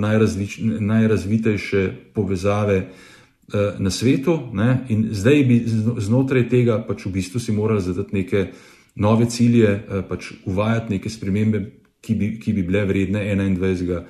najrazvitejše 0.80 1.92
povezave 2.14 2.78
eh, 2.78 3.74
na 3.80 3.90
svetu. 3.90 4.40
Ne? 4.54 4.86
In 4.90 5.08
zdaj 5.12 5.44
bi 5.44 5.64
znotraj 5.98 6.48
tega 6.50 6.80
pač 6.88 7.06
v 7.06 7.14
bistvu 7.18 7.40
si 7.40 7.52
morali 7.52 7.82
zadati 7.82 8.16
neke 8.16 8.48
nove 8.96 9.26
cilje, 9.30 9.70
eh, 9.70 10.04
pač 10.10 10.32
uvajati 10.46 10.94
neke 10.98 11.10
spremembe, 11.10 11.66
ki 12.04 12.16
bi, 12.16 12.30
ki 12.40 12.54
bi 12.54 12.64
bile 12.64 12.86
vredne 12.86 13.24
21. 13.24 14.04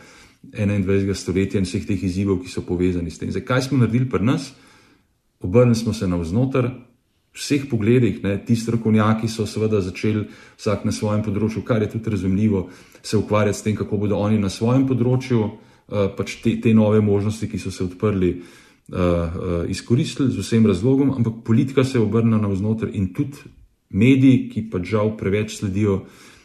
21. 0.44 1.14
stoletja 1.16 1.60
in 1.60 1.66
vseh 1.66 1.86
teh 1.88 2.02
izzivov, 2.04 2.42
ki 2.44 2.52
so 2.52 2.66
povezani 2.68 3.12
s 3.12 3.22
tem. 3.22 3.32
Zdaj, 3.32 3.46
kaj 3.48 3.62
smo 3.70 3.78
naredili 3.80 4.10
pri 4.10 4.26
nas? 4.26 4.52
Obrnili 5.40 5.76
smo 5.76 5.94
se 5.94 6.08
navznoter, 6.08 6.68
vseh 7.34 7.66
pogledih, 7.70 8.22
ne, 8.24 8.38
ti 8.46 8.56
strokovnjaki 8.56 9.28
so 9.28 9.46
seveda 9.50 9.82
začeli 9.82 10.28
vsak 10.58 10.86
na 10.86 10.94
svojem 10.94 11.24
področju, 11.26 11.64
kar 11.66 11.82
je 11.82 11.90
tudi 11.96 12.14
razumljivo, 12.14 12.68
se 13.02 13.18
ukvarjati 13.18 13.58
s 13.58 13.66
tem, 13.66 13.76
kako 13.76 13.98
bodo 14.06 14.20
oni 14.22 14.38
na 14.40 14.52
svojem 14.54 14.86
področju 14.88 15.40
uh, 15.42 16.12
pač 16.18 16.38
te, 16.44 16.56
te 16.62 16.74
nove 16.78 17.02
možnosti, 17.02 17.50
ki 17.50 17.60
so 17.60 17.74
se 17.74 17.84
odprli, 17.88 18.36
uh, 18.38 19.00
uh, 19.00 19.56
izkoristili 19.70 20.30
z 20.32 20.46
vsem 20.46 20.68
razlogom, 20.70 21.16
ampak 21.18 21.42
politika 21.46 21.84
se 21.84 21.98
je 21.98 22.06
obrnila 22.06 22.38
navznoter 22.38 22.94
in 22.94 23.10
tudi 23.18 23.50
mediji, 23.94 24.50
ki 24.54 24.70
pa 24.70 24.82
žal 24.86 25.16
preveč 25.18 25.58
sledijo 25.58 26.04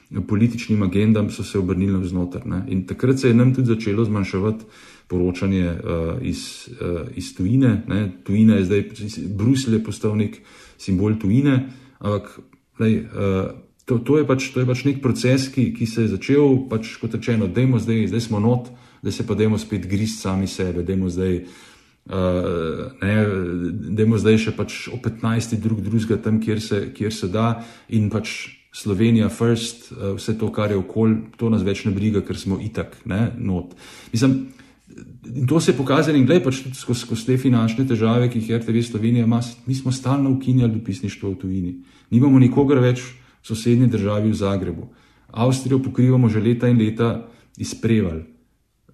političnim 0.09 0.83
agendam, 0.83 1.29
so 1.29 1.45
se 1.45 1.59
obrnili 1.61 1.93
navznoter. 1.93 2.47
Ne. 2.49 2.63
In 2.73 2.87
takrat 2.89 3.21
se 3.21 3.29
je 3.29 3.37
nam 3.37 3.53
tudi 3.55 3.75
začelo 3.75 4.05
zmanjševati 4.09 4.65
poročanje 5.09 5.69
uh, 5.69 6.17
iz, 6.25 6.69
uh, 6.81 7.09
iz 7.17 7.35
tujine. 7.37 7.83
Ne. 7.89 8.01
Tujina 8.25 8.57
je 8.57 8.65
zdaj, 8.65 8.85
Bruselj 9.37 9.77
je 9.77 9.85
postal 9.85 10.17
nek 10.17 10.41
simbol 10.79 11.19
tujine, 11.19 11.69
ampak 11.99 12.39
lej, 12.79 13.03
uh, 13.11 13.51
to, 13.89 13.99
to, 13.99 14.19
je 14.21 14.27
pač, 14.29 14.51
to 14.53 14.61
je 14.63 14.69
pač 14.69 14.85
nek 14.85 15.01
proces, 15.03 15.49
ki, 15.49 15.71
ki 15.73 15.87
se 15.89 16.05
je 16.05 16.13
začel, 16.13 16.69
pač, 16.71 16.95
kot 17.01 17.17
rečeno, 17.17 17.49
da 17.49 17.65
zdaj, 17.81 18.07
zdaj 18.13 18.23
smo 18.29 18.41
not, 18.41 18.69
da 19.03 19.13
se 19.15 19.27
pa 19.27 19.35
dajmo 19.39 19.59
spet 19.59 19.89
grist 19.89 20.23
sami 20.23 20.47
sebe, 20.47 20.85
da 20.85 20.95
zdaj. 21.09 21.43
Uh, 22.09 22.97
Dajmo 23.69 24.17
zdaj 24.17 24.39
še 24.41 24.53
pač 24.57 24.87
o 24.89 24.97
15. 24.97 25.59
drug 25.61 25.83
drugega 25.85 26.17
tam, 26.25 26.39
kjer 26.41 26.61
se, 26.65 26.79
kjer 26.97 27.13
se 27.13 27.29
da, 27.29 27.59
in 27.93 28.09
pač 28.09 28.55
Slovenija, 28.73 29.29
first, 29.29 29.91
uh, 29.93 30.15
vse 30.17 30.39
to, 30.41 30.49
kar 30.49 30.73
je 30.73 30.79
okolje, 30.81 31.37
to 31.37 31.51
nas 31.53 31.67
več 31.67 31.85
ne 31.85 31.93
briga, 31.93 32.23
ker 32.25 32.39
smo 32.41 32.57
itak, 32.65 32.97
ne, 33.05 33.29
not. 33.37 33.77
Mislim, 34.15 34.39
In 35.35 35.47
to 35.47 35.61
se 35.61 35.71
je 35.73 35.77
pokazalo, 35.77 36.17
in 36.17 36.27
gledaj, 36.27 36.45
pač 36.45 36.63
skozi, 36.75 37.01
skozi 37.01 37.27
te 37.27 37.37
finančne 37.39 37.87
težave, 37.87 38.31
ki 38.31 38.41
jih 38.41 38.57
RTV 38.59 38.83
Slovenija 38.83 39.25
ima, 39.25 39.41
mi 39.67 39.75
smo 39.75 39.93
stalno 39.93 40.31
ukinjali 40.31 40.73
dopisništvo 40.73 41.31
v 41.31 41.39
tujini. 41.39 41.75
Nimamo 42.11 42.39
nikogar 42.39 42.81
več 42.83 43.03
v 43.03 43.47
sosednji 43.47 43.89
državi 43.93 44.31
v 44.31 44.35
Zagrebu. 44.35 44.89
Avstrijo 45.29 45.83
pokrivamo 45.85 46.29
že 46.29 46.41
leta 46.41 46.69
in 46.69 46.79
leta 46.79 47.29
izpreval. 47.59 48.23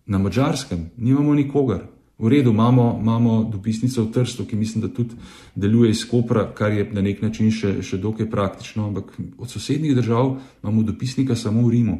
Na 0.06 0.18
mačarskem 0.18 0.90
nimamo 0.96 1.34
nikogar. 1.34 1.86
V 2.18 2.28
redu, 2.30 2.50
imamo, 2.50 2.98
imamo 3.02 3.44
dopisnico 3.52 4.04
v 4.04 4.12
Trstu, 4.12 4.44
ki 4.46 4.56
mislim, 4.56 4.82
da 4.82 4.88
tudi 4.88 5.16
deluje 5.54 5.90
iz 5.90 6.04
Kopra, 6.06 6.46
kar 6.54 6.72
je 6.72 6.86
na 6.92 7.02
nek 7.02 7.22
način 7.22 7.50
še, 7.50 7.82
še 7.82 7.98
dokaj 7.98 8.30
praktično, 8.30 8.86
ampak 8.86 9.16
od 9.38 9.50
sosednjih 9.50 9.96
držav 9.96 10.36
imamo 10.62 10.82
dopisnika 10.82 11.34
samo 11.34 11.66
v 11.66 11.70
Rimu. 11.70 11.96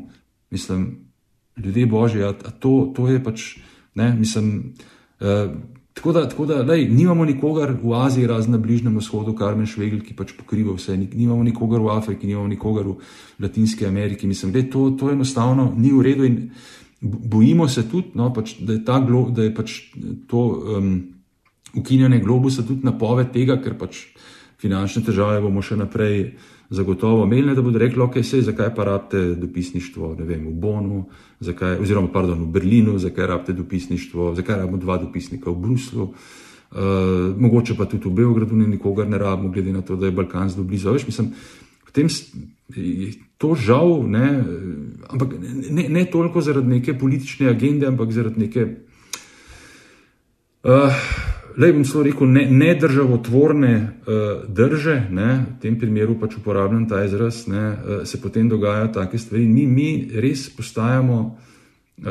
Mislim, 0.54 1.10
ljudje 1.56 1.86
božji, 1.86 2.22
a, 2.22 2.30
a 2.30 2.50
to, 2.50 2.92
to 2.94 3.08
je 3.08 3.22
pač. 3.24 3.46
Ne, 3.94 4.14
mislim, 4.18 4.74
uh, 5.20 5.54
tako 5.94 6.12
da, 6.12 6.28
tako 6.28 6.46
da 6.46 6.62
lej, 6.62 6.88
nimamo 6.90 7.24
nikogar 7.24 7.72
v 7.82 7.94
Aziji, 7.94 8.26
razen 8.26 8.52
na 8.52 8.58
Bližnjem 8.58 8.96
vzhodu, 8.98 9.34
Karmen 9.38 9.66
Švegel, 9.70 10.00
ki 10.02 10.16
pač 10.18 10.34
pokriva 10.38 10.74
vse, 10.74 10.96
nimamo 10.96 11.42
nikogar 11.46 11.80
v 11.80 11.92
Afriki, 11.94 12.26
nimamo 12.26 12.48
nikogar 12.50 12.88
v 12.88 12.96
Latinski 13.38 13.86
Ameriki. 13.86 14.26
Mislim, 14.26 14.52
da 14.52 14.62
to, 14.70 14.90
to 14.98 15.12
enostavno 15.12 15.72
ni 15.76 15.92
v 15.92 16.02
redu 16.02 16.24
in 16.24 16.50
bojimo 17.00 17.68
se 17.68 17.86
tudi, 17.88 18.14
no, 18.14 18.32
pač, 18.32 18.56
da, 18.60 18.72
je 18.74 19.06
glo, 19.06 19.28
da 19.30 19.44
je 19.44 19.54
pač 19.54 19.76
to 20.26 20.44
um, 20.78 20.94
ukinjanje 21.76 22.18
globusa 22.20 22.62
tudi 22.66 22.86
napoved 22.86 23.30
tega, 23.32 23.60
ker 23.62 23.78
pač 23.78 24.06
finančne 24.58 25.02
težave 25.04 25.42
bomo 25.44 25.62
še 25.62 25.76
naprej 25.76 26.34
zagotovo 26.74 27.24
imeli, 27.24 27.54
da 27.54 27.62
bodo 27.62 27.78
rekli, 27.78 28.02
ok, 28.02 28.18
sej, 28.22 28.42
zakaj 28.48 28.72
pa 28.74 28.84
rabite 28.84 29.22
dopisništvo 29.40 30.14
vem, 30.18 30.46
v 30.48 30.54
Bonu, 30.60 31.04
zakaj, 31.40 31.78
oziroma 31.82 32.10
pardon, 32.12 32.42
v 32.44 32.52
Berlinu, 32.56 32.98
zakaj 32.98 33.26
rabite 33.26 33.52
dopisništvo, 33.52 34.34
zakaj 34.34 34.58
rabimo 34.62 34.80
dva 34.82 34.98
dopisnika 34.98 35.50
v 35.50 35.60
Bruslu, 35.66 36.04
uh, 36.04 36.80
mogoče 37.38 37.76
pa 37.78 37.86
tudi 37.86 38.08
v 38.08 38.14
Beogradu, 38.22 38.56
ni 38.56 38.66
nikogar 38.76 39.08
ne 39.08 39.18
rabimo, 39.18 39.52
glede 39.52 39.72
na 39.72 39.82
to, 39.82 39.96
da 39.96 40.06
je 40.06 40.16
Balkan 40.16 40.50
zelo 40.50 40.64
blizu. 40.64 40.92
Veš, 40.92 41.06
mislim, 41.06 41.32
je 42.74 43.12
to 43.38 43.54
žal, 43.54 44.02
ne, 44.08 44.44
ampak 45.08 45.36
ne, 45.70 45.88
ne 45.88 46.04
toliko 46.10 46.40
zaradi 46.40 46.78
neke 46.78 46.98
politične 46.98 47.48
agende, 47.48 47.86
ampak 47.86 48.12
zaradi 48.12 48.40
neke. 48.40 48.66
Uh, 50.64 50.90
Le 51.56 51.70
bom 51.72 51.84
samo 51.86 52.02
rekel, 52.02 52.26
ne, 52.26 52.48
ne 52.50 52.72
državotvorne 52.74 53.74
uh, 53.78 54.42
drže, 54.50 54.96
ne, 55.14 55.30
v 55.46 55.60
tem 55.62 55.76
primeru 55.78 56.16
pač 56.18 56.34
uporabljam 56.40 56.88
ta 56.90 57.04
izraz, 57.06 57.44
ne, 57.46 57.64
uh, 57.70 58.02
se 58.02 58.18
potem 58.20 58.48
dogajajo 58.50 58.90
take 58.96 59.18
stvari. 59.18 59.46
Mi, 59.46 59.66
mi 59.70 59.88
res 60.10 60.48
postajamo 60.50 61.18
uh, 61.22 62.06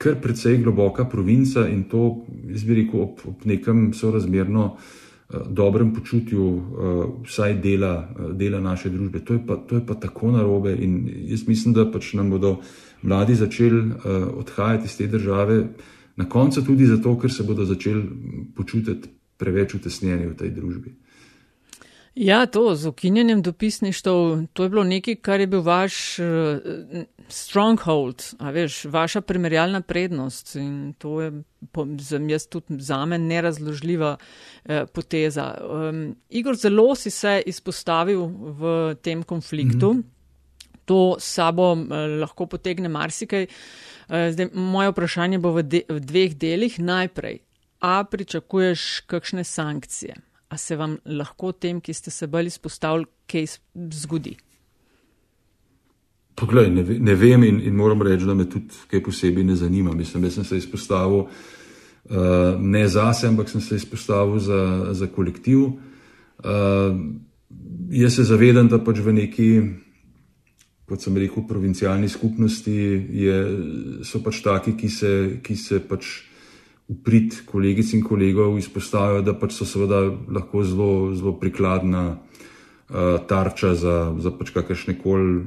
kar 0.00 0.16
precej 0.16 0.62
globoka 0.64 1.04
provinca 1.04 1.66
in 1.68 1.84
to, 1.92 2.24
jaz 2.48 2.64
bi 2.64 2.80
rekel, 2.80 3.04
ob, 3.04 3.20
ob 3.28 3.44
nekem 3.44 3.90
sorazmerno 3.92 4.70
uh, 4.72 5.44
dobrem 5.44 5.92
počutju 5.92 6.44
uh, 6.48 7.02
vsaj 7.28 7.58
dela, 7.60 7.98
uh, 8.16 8.32
dela 8.32 8.64
naše 8.64 8.88
družbe. 8.88 9.20
To 9.28 9.36
je, 9.36 9.42
pa, 9.44 9.60
to 9.60 9.76
je 9.76 9.84
pa 9.84 9.98
tako 10.00 10.32
narobe 10.32 10.72
in 10.72 11.02
jaz 11.28 11.44
mislim, 11.48 11.76
da 11.76 11.84
pač 11.84 12.14
nam 12.16 12.32
bodo 12.32 12.62
mladi 13.02 13.36
začeli 13.36 13.90
uh, 13.90 14.24
odhajati 14.40 14.88
iz 14.88 14.96
te 14.96 15.06
države. 15.06 15.66
Na 16.16 16.28
koncu 16.28 16.62
tudi 16.64 16.86
zato, 16.86 17.18
ker 17.18 17.32
se 17.32 17.42
bodo 17.42 17.64
začeli 17.64 18.02
počutiti 18.56 19.08
preveč 19.36 19.74
utesnjeni 19.74 20.26
v 20.30 20.36
tej 20.38 20.50
družbi. 20.54 20.94
Ja, 22.14 22.46
to 22.46 22.74
z 22.74 22.86
ukinjenjem 22.86 23.42
dopisništv, 23.42 24.10
to 24.52 24.62
je 24.62 24.70
bilo 24.70 24.84
nekaj, 24.84 25.16
kar 25.16 25.40
je 25.40 25.46
bil 25.50 25.64
vaš 25.66 26.18
uh, 26.22 27.06
stronghold, 27.28 28.22
a 28.38 28.50
veš, 28.54 28.84
vaša 28.84 29.20
primerjalna 29.20 29.80
prednost 29.82 30.54
in 30.56 30.94
to 30.98 31.20
je 31.20 31.32
za 31.98 32.20
jaz 32.28 32.46
tudi 32.46 32.78
za 32.78 33.06
me 33.06 33.18
nerazložljiva 33.18 34.16
uh, 34.16 34.74
poteza. 34.92 35.54
Um, 35.88 36.16
Igor, 36.30 36.54
zelo 36.54 36.94
si 36.94 37.10
se 37.10 37.42
izpostavil 37.46 38.26
v 38.60 38.94
tem 39.02 39.22
konfliktu, 39.22 39.92
mm 39.92 39.98
-hmm. 39.98 40.13
To 40.84 41.16
sabo 41.18 41.72
uh, 41.72 41.96
lahko 42.20 42.46
potegne 42.46 42.88
marsikaj. 42.88 43.48
Eh, 44.08 44.32
zdaj, 44.32 44.48
moje 44.54 44.90
vprašanje 44.90 45.38
bo 45.38 45.54
v, 45.56 45.62
de, 45.62 45.82
v 45.88 46.00
dveh 46.00 46.36
delih. 46.36 46.78
Najprej, 46.78 47.40
a 47.80 48.04
pričakuješ 48.04 49.04
kakšne 49.08 49.44
sankcije? 49.44 50.16
A 50.48 50.56
se 50.56 50.76
vam 50.76 50.98
lahko 51.06 51.52
tem, 51.52 51.80
ki 51.80 51.94
ste 51.94 52.10
se 52.10 52.26
bolj 52.26 52.52
izpostavili, 52.52 53.08
kaj 53.26 53.56
zgodi? 53.90 54.36
Poglej, 56.34 56.70
ne, 56.70 56.82
ne 56.82 57.14
vem 57.14 57.44
in, 57.44 57.60
in 57.64 57.76
moram 57.76 58.02
reči, 58.02 58.26
da 58.26 58.34
me 58.34 58.44
tudi 58.50 58.74
kaj 58.90 59.02
posebej 59.02 59.44
ne 59.44 59.56
zanima. 59.56 59.94
Mislim, 59.94 60.22
da 60.22 60.30
sem 60.30 60.44
se 60.44 60.58
izpostavil 60.58 61.24
uh, 61.24 62.60
ne 62.60 62.88
zase, 62.88 63.28
ampak 63.28 63.48
sem 63.48 63.60
se 63.60 63.76
izpostavil 63.76 64.38
za, 64.38 64.88
za 64.92 65.06
kolektiv. 65.06 65.58
Uh, 65.64 66.92
jaz 67.90 68.16
se 68.18 68.26
zavedam, 68.26 68.68
da 68.68 68.82
pač 68.84 69.00
v 69.00 69.14
neki 69.14 69.48
kot 70.88 71.00
sem 71.00 71.16
rekel, 71.16 71.46
provincialni 71.48 72.08
skupnosti 72.08 72.74
je, 73.24 73.36
so 74.04 74.20
pač 74.24 74.42
taki, 74.44 74.76
ki 74.76 74.90
se, 74.92 75.12
ki 75.44 75.56
se 75.56 75.80
pač 75.80 76.10
uprit 76.92 77.40
kolegic 77.48 77.94
in 77.96 78.02
kolegov 78.04 78.58
izpostavljajo, 78.60 79.24
da 79.24 79.34
pač 79.38 79.56
so 79.56 79.68
seveda 79.68 80.02
lahko 80.28 80.64
zelo, 80.68 80.90
zelo 81.16 81.32
prikladna 81.40 82.04
uh, 82.12 83.14
tarča 83.28 83.72
za, 83.80 83.96
za 84.20 84.32
pač 84.36 84.52
kakršne 84.52 84.98
koli 85.00 85.38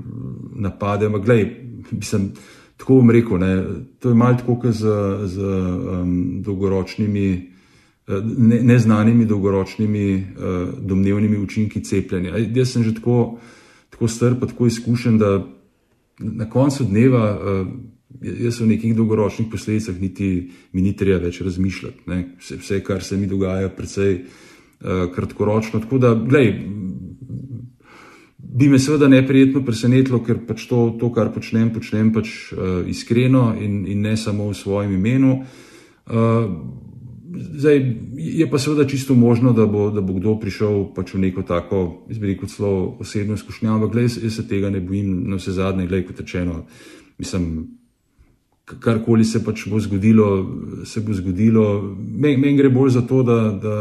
napade. 0.57 1.05
Ampak, 1.05 1.27
gledaj, 1.27 1.45
mislim, 1.91 2.31
tako 2.81 3.03
bom 3.03 3.13
rekel, 3.13 3.37
ne, 3.43 3.51
to 4.01 4.09
je 4.09 4.17
malo 4.17 4.39
tako, 4.41 4.57
kot 4.65 4.79
z, 4.79 4.95
z 5.35 5.53
um, 5.53 6.17
dolgoročnimi. 6.45 7.29
Ne, 8.07 8.61
neznanimi 8.63 9.25
dolgoročnimi 9.27 10.03
uh, 10.15 10.69
domnevnimi 10.79 11.41
učinki 11.43 11.81
cepljenja. 11.83 12.37
Jaz 12.55 12.69
sem 12.71 12.85
že 12.87 12.93
tako 12.95 13.35
tako 13.97 14.07
strp, 14.07 14.43
tako 14.45 14.67
izkušen, 14.67 15.17
da 15.17 15.47
na 16.19 16.49
koncu 16.49 16.83
dneva, 16.85 17.31
uh, 17.33 17.67
jaz 18.21 18.61
o 18.61 18.65
nekih 18.65 18.95
dolgoročnih 18.95 19.47
posledicah 19.51 20.01
niti 20.01 20.51
mi 20.71 20.81
ni 20.81 20.93
treba 20.95 21.17
več 21.25 21.41
razmišljati. 21.41 22.05
Vse, 22.39 22.57
vse, 22.61 22.79
kar 22.83 23.01
se 23.03 23.17
mi 23.17 23.27
dogaja, 23.27 23.69
precej 23.73 24.19
uh, 24.21 25.09
kratkoročno. 25.15 25.79
Tako 25.79 25.97
da, 25.97 26.13
gledaj, 26.13 26.53
bi 28.37 28.69
me 28.69 28.79
seveda 28.79 29.09
neprijetno 29.09 29.65
presenetilo, 29.65 30.21
ker 30.23 30.45
pač 30.45 30.67
to, 30.69 30.91
to 30.99 31.09
kar 31.13 31.33
počnem, 31.33 31.73
počnem 31.73 32.13
pač 32.13 32.51
uh, 32.53 32.85
iskreno 32.85 33.55
in, 33.57 33.81
in 33.89 34.05
ne 34.05 34.13
samo 34.17 34.51
v 34.51 34.61
svojem 34.61 34.93
imenu. 34.93 35.39
Uh, 36.05 36.85
Zdaj, 37.35 37.95
je 38.15 38.49
pa 38.49 38.59
seveda 38.59 38.87
čisto 38.87 39.15
možno, 39.15 39.51
da 39.53 39.65
bo, 39.65 39.89
da 39.91 40.01
bo 40.01 40.13
kdo 40.13 40.37
prišel 40.39 40.93
pač 40.95 41.13
v 41.13 41.19
neko 41.27 41.43
tako, 41.43 42.05
izbriko 42.09 42.47
celo 42.47 42.95
osebno 42.99 43.35
izkušnjo, 43.35 43.73
ampak 43.73 43.91
gled, 43.91 44.11
jaz 44.23 44.35
se 44.35 44.47
tega 44.47 44.69
ne 44.69 44.79
bojim, 44.79 45.25
na 45.27 45.35
vse 45.35 45.51
zadnje, 45.51 45.87
gled, 45.87 46.05
kot 46.07 46.19
rečeno, 46.23 46.61
mislim, 47.19 47.67
karkoli 48.65 49.25
se 49.25 49.43
pač 49.43 49.65
bo 49.67 49.79
zgodilo, 49.79 50.27
se 50.85 51.01
bo 51.01 51.13
zgodilo. 51.13 51.95
Meni 51.97 52.37
men 52.37 52.57
gre 52.57 52.69
bolj 52.69 52.95
za 52.95 53.03
to, 53.07 53.23
da, 53.23 53.39
da, 53.51 53.75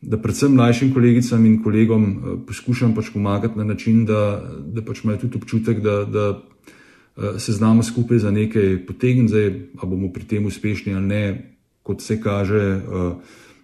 da 0.00 0.22
predvsem 0.22 0.54
mlajšim 0.54 0.94
kolegicam 0.94 1.46
in 1.46 1.58
kolegom 1.62 2.06
poskušam 2.46 2.94
pač 2.94 3.10
pomagati 3.14 3.58
na 3.58 3.64
način, 3.64 4.04
da, 4.06 4.44
da 4.62 4.82
pač 4.82 5.02
imajo 5.04 5.24
tudi 5.26 5.42
občutek, 5.42 5.82
da, 5.82 6.04
da 6.04 7.38
se 7.38 7.52
znamo 7.52 7.82
skupaj 7.82 8.18
za 8.18 8.30
nekaj 8.30 8.86
potegniti, 8.86 9.28
zdaj, 9.32 9.52
a 9.80 9.86
bomo 9.86 10.12
pri 10.12 10.24
tem 10.28 10.46
uspešni 10.46 10.94
ali 10.94 11.06
ne 11.06 11.55
kot 11.86 12.02
se 12.02 12.18
kaže, 12.20 12.82
uh, 12.82 13.12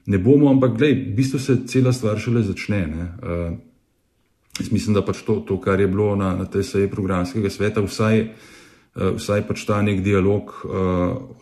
ne 0.07 0.19
bomo, 0.19 0.51
ampak 0.51 0.77
glej, 0.79 0.95
v 0.95 1.15
bistvu 1.19 1.39
se 1.43 1.59
cela 1.67 1.93
stvar 1.93 2.21
šele 2.23 2.45
začne. 2.47 2.83
Uh, 2.87 3.59
jaz 4.61 4.71
mislim, 4.71 4.95
da 4.95 5.03
pač 5.03 5.25
to, 5.27 5.41
to 5.43 5.59
kar 5.61 5.81
je 5.81 5.91
bilo 5.91 6.15
na, 6.17 6.37
na 6.39 6.47
tej 6.47 6.63
seji 6.69 6.91
programskega 6.91 7.51
sveta, 7.51 7.83
vsaj, 7.83 8.23
uh, 8.23 9.11
vsaj 9.19 9.47
pač 9.49 9.67
ta 9.67 9.83
nek 9.83 10.05
dialog 10.05 10.55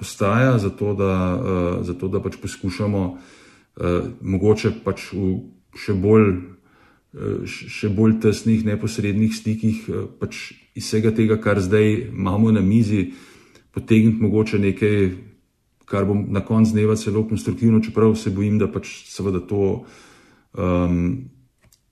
ostaja, 0.01 0.57
zato 0.59 0.95
da, 0.97 1.12
zato 1.85 2.09
da 2.09 2.22
pač 2.22 2.39
poskušamo 2.41 3.03
mogoče 4.20 4.81
pač 4.85 5.12
v 5.12 5.35
še 5.76 5.95
bolj. 5.95 6.33
Še 7.51 7.89
bolj 7.91 8.20
tesnih, 8.22 8.61
neposrednih 8.62 9.33
stikih, 9.35 9.78
pač 10.22 10.53
iz 10.78 10.85
vsega 10.87 11.11
tega, 11.11 11.41
kar 11.43 11.59
zdaj 11.59 12.12
imamo 12.14 12.53
na 12.55 12.62
mizi, 12.62 13.09
potegniti 13.74 14.22
mogoče 14.22 14.61
nekaj 14.62 14.95
kar 15.91 16.07
bom 16.07 16.22
na 16.30 16.45
koncu 16.47 16.72
dneva 16.72 16.95
celo 16.97 17.24
konstruktivno, 17.28 17.82
čeprav 17.82 18.14
se 18.14 18.30
bojim, 18.30 18.59
da 18.59 18.70
pač 18.70 18.93
seveda 19.11 19.43
to, 19.43 19.84
um, 20.55 21.01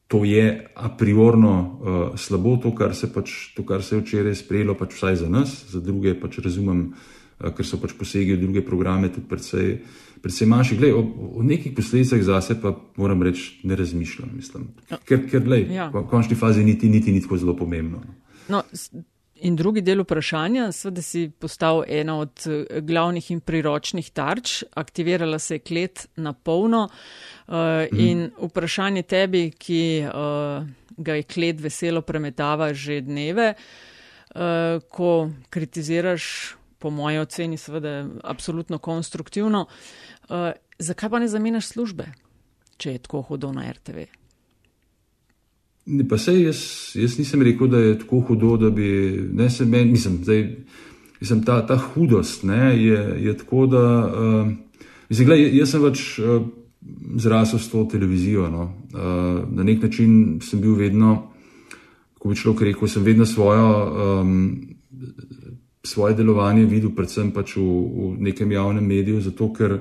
to 0.07 0.22
je 0.24 0.46
a 0.74 0.88
priorno 0.88 1.55
uh, 1.59 2.18
slabo, 2.18 2.57
to 2.62 2.72
kar, 2.78 2.94
pač, 3.14 3.34
to, 3.57 3.66
kar 3.66 3.82
se 3.82 3.96
je 3.96 4.03
včeraj 4.03 4.38
sprejelo, 4.38 4.78
pač 4.78 4.94
vsaj 4.94 5.22
za 5.24 5.28
nas, 5.28 5.57
za 5.72 5.82
druge 5.82 6.14
pač 6.20 6.38
razumem, 6.44 6.92
uh, 6.94 7.51
ker 7.51 7.66
so 7.66 7.80
pač 7.82 7.96
posegi 7.99 8.38
v 8.38 8.42
druge 8.46 8.62
programe 8.66 9.11
tudi 9.11 9.26
predvsej, 9.26 9.74
predvsej 10.22 10.51
manjši. 10.55 10.78
Glej, 10.78 10.94
o, 10.94 11.03
o 11.42 11.42
nekih 11.42 11.74
posledicah 11.74 12.22
zase 12.22 12.61
pa 12.62 12.76
moram 12.96 13.26
reči, 13.26 13.59
ne 13.66 13.78
razmišljam, 13.78 14.30
mislim. 14.38 14.70
Ja. 14.90 15.03
Ker, 15.03 15.26
ker 15.26 15.42
glej, 15.42 15.66
ja. 15.74 15.90
v 15.90 16.07
končni 16.07 16.38
fazi 16.38 16.62
niti, 16.66 16.86
niti 16.86 17.14
ni 17.14 17.22
tako 17.24 17.42
zelo 17.42 17.59
pomembno. 17.59 18.07
No, 18.49 18.62
In 19.41 19.57
drugi 19.57 19.82
del 19.86 20.03
vprašanja, 20.03 20.70
seveda 20.74 21.03
si 21.05 21.28
postal 21.30 21.84
ena 21.86 22.16
od 22.18 22.43
eh, 22.47 22.80
glavnih 22.82 23.30
in 23.30 23.41
priročnih 23.41 24.11
tarč, 24.11 24.62
aktivirala 24.74 25.39
se 25.39 25.59
je 25.59 25.64
klet 25.64 26.07
na 26.16 26.32
polno. 26.32 26.89
Uh. 27.49 27.86
In 27.97 28.26
vprašanje 28.36 29.03
tebi, 29.09 29.47
ki 29.57 30.05
uh, 30.05 30.66
ga 30.97 31.14
je 31.16 31.24
klet 31.24 31.62
veselo 31.64 32.03
premetava 32.05 32.74
že 32.74 33.01
dneve, 33.01 33.55
uh, 33.55 34.82
ko 34.93 35.30
kritiziraš, 35.49 36.26
po 36.78 36.91
moji 36.91 37.18
oceni, 37.18 37.57
seveda, 37.57 38.05
absolutno 38.24 38.78
konstruktivno, 38.78 39.64
uh, 40.28 40.51
zakaj 40.78 41.11
pa 41.11 41.18
ne 41.18 41.28
zamenjaš 41.28 41.72
službe, 41.72 42.11
če 42.76 42.99
je 42.99 43.05
tako 43.09 43.24
hudo 43.30 43.53
na 43.53 43.70
RTV? 43.72 44.05
Ne, 45.89 46.05
pa 46.09 46.18
sej 46.20 46.43
jaz, 46.43 46.59
jaz 47.01 47.16
nisem 47.16 47.43
rekel, 47.43 47.68
da 47.72 47.78
je 47.80 47.99
tako 47.99 48.20
hudo, 48.28 48.57
da 48.61 48.68
bi 48.70 48.89
ne 49.32 49.49
se 49.51 49.64
meni, 49.64 49.93
mislim, 49.93 50.18
zdaj, 50.22 50.43
mislim 51.20 51.43
ta, 51.45 51.66
ta 51.66 51.78
hudost 51.78 52.45
ne, 52.45 52.76
je, 52.76 52.99
je 53.24 53.36
tako, 53.36 53.66
da 53.66 53.82
uh, 54.07 54.51
mislim, 55.09 55.26
gledaj, 55.26 55.57
jaz 55.57 55.72
sem 55.72 55.86
pač 55.86 56.03
uh, 56.18 56.43
zrasel 57.16 57.59
s 57.59 57.70
to 57.72 57.86
televizijo. 57.91 58.51
No. 58.53 58.68
Uh, 58.93 59.49
na 59.49 59.64
nek 59.64 59.82
način 59.82 60.39
sem 60.45 60.61
bil 60.61 60.76
vedno, 60.76 61.32
kako 62.14 62.28
bi 62.28 62.36
človek 62.36 62.62
rekel, 62.68 62.89
sem 62.89 63.03
vedno 63.03 63.26
svojo, 63.26 63.72
um, 64.20 64.36
svoje 65.84 66.14
delovanje 66.14 66.68
videl, 66.68 66.93
predvsem 66.93 67.32
pač 67.32 67.57
v, 67.57 67.64
v 67.64 68.14
nekem 68.28 68.53
javnem 68.53 68.84
mediju, 68.84 69.24
zato 69.24 69.53
ker. 69.57 69.78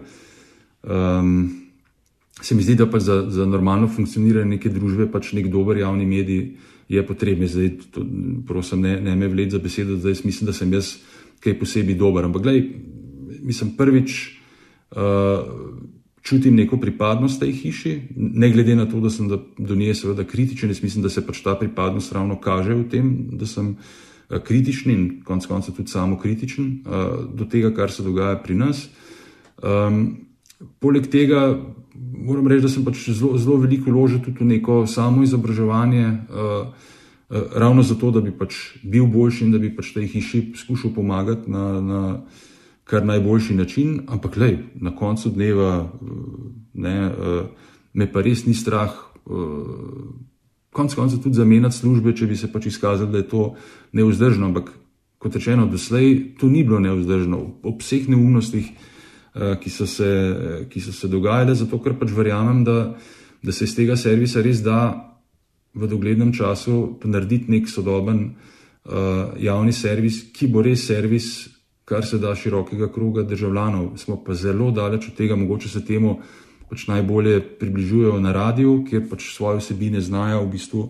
Um, 0.84 1.67
se 2.42 2.56
mi 2.56 2.64
zdi, 2.64 2.76
da 2.76 2.86
pač 2.90 3.02
za, 3.02 3.22
za 3.30 3.46
normalno 3.46 3.88
funkcioniranje 3.88 4.58
neke 4.58 4.70
družbe 4.70 5.10
pač 5.12 5.34
nek 5.34 5.50
dober 5.52 5.78
javni 5.78 6.06
medij 6.06 6.42
je 6.90 7.04
potreben. 7.06 7.48
Zdaj, 7.48 7.70
to, 7.92 8.06
prosim, 8.48 8.82
ne, 8.82 8.98
ne 9.02 9.16
me 9.16 9.28
vled 9.28 9.52
za 9.52 9.60
besedo, 9.60 9.98
da 9.98 10.14
jaz 10.14 10.24
mislim, 10.26 10.48
da 10.48 10.54
sem 10.56 10.74
jaz 10.74 10.96
kaj 11.44 11.58
posebej 11.60 11.98
dober. 12.00 12.26
Ampak, 12.26 12.46
gledaj, 12.46 12.64
mislim, 13.44 13.74
prvič, 13.78 14.18
uh, 14.96 15.48
čutim 16.22 16.56
neko 16.56 16.80
pripadnost 16.80 17.40
tej 17.40 17.54
hiši, 17.56 17.94
ne 18.16 18.52
glede 18.52 18.76
na 18.76 18.86
to, 18.86 19.00
da 19.04 19.10
sem 19.10 19.28
do 19.30 19.76
nje 19.76 19.96
seveda 19.96 20.24
kritičen. 20.28 20.70
Jaz 20.70 20.84
mislim, 20.84 21.04
da 21.04 21.10
se 21.10 21.26
pač 21.26 21.42
ta 21.44 21.56
pripadnost 21.60 22.14
ravno 22.14 22.40
kaže 22.40 22.76
v 22.76 22.86
tem, 22.92 23.12
da 23.34 23.50
sem 23.50 23.74
uh, 23.74 24.38
kritičen 24.44 24.94
in 24.94 25.10
konec 25.26 25.50
konca 25.50 25.72
tudi 25.72 25.92
samo 25.92 26.20
kritičen 26.20 26.86
uh, 26.86 27.26
do 27.34 27.50
tega, 27.50 27.74
kar 27.74 27.92
se 27.92 28.06
dogaja 28.06 28.38
pri 28.44 28.56
nas. 28.56 28.88
Um, 29.58 30.27
poleg 30.80 31.08
tega 31.12 31.56
moram 31.98 32.48
reči, 32.48 32.66
da 32.66 32.70
sem 32.70 32.86
pač 32.86 33.08
zelo, 33.10 33.38
zelo 33.38 33.58
veliko 33.62 33.92
vložil 33.92 34.22
tudi 34.24 34.44
v 34.44 34.52
neko 34.58 34.86
samo 34.90 35.24
izobraževanje, 35.24 36.06
uh, 36.08 36.68
uh, 36.68 37.42
ravno 37.56 37.84
zato, 37.84 38.12
da 38.12 38.22
bi 38.22 38.34
pač 38.36 38.78
bil 38.84 39.08
boljši 39.12 39.46
in 39.46 39.56
da 39.56 39.62
bi 39.62 39.74
pač 39.76 39.94
tej 39.96 40.10
hiši 40.12 40.44
skušal 40.58 40.94
pomagati 40.96 41.52
na, 41.52 41.66
na 41.82 42.02
kar 42.88 43.06
najboljši 43.06 43.56
način. 43.56 44.00
Ampak, 44.08 44.38
lej, 44.38 44.58
na 44.76 44.96
koncu 44.96 45.32
dneva 45.34 45.90
ne, 46.74 46.98
uh, 47.08 47.70
me 47.94 48.10
pa 48.12 48.22
res 48.26 48.46
ni 48.46 48.54
strah. 48.58 48.94
Uh, 49.26 50.16
Konec 50.78 50.94
koncev 50.94 51.24
tudi 51.24 51.40
zamenjati 51.40 51.74
službe, 51.74 52.12
če 52.14 52.28
bi 52.30 52.36
se 52.38 52.52
pač 52.54 52.68
izkazalo, 52.70 53.10
da 53.10 53.18
je 53.18 53.26
to 53.32 53.44
neuzdržno. 53.98 54.52
Ampak, 54.52 54.70
kot 55.18 55.34
rečeno, 55.34 55.66
doslej 55.66 56.36
to 56.38 56.46
ni 56.52 56.62
bilo 56.62 56.78
neuzdržno. 56.84 57.40
Ob 57.66 57.82
vseh 57.82 58.06
neumnostih, 58.12 58.68
uh, 58.68 58.97
ki 59.62 59.70
so 59.70 59.86
se, 59.88 60.10
ki 60.70 60.82
so 60.82 60.94
se 60.94 61.08
dogajale, 61.08 61.56
zato 61.56 61.80
ker 61.84 61.98
pač 62.00 62.12
verjamem, 62.16 62.64
da, 62.64 62.96
da 63.44 63.52
se 63.52 63.68
iz 63.68 63.76
tega 63.76 63.98
servisa 63.98 64.42
res 64.42 64.64
da 64.66 64.80
v 65.78 65.88
doglednem 65.88 66.34
času 66.34 66.98
narediti 67.06 67.52
nek 67.52 67.70
sodoben 67.70 68.24
uh, 68.34 69.38
javni 69.38 69.74
servis, 69.74 70.24
ki 70.34 70.50
bo 70.50 70.64
res 70.66 70.88
servis, 70.88 71.50
kar 71.88 72.06
se 72.06 72.18
da 72.20 72.34
širokega 72.36 72.90
kroga 72.92 73.24
državljanov. 73.24 73.94
Smo 74.02 74.18
pa 74.24 74.34
zelo 74.34 74.72
daleč 74.72 75.08
od 75.12 75.16
tega, 75.16 75.38
mogoče 75.40 75.70
se 75.70 75.86
temu 75.86 76.18
pač 76.68 76.88
najbolje 76.90 77.40
približujejo 77.62 78.18
na 78.20 78.34
radiju, 78.36 78.82
kjer 78.90 79.06
pač 79.08 79.30
svoje 79.32 79.62
vsebine 79.62 80.02
znajo 80.04 80.42
v 80.44 80.52
bistvu 80.58 80.82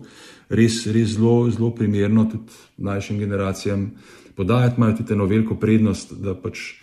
res, 0.50 0.80
res 0.90 1.14
zelo, 1.14 1.46
zelo 1.54 1.70
primerno 1.70 2.24
tudi 2.26 2.56
mlajšim 2.82 3.18
generacijam 3.18 3.90
podajati, 4.34 4.74
imajo 4.78 4.96
tudi 4.98 5.14
eno 5.14 5.26
veliko 5.30 5.54
prednost, 5.54 6.16
da 6.18 6.34
pač 6.34 6.80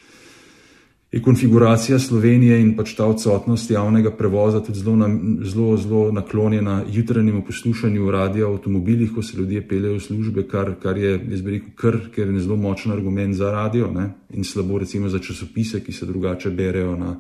je 1.15 1.21
konfiguracija 1.21 1.95
Slovenije 1.99 2.57
in 2.59 2.73
pač 2.75 2.91
ta 2.93 3.05
odsotnost 3.07 3.69
javnega 3.71 4.11
prevoza 4.11 4.59
tudi 4.59 4.81
zelo, 4.83 4.95
na, 4.99 5.07
zelo, 5.47 5.77
zelo 5.79 6.11
naklonjena 6.11 6.81
jutranjemu 6.91 7.45
poslušanju 7.47 8.11
radia 8.11 8.49
avtomobilih, 8.49 9.13
ko 9.15 9.23
se 9.23 9.37
ljudje 9.37 9.61
peljejo 9.67 9.95
v 9.95 10.01
službe, 10.03 10.43
kar, 10.51 10.73
kar 10.81 10.99
je, 10.99 11.13
jaz 11.31 11.41
bi 11.41 11.55
rekel, 11.55 11.71
kr, 11.79 11.99
ker 12.11 12.35
je 12.35 12.43
zelo 12.43 12.59
močen 12.59 12.91
argument 12.91 13.35
za 13.35 13.51
radio 13.51 13.87
ne? 13.95 14.09
in 14.33 14.43
slabo 14.43 14.83
recimo 14.83 15.09
za 15.09 15.23
časopise, 15.23 15.79
ki 15.79 15.95
se 15.95 16.05
drugače 16.05 16.51
berejo 16.51 16.97
na, 16.99 17.15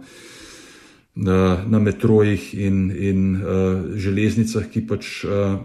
na, 1.15 1.39
na 1.63 1.79
metrojih 1.79 2.51
in, 2.53 2.91
in 2.91 3.35
uh, 3.39 3.95
železnicah, 3.95 4.67
ki 4.67 4.87
pač 4.91 5.23
uh, 5.23 5.55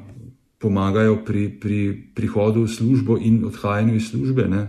pomagajo 0.63 1.25
pri, 1.27 1.49
pri 1.51 1.85
prihodu 2.15 2.63
v 2.63 2.71
službo 2.79 3.19
in 3.19 3.43
odhajanju 3.45 3.99
iz 3.99 4.13
službe. 4.15 4.47
Ne? 4.47 4.69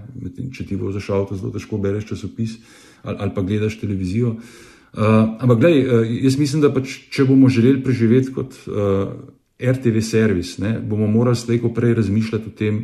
Če 0.49 0.65
ti 0.65 0.81
bo 0.81 0.89
zašel, 0.89 1.29
to 1.29 1.37
zelo 1.37 1.53
težko 1.53 1.77
bereš 1.77 2.15
časopis 2.15 2.63
ali, 3.03 3.17
ali 3.19 3.31
pa 3.35 3.41
gledaš 3.41 3.79
televizijo. 3.79 4.35
Uh, 4.93 5.03
ampak, 5.39 5.59
gledaj, 5.59 5.79
uh, 5.85 6.07
jaz 6.23 6.37
mislim, 6.37 6.61
da 6.61 6.73
pač, 6.73 6.97
če 7.11 7.23
bomo 7.29 7.49
želeli 7.49 7.83
preživeti 7.83 8.33
kot 8.35 8.57
uh, 8.67 9.13
RTV 9.61 10.01
servis, 10.03 10.57
ne, 10.59 10.79
bomo 10.79 11.07
morali 11.07 11.39
slejko 11.39 11.71
prej 11.73 11.93
razmišljati 12.01 12.49
o 12.49 12.57
tem, 12.57 12.81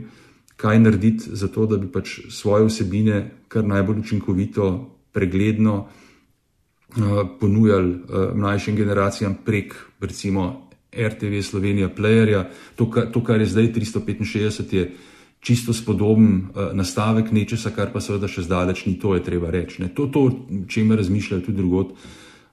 kaj 0.58 0.80
narediti 0.80 1.36
za 1.36 1.48
to, 1.52 1.66
da 1.66 1.78
bi 1.78 1.90
pač 1.92 2.20
svoje 2.34 2.70
vsebine 2.70 3.26
kar 3.48 3.66
najbolj 3.68 4.00
učinkovito, 4.06 4.70
pregledno 5.12 5.76
uh, 5.84 7.20
ponujali 7.40 7.92
uh, 7.92 8.32
mlajšim 8.36 8.76
generacijam 8.76 9.36
prek, 9.46 9.76
recimo, 10.00 10.68
RTV 10.98 11.42
Slovenija, 11.44 11.90
Playerja. 11.98 12.48
To, 12.76 12.88
to, 13.14 13.24
kar 13.24 13.42
je 13.42 13.46
zdaj 13.46 13.74
365, 13.74 14.76
je 14.76 14.92
čisto 15.40 15.74
spodoben 15.74 16.28
uh, 16.28 16.72
nastavek 16.74 17.32
nečesa, 17.32 17.72
kar 17.76 17.92
pa 17.94 18.02
seveda 18.04 18.28
še 18.28 18.46
zdaleč 18.48 18.86
ni 18.86 18.98
to, 19.00 19.16
je 19.16 19.24
treba 19.24 19.52
reči. 19.54 19.84
Ne. 19.84 19.92
To, 19.96 20.08
to 20.12 20.30
če 20.68 20.82
ima 20.82 20.98
razmišljati 21.00 21.46
tudi 21.46 21.58
drugot. 21.58 21.94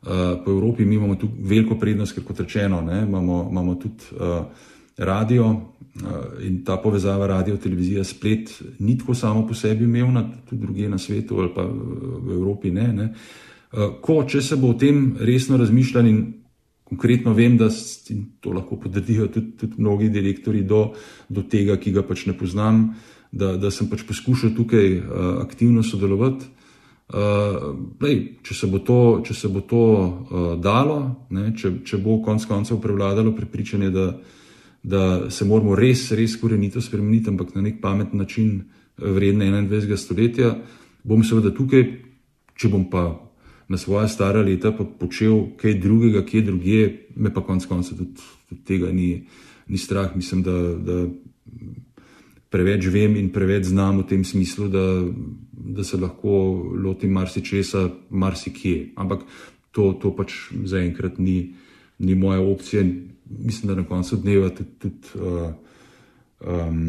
Uh, 0.05 0.37
po 0.45 0.53
Evropi 0.53 0.85
mi 0.85 0.99
imamo 1.01 1.17
tu 1.17 1.31
veliko 1.41 1.79
prednost, 1.81 2.15
ker 2.15 2.25
kot 2.25 2.45
rečeno, 2.45 2.83
ne, 2.85 3.03
imamo, 3.09 3.47
imamo 3.51 3.75
tudi 3.81 4.13
uh, 4.21 4.73
radio 5.01 5.55
in 6.43 6.65
ta 6.67 6.77
povezava 6.83 7.27
radio, 7.27 7.57
televizija, 7.57 8.05
splet 8.05 8.51
ni 8.79 8.97
tako 8.99 9.15
samo 9.15 9.47
po 9.47 9.55
sebi 9.55 9.85
umevna, 9.85 10.25
tudi 10.49 10.67
druge 10.67 10.89
na 10.89 10.99
svetu 10.99 11.39
ali 11.39 11.51
pa 11.55 11.63
v 11.63 12.33
Evropi 12.35 12.71
ne. 12.71 12.87
ne. 12.93 13.09
Ko, 14.03 14.25
če 14.27 14.43
se 14.43 14.57
bo 14.57 14.73
o 14.75 14.79
tem 14.79 15.17
resno 15.21 15.57
razmišljali 15.57 16.11
in 16.11 16.19
Konkretno 16.85 17.33
vem, 17.33 17.57
da 17.57 17.71
to 18.41 18.53
lahko 18.53 18.77
potrdijo 18.77 19.29
tudi, 19.33 19.57
tudi 19.57 19.81
mnogi 19.81 20.09
direktori 20.13 20.63
do, 20.63 20.93
do 21.29 21.43
tega, 21.43 21.79
ki 21.81 21.95
ga 21.97 22.03
pač 22.05 22.27
ne 22.29 22.37
poznam, 22.37 22.91
da, 23.33 23.55
da 23.57 23.71
sem 23.73 23.89
pač 23.91 24.05
poskušal 24.07 24.53
tukaj 24.57 24.99
uh, 24.99 25.07
aktivno 25.43 25.83
sodelovati. 25.83 26.51
Uh, 27.05 27.73
lej, 28.01 28.21
če 28.45 28.55
se 28.57 28.69
bo 28.69 28.79
to, 28.85 29.25
se 29.33 29.49
bo 29.49 29.61
to 29.61 29.81
uh, 29.81 30.47
dalo, 30.61 31.27
ne, 31.33 31.51
če, 31.57 31.81
če 31.85 32.01
bo 32.05 32.21
konec 32.25 32.47
koncev 32.49 32.81
prevladalo 32.85 33.35
prepričanje, 33.37 33.91
da, 33.93 34.07
da 34.83 35.03
se 35.33 35.45
moramo 35.49 35.77
res, 35.77 36.11
res 36.13 36.37
korenito 36.41 36.81
spremeniti, 36.85 37.33
ampak 37.33 37.57
na 37.57 37.65
nek 37.65 37.81
pameten 37.81 38.21
način, 38.21 38.63
vreden 38.97 39.41
21. 39.69 39.97
stoletja, 39.97 40.55
bom 41.05 41.25
seveda 41.25 41.53
tukaj, 41.53 41.85
če 42.57 42.71
bom 42.73 42.87
pa 42.91 43.09
na 43.69 43.79
svoje 43.79 44.09
stare 44.09 44.43
leta 44.43 44.73
pa 44.73 44.85
počel 44.85 45.57
kaj 45.57 45.79
drugega, 45.81 46.25
kje 46.25 46.43
drugje, 46.43 46.83
me 47.17 47.33
pa 47.35 47.41
konec 47.41 47.67
konca 47.67 47.97
tudi, 47.97 48.21
tudi 48.49 48.61
tega 48.65 48.93
ni, 48.93 49.25
ni 49.67 49.79
strah. 49.79 50.17
Mislim, 50.17 50.43
da, 50.43 50.53
da 50.75 51.07
preveč 52.53 52.87
vem 52.93 53.17
in 53.17 53.33
preveč 53.33 53.71
znam 53.73 54.03
v 54.03 54.09
tem 54.09 54.25
smislu, 54.25 54.69
da, 54.69 54.85
da 55.53 55.85
se 55.85 55.97
lahko 55.97 56.37
lotim 56.85 57.13
marsičesa, 57.13 57.89
marsikje. 58.11 58.93
Ampak 58.97 59.25
to, 59.73 59.93
to 59.99 60.13
pač 60.15 60.53
zaenkrat 60.65 61.19
ni, 61.19 61.55
ni 61.99 62.15
moja 62.15 62.41
opcija. 62.41 62.85
Mislim, 63.25 63.73
da 63.73 63.81
na 63.81 63.89
koncu 63.89 64.21
dneva 64.21 64.53
tudi. 64.53 64.71
tudi 64.79 65.19
uh, 65.19 65.51
um, 66.41 66.87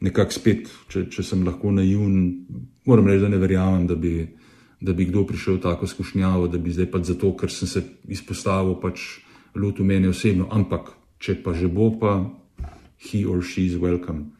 Nekako 0.00 0.32
spet, 0.32 0.68
če, 0.88 1.02
če 1.12 1.20
sem 1.20 1.42
lahko 1.44 1.68
naivn, 1.76 2.46
moram 2.88 3.04
reči, 3.10 3.20
da 3.20 3.28
ne 3.28 3.36
verjamem, 3.36 3.82
da 3.84 3.98
bi, 4.00 4.14
da 4.80 4.92
bi 4.92 5.04
kdo 5.04 5.26
prišel 5.28 5.58
v 5.58 5.60
tako 5.60 5.86
skušnjavo, 5.86 6.48
da 6.48 6.58
bi 6.58 6.72
zdaj 6.72 6.90
pač 6.90 7.12
zato, 7.12 7.32
ker 7.36 7.52
sem 7.52 7.68
se 7.68 7.82
izpostavil, 8.08 8.74
pač 8.80 9.20
lotil 9.54 9.84
meni 9.84 10.08
osebno. 10.08 10.48
Ampak, 10.50 10.94
če 11.20 11.40
pa 11.44 11.54
že 11.54 11.68
bo, 11.68 11.90
pa 12.00 12.24
he 12.96 13.24
or 13.24 13.42
she 13.42 13.66
is 13.66 13.76
welcome. 13.76 14.32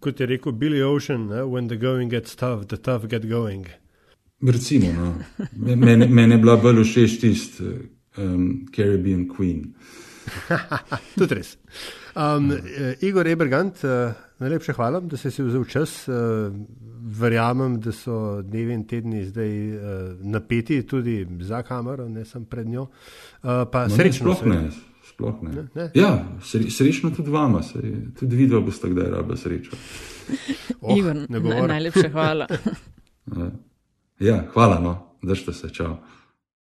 Kot 0.00 0.20
je 0.20 0.26
rekel 0.26 0.52
Billy 0.52 0.82
Ocean, 0.82 1.28
ne? 1.28 1.44
when 1.44 1.68
the 1.68 1.76
going 1.76 2.10
gets 2.10 2.36
tough, 2.36 2.68
the 2.68 2.76
tough 2.76 3.08
get 3.08 3.28
going. 3.28 3.66
Recimo, 4.42 4.92
no. 4.92 5.14
meni, 5.76 6.06
meni 6.06 6.34
je 6.34 6.38
bila 6.38 6.56
bolj 6.60 6.84
všeč 6.84 7.20
tisti 7.20 7.64
um, 8.16 8.66
Caribbean 8.76 9.24
Queen. 9.28 9.72
Tudi 11.18 11.34
res. 11.40 11.56
Um, 12.16 12.52
Igor 13.00 13.28
Ebergant, 13.28 13.84
uh, 13.84 14.12
najlepša 14.38 14.72
hvala, 14.72 15.00
da 15.00 15.16
si 15.16 15.28
vzel 15.28 15.64
čas. 15.64 16.08
Uh, 16.08 16.14
verjamem, 17.06 17.76
da 17.80 17.92
so 17.92 18.42
dnevi 18.42 18.74
in 18.74 18.82
tedni 18.86 19.24
zdaj 19.24 19.50
napeti 20.26 20.80
tudi 20.82 21.26
za 21.40 21.62
kamero, 21.62 22.08
ne 22.08 22.24
samo 22.24 22.44
pred 22.50 22.66
njo. 22.66 22.86
Pa 23.42 23.86
no, 23.86 23.96
srečno. 23.96 24.34
Sploh 24.34 24.50
ne. 24.50 24.70
Sploh 25.06 25.42
ne. 25.42 25.50
Ne, 25.50 25.68
ne. 25.74 25.90
Ja, 25.94 26.26
srečno 26.68 27.10
tudi 27.10 27.30
vama, 27.30 27.62
sej, 27.62 27.94
tudi 28.18 28.36
videl 28.36 28.60
boste, 28.60 28.90
kdaj 28.90 29.10
rabe 29.10 29.36
srečo. 29.36 29.78
Oh, 30.80 30.98
Igor, 30.98 31.16
najlepša 31.68 32.10
hvala. 32.12 32.46
ja, 34.28 34.42
hvala, 34.52 34.80
no, 34.80 34.98
držite 35.22 35.52
se, 35.52 35.70
čau. 35.70 35.96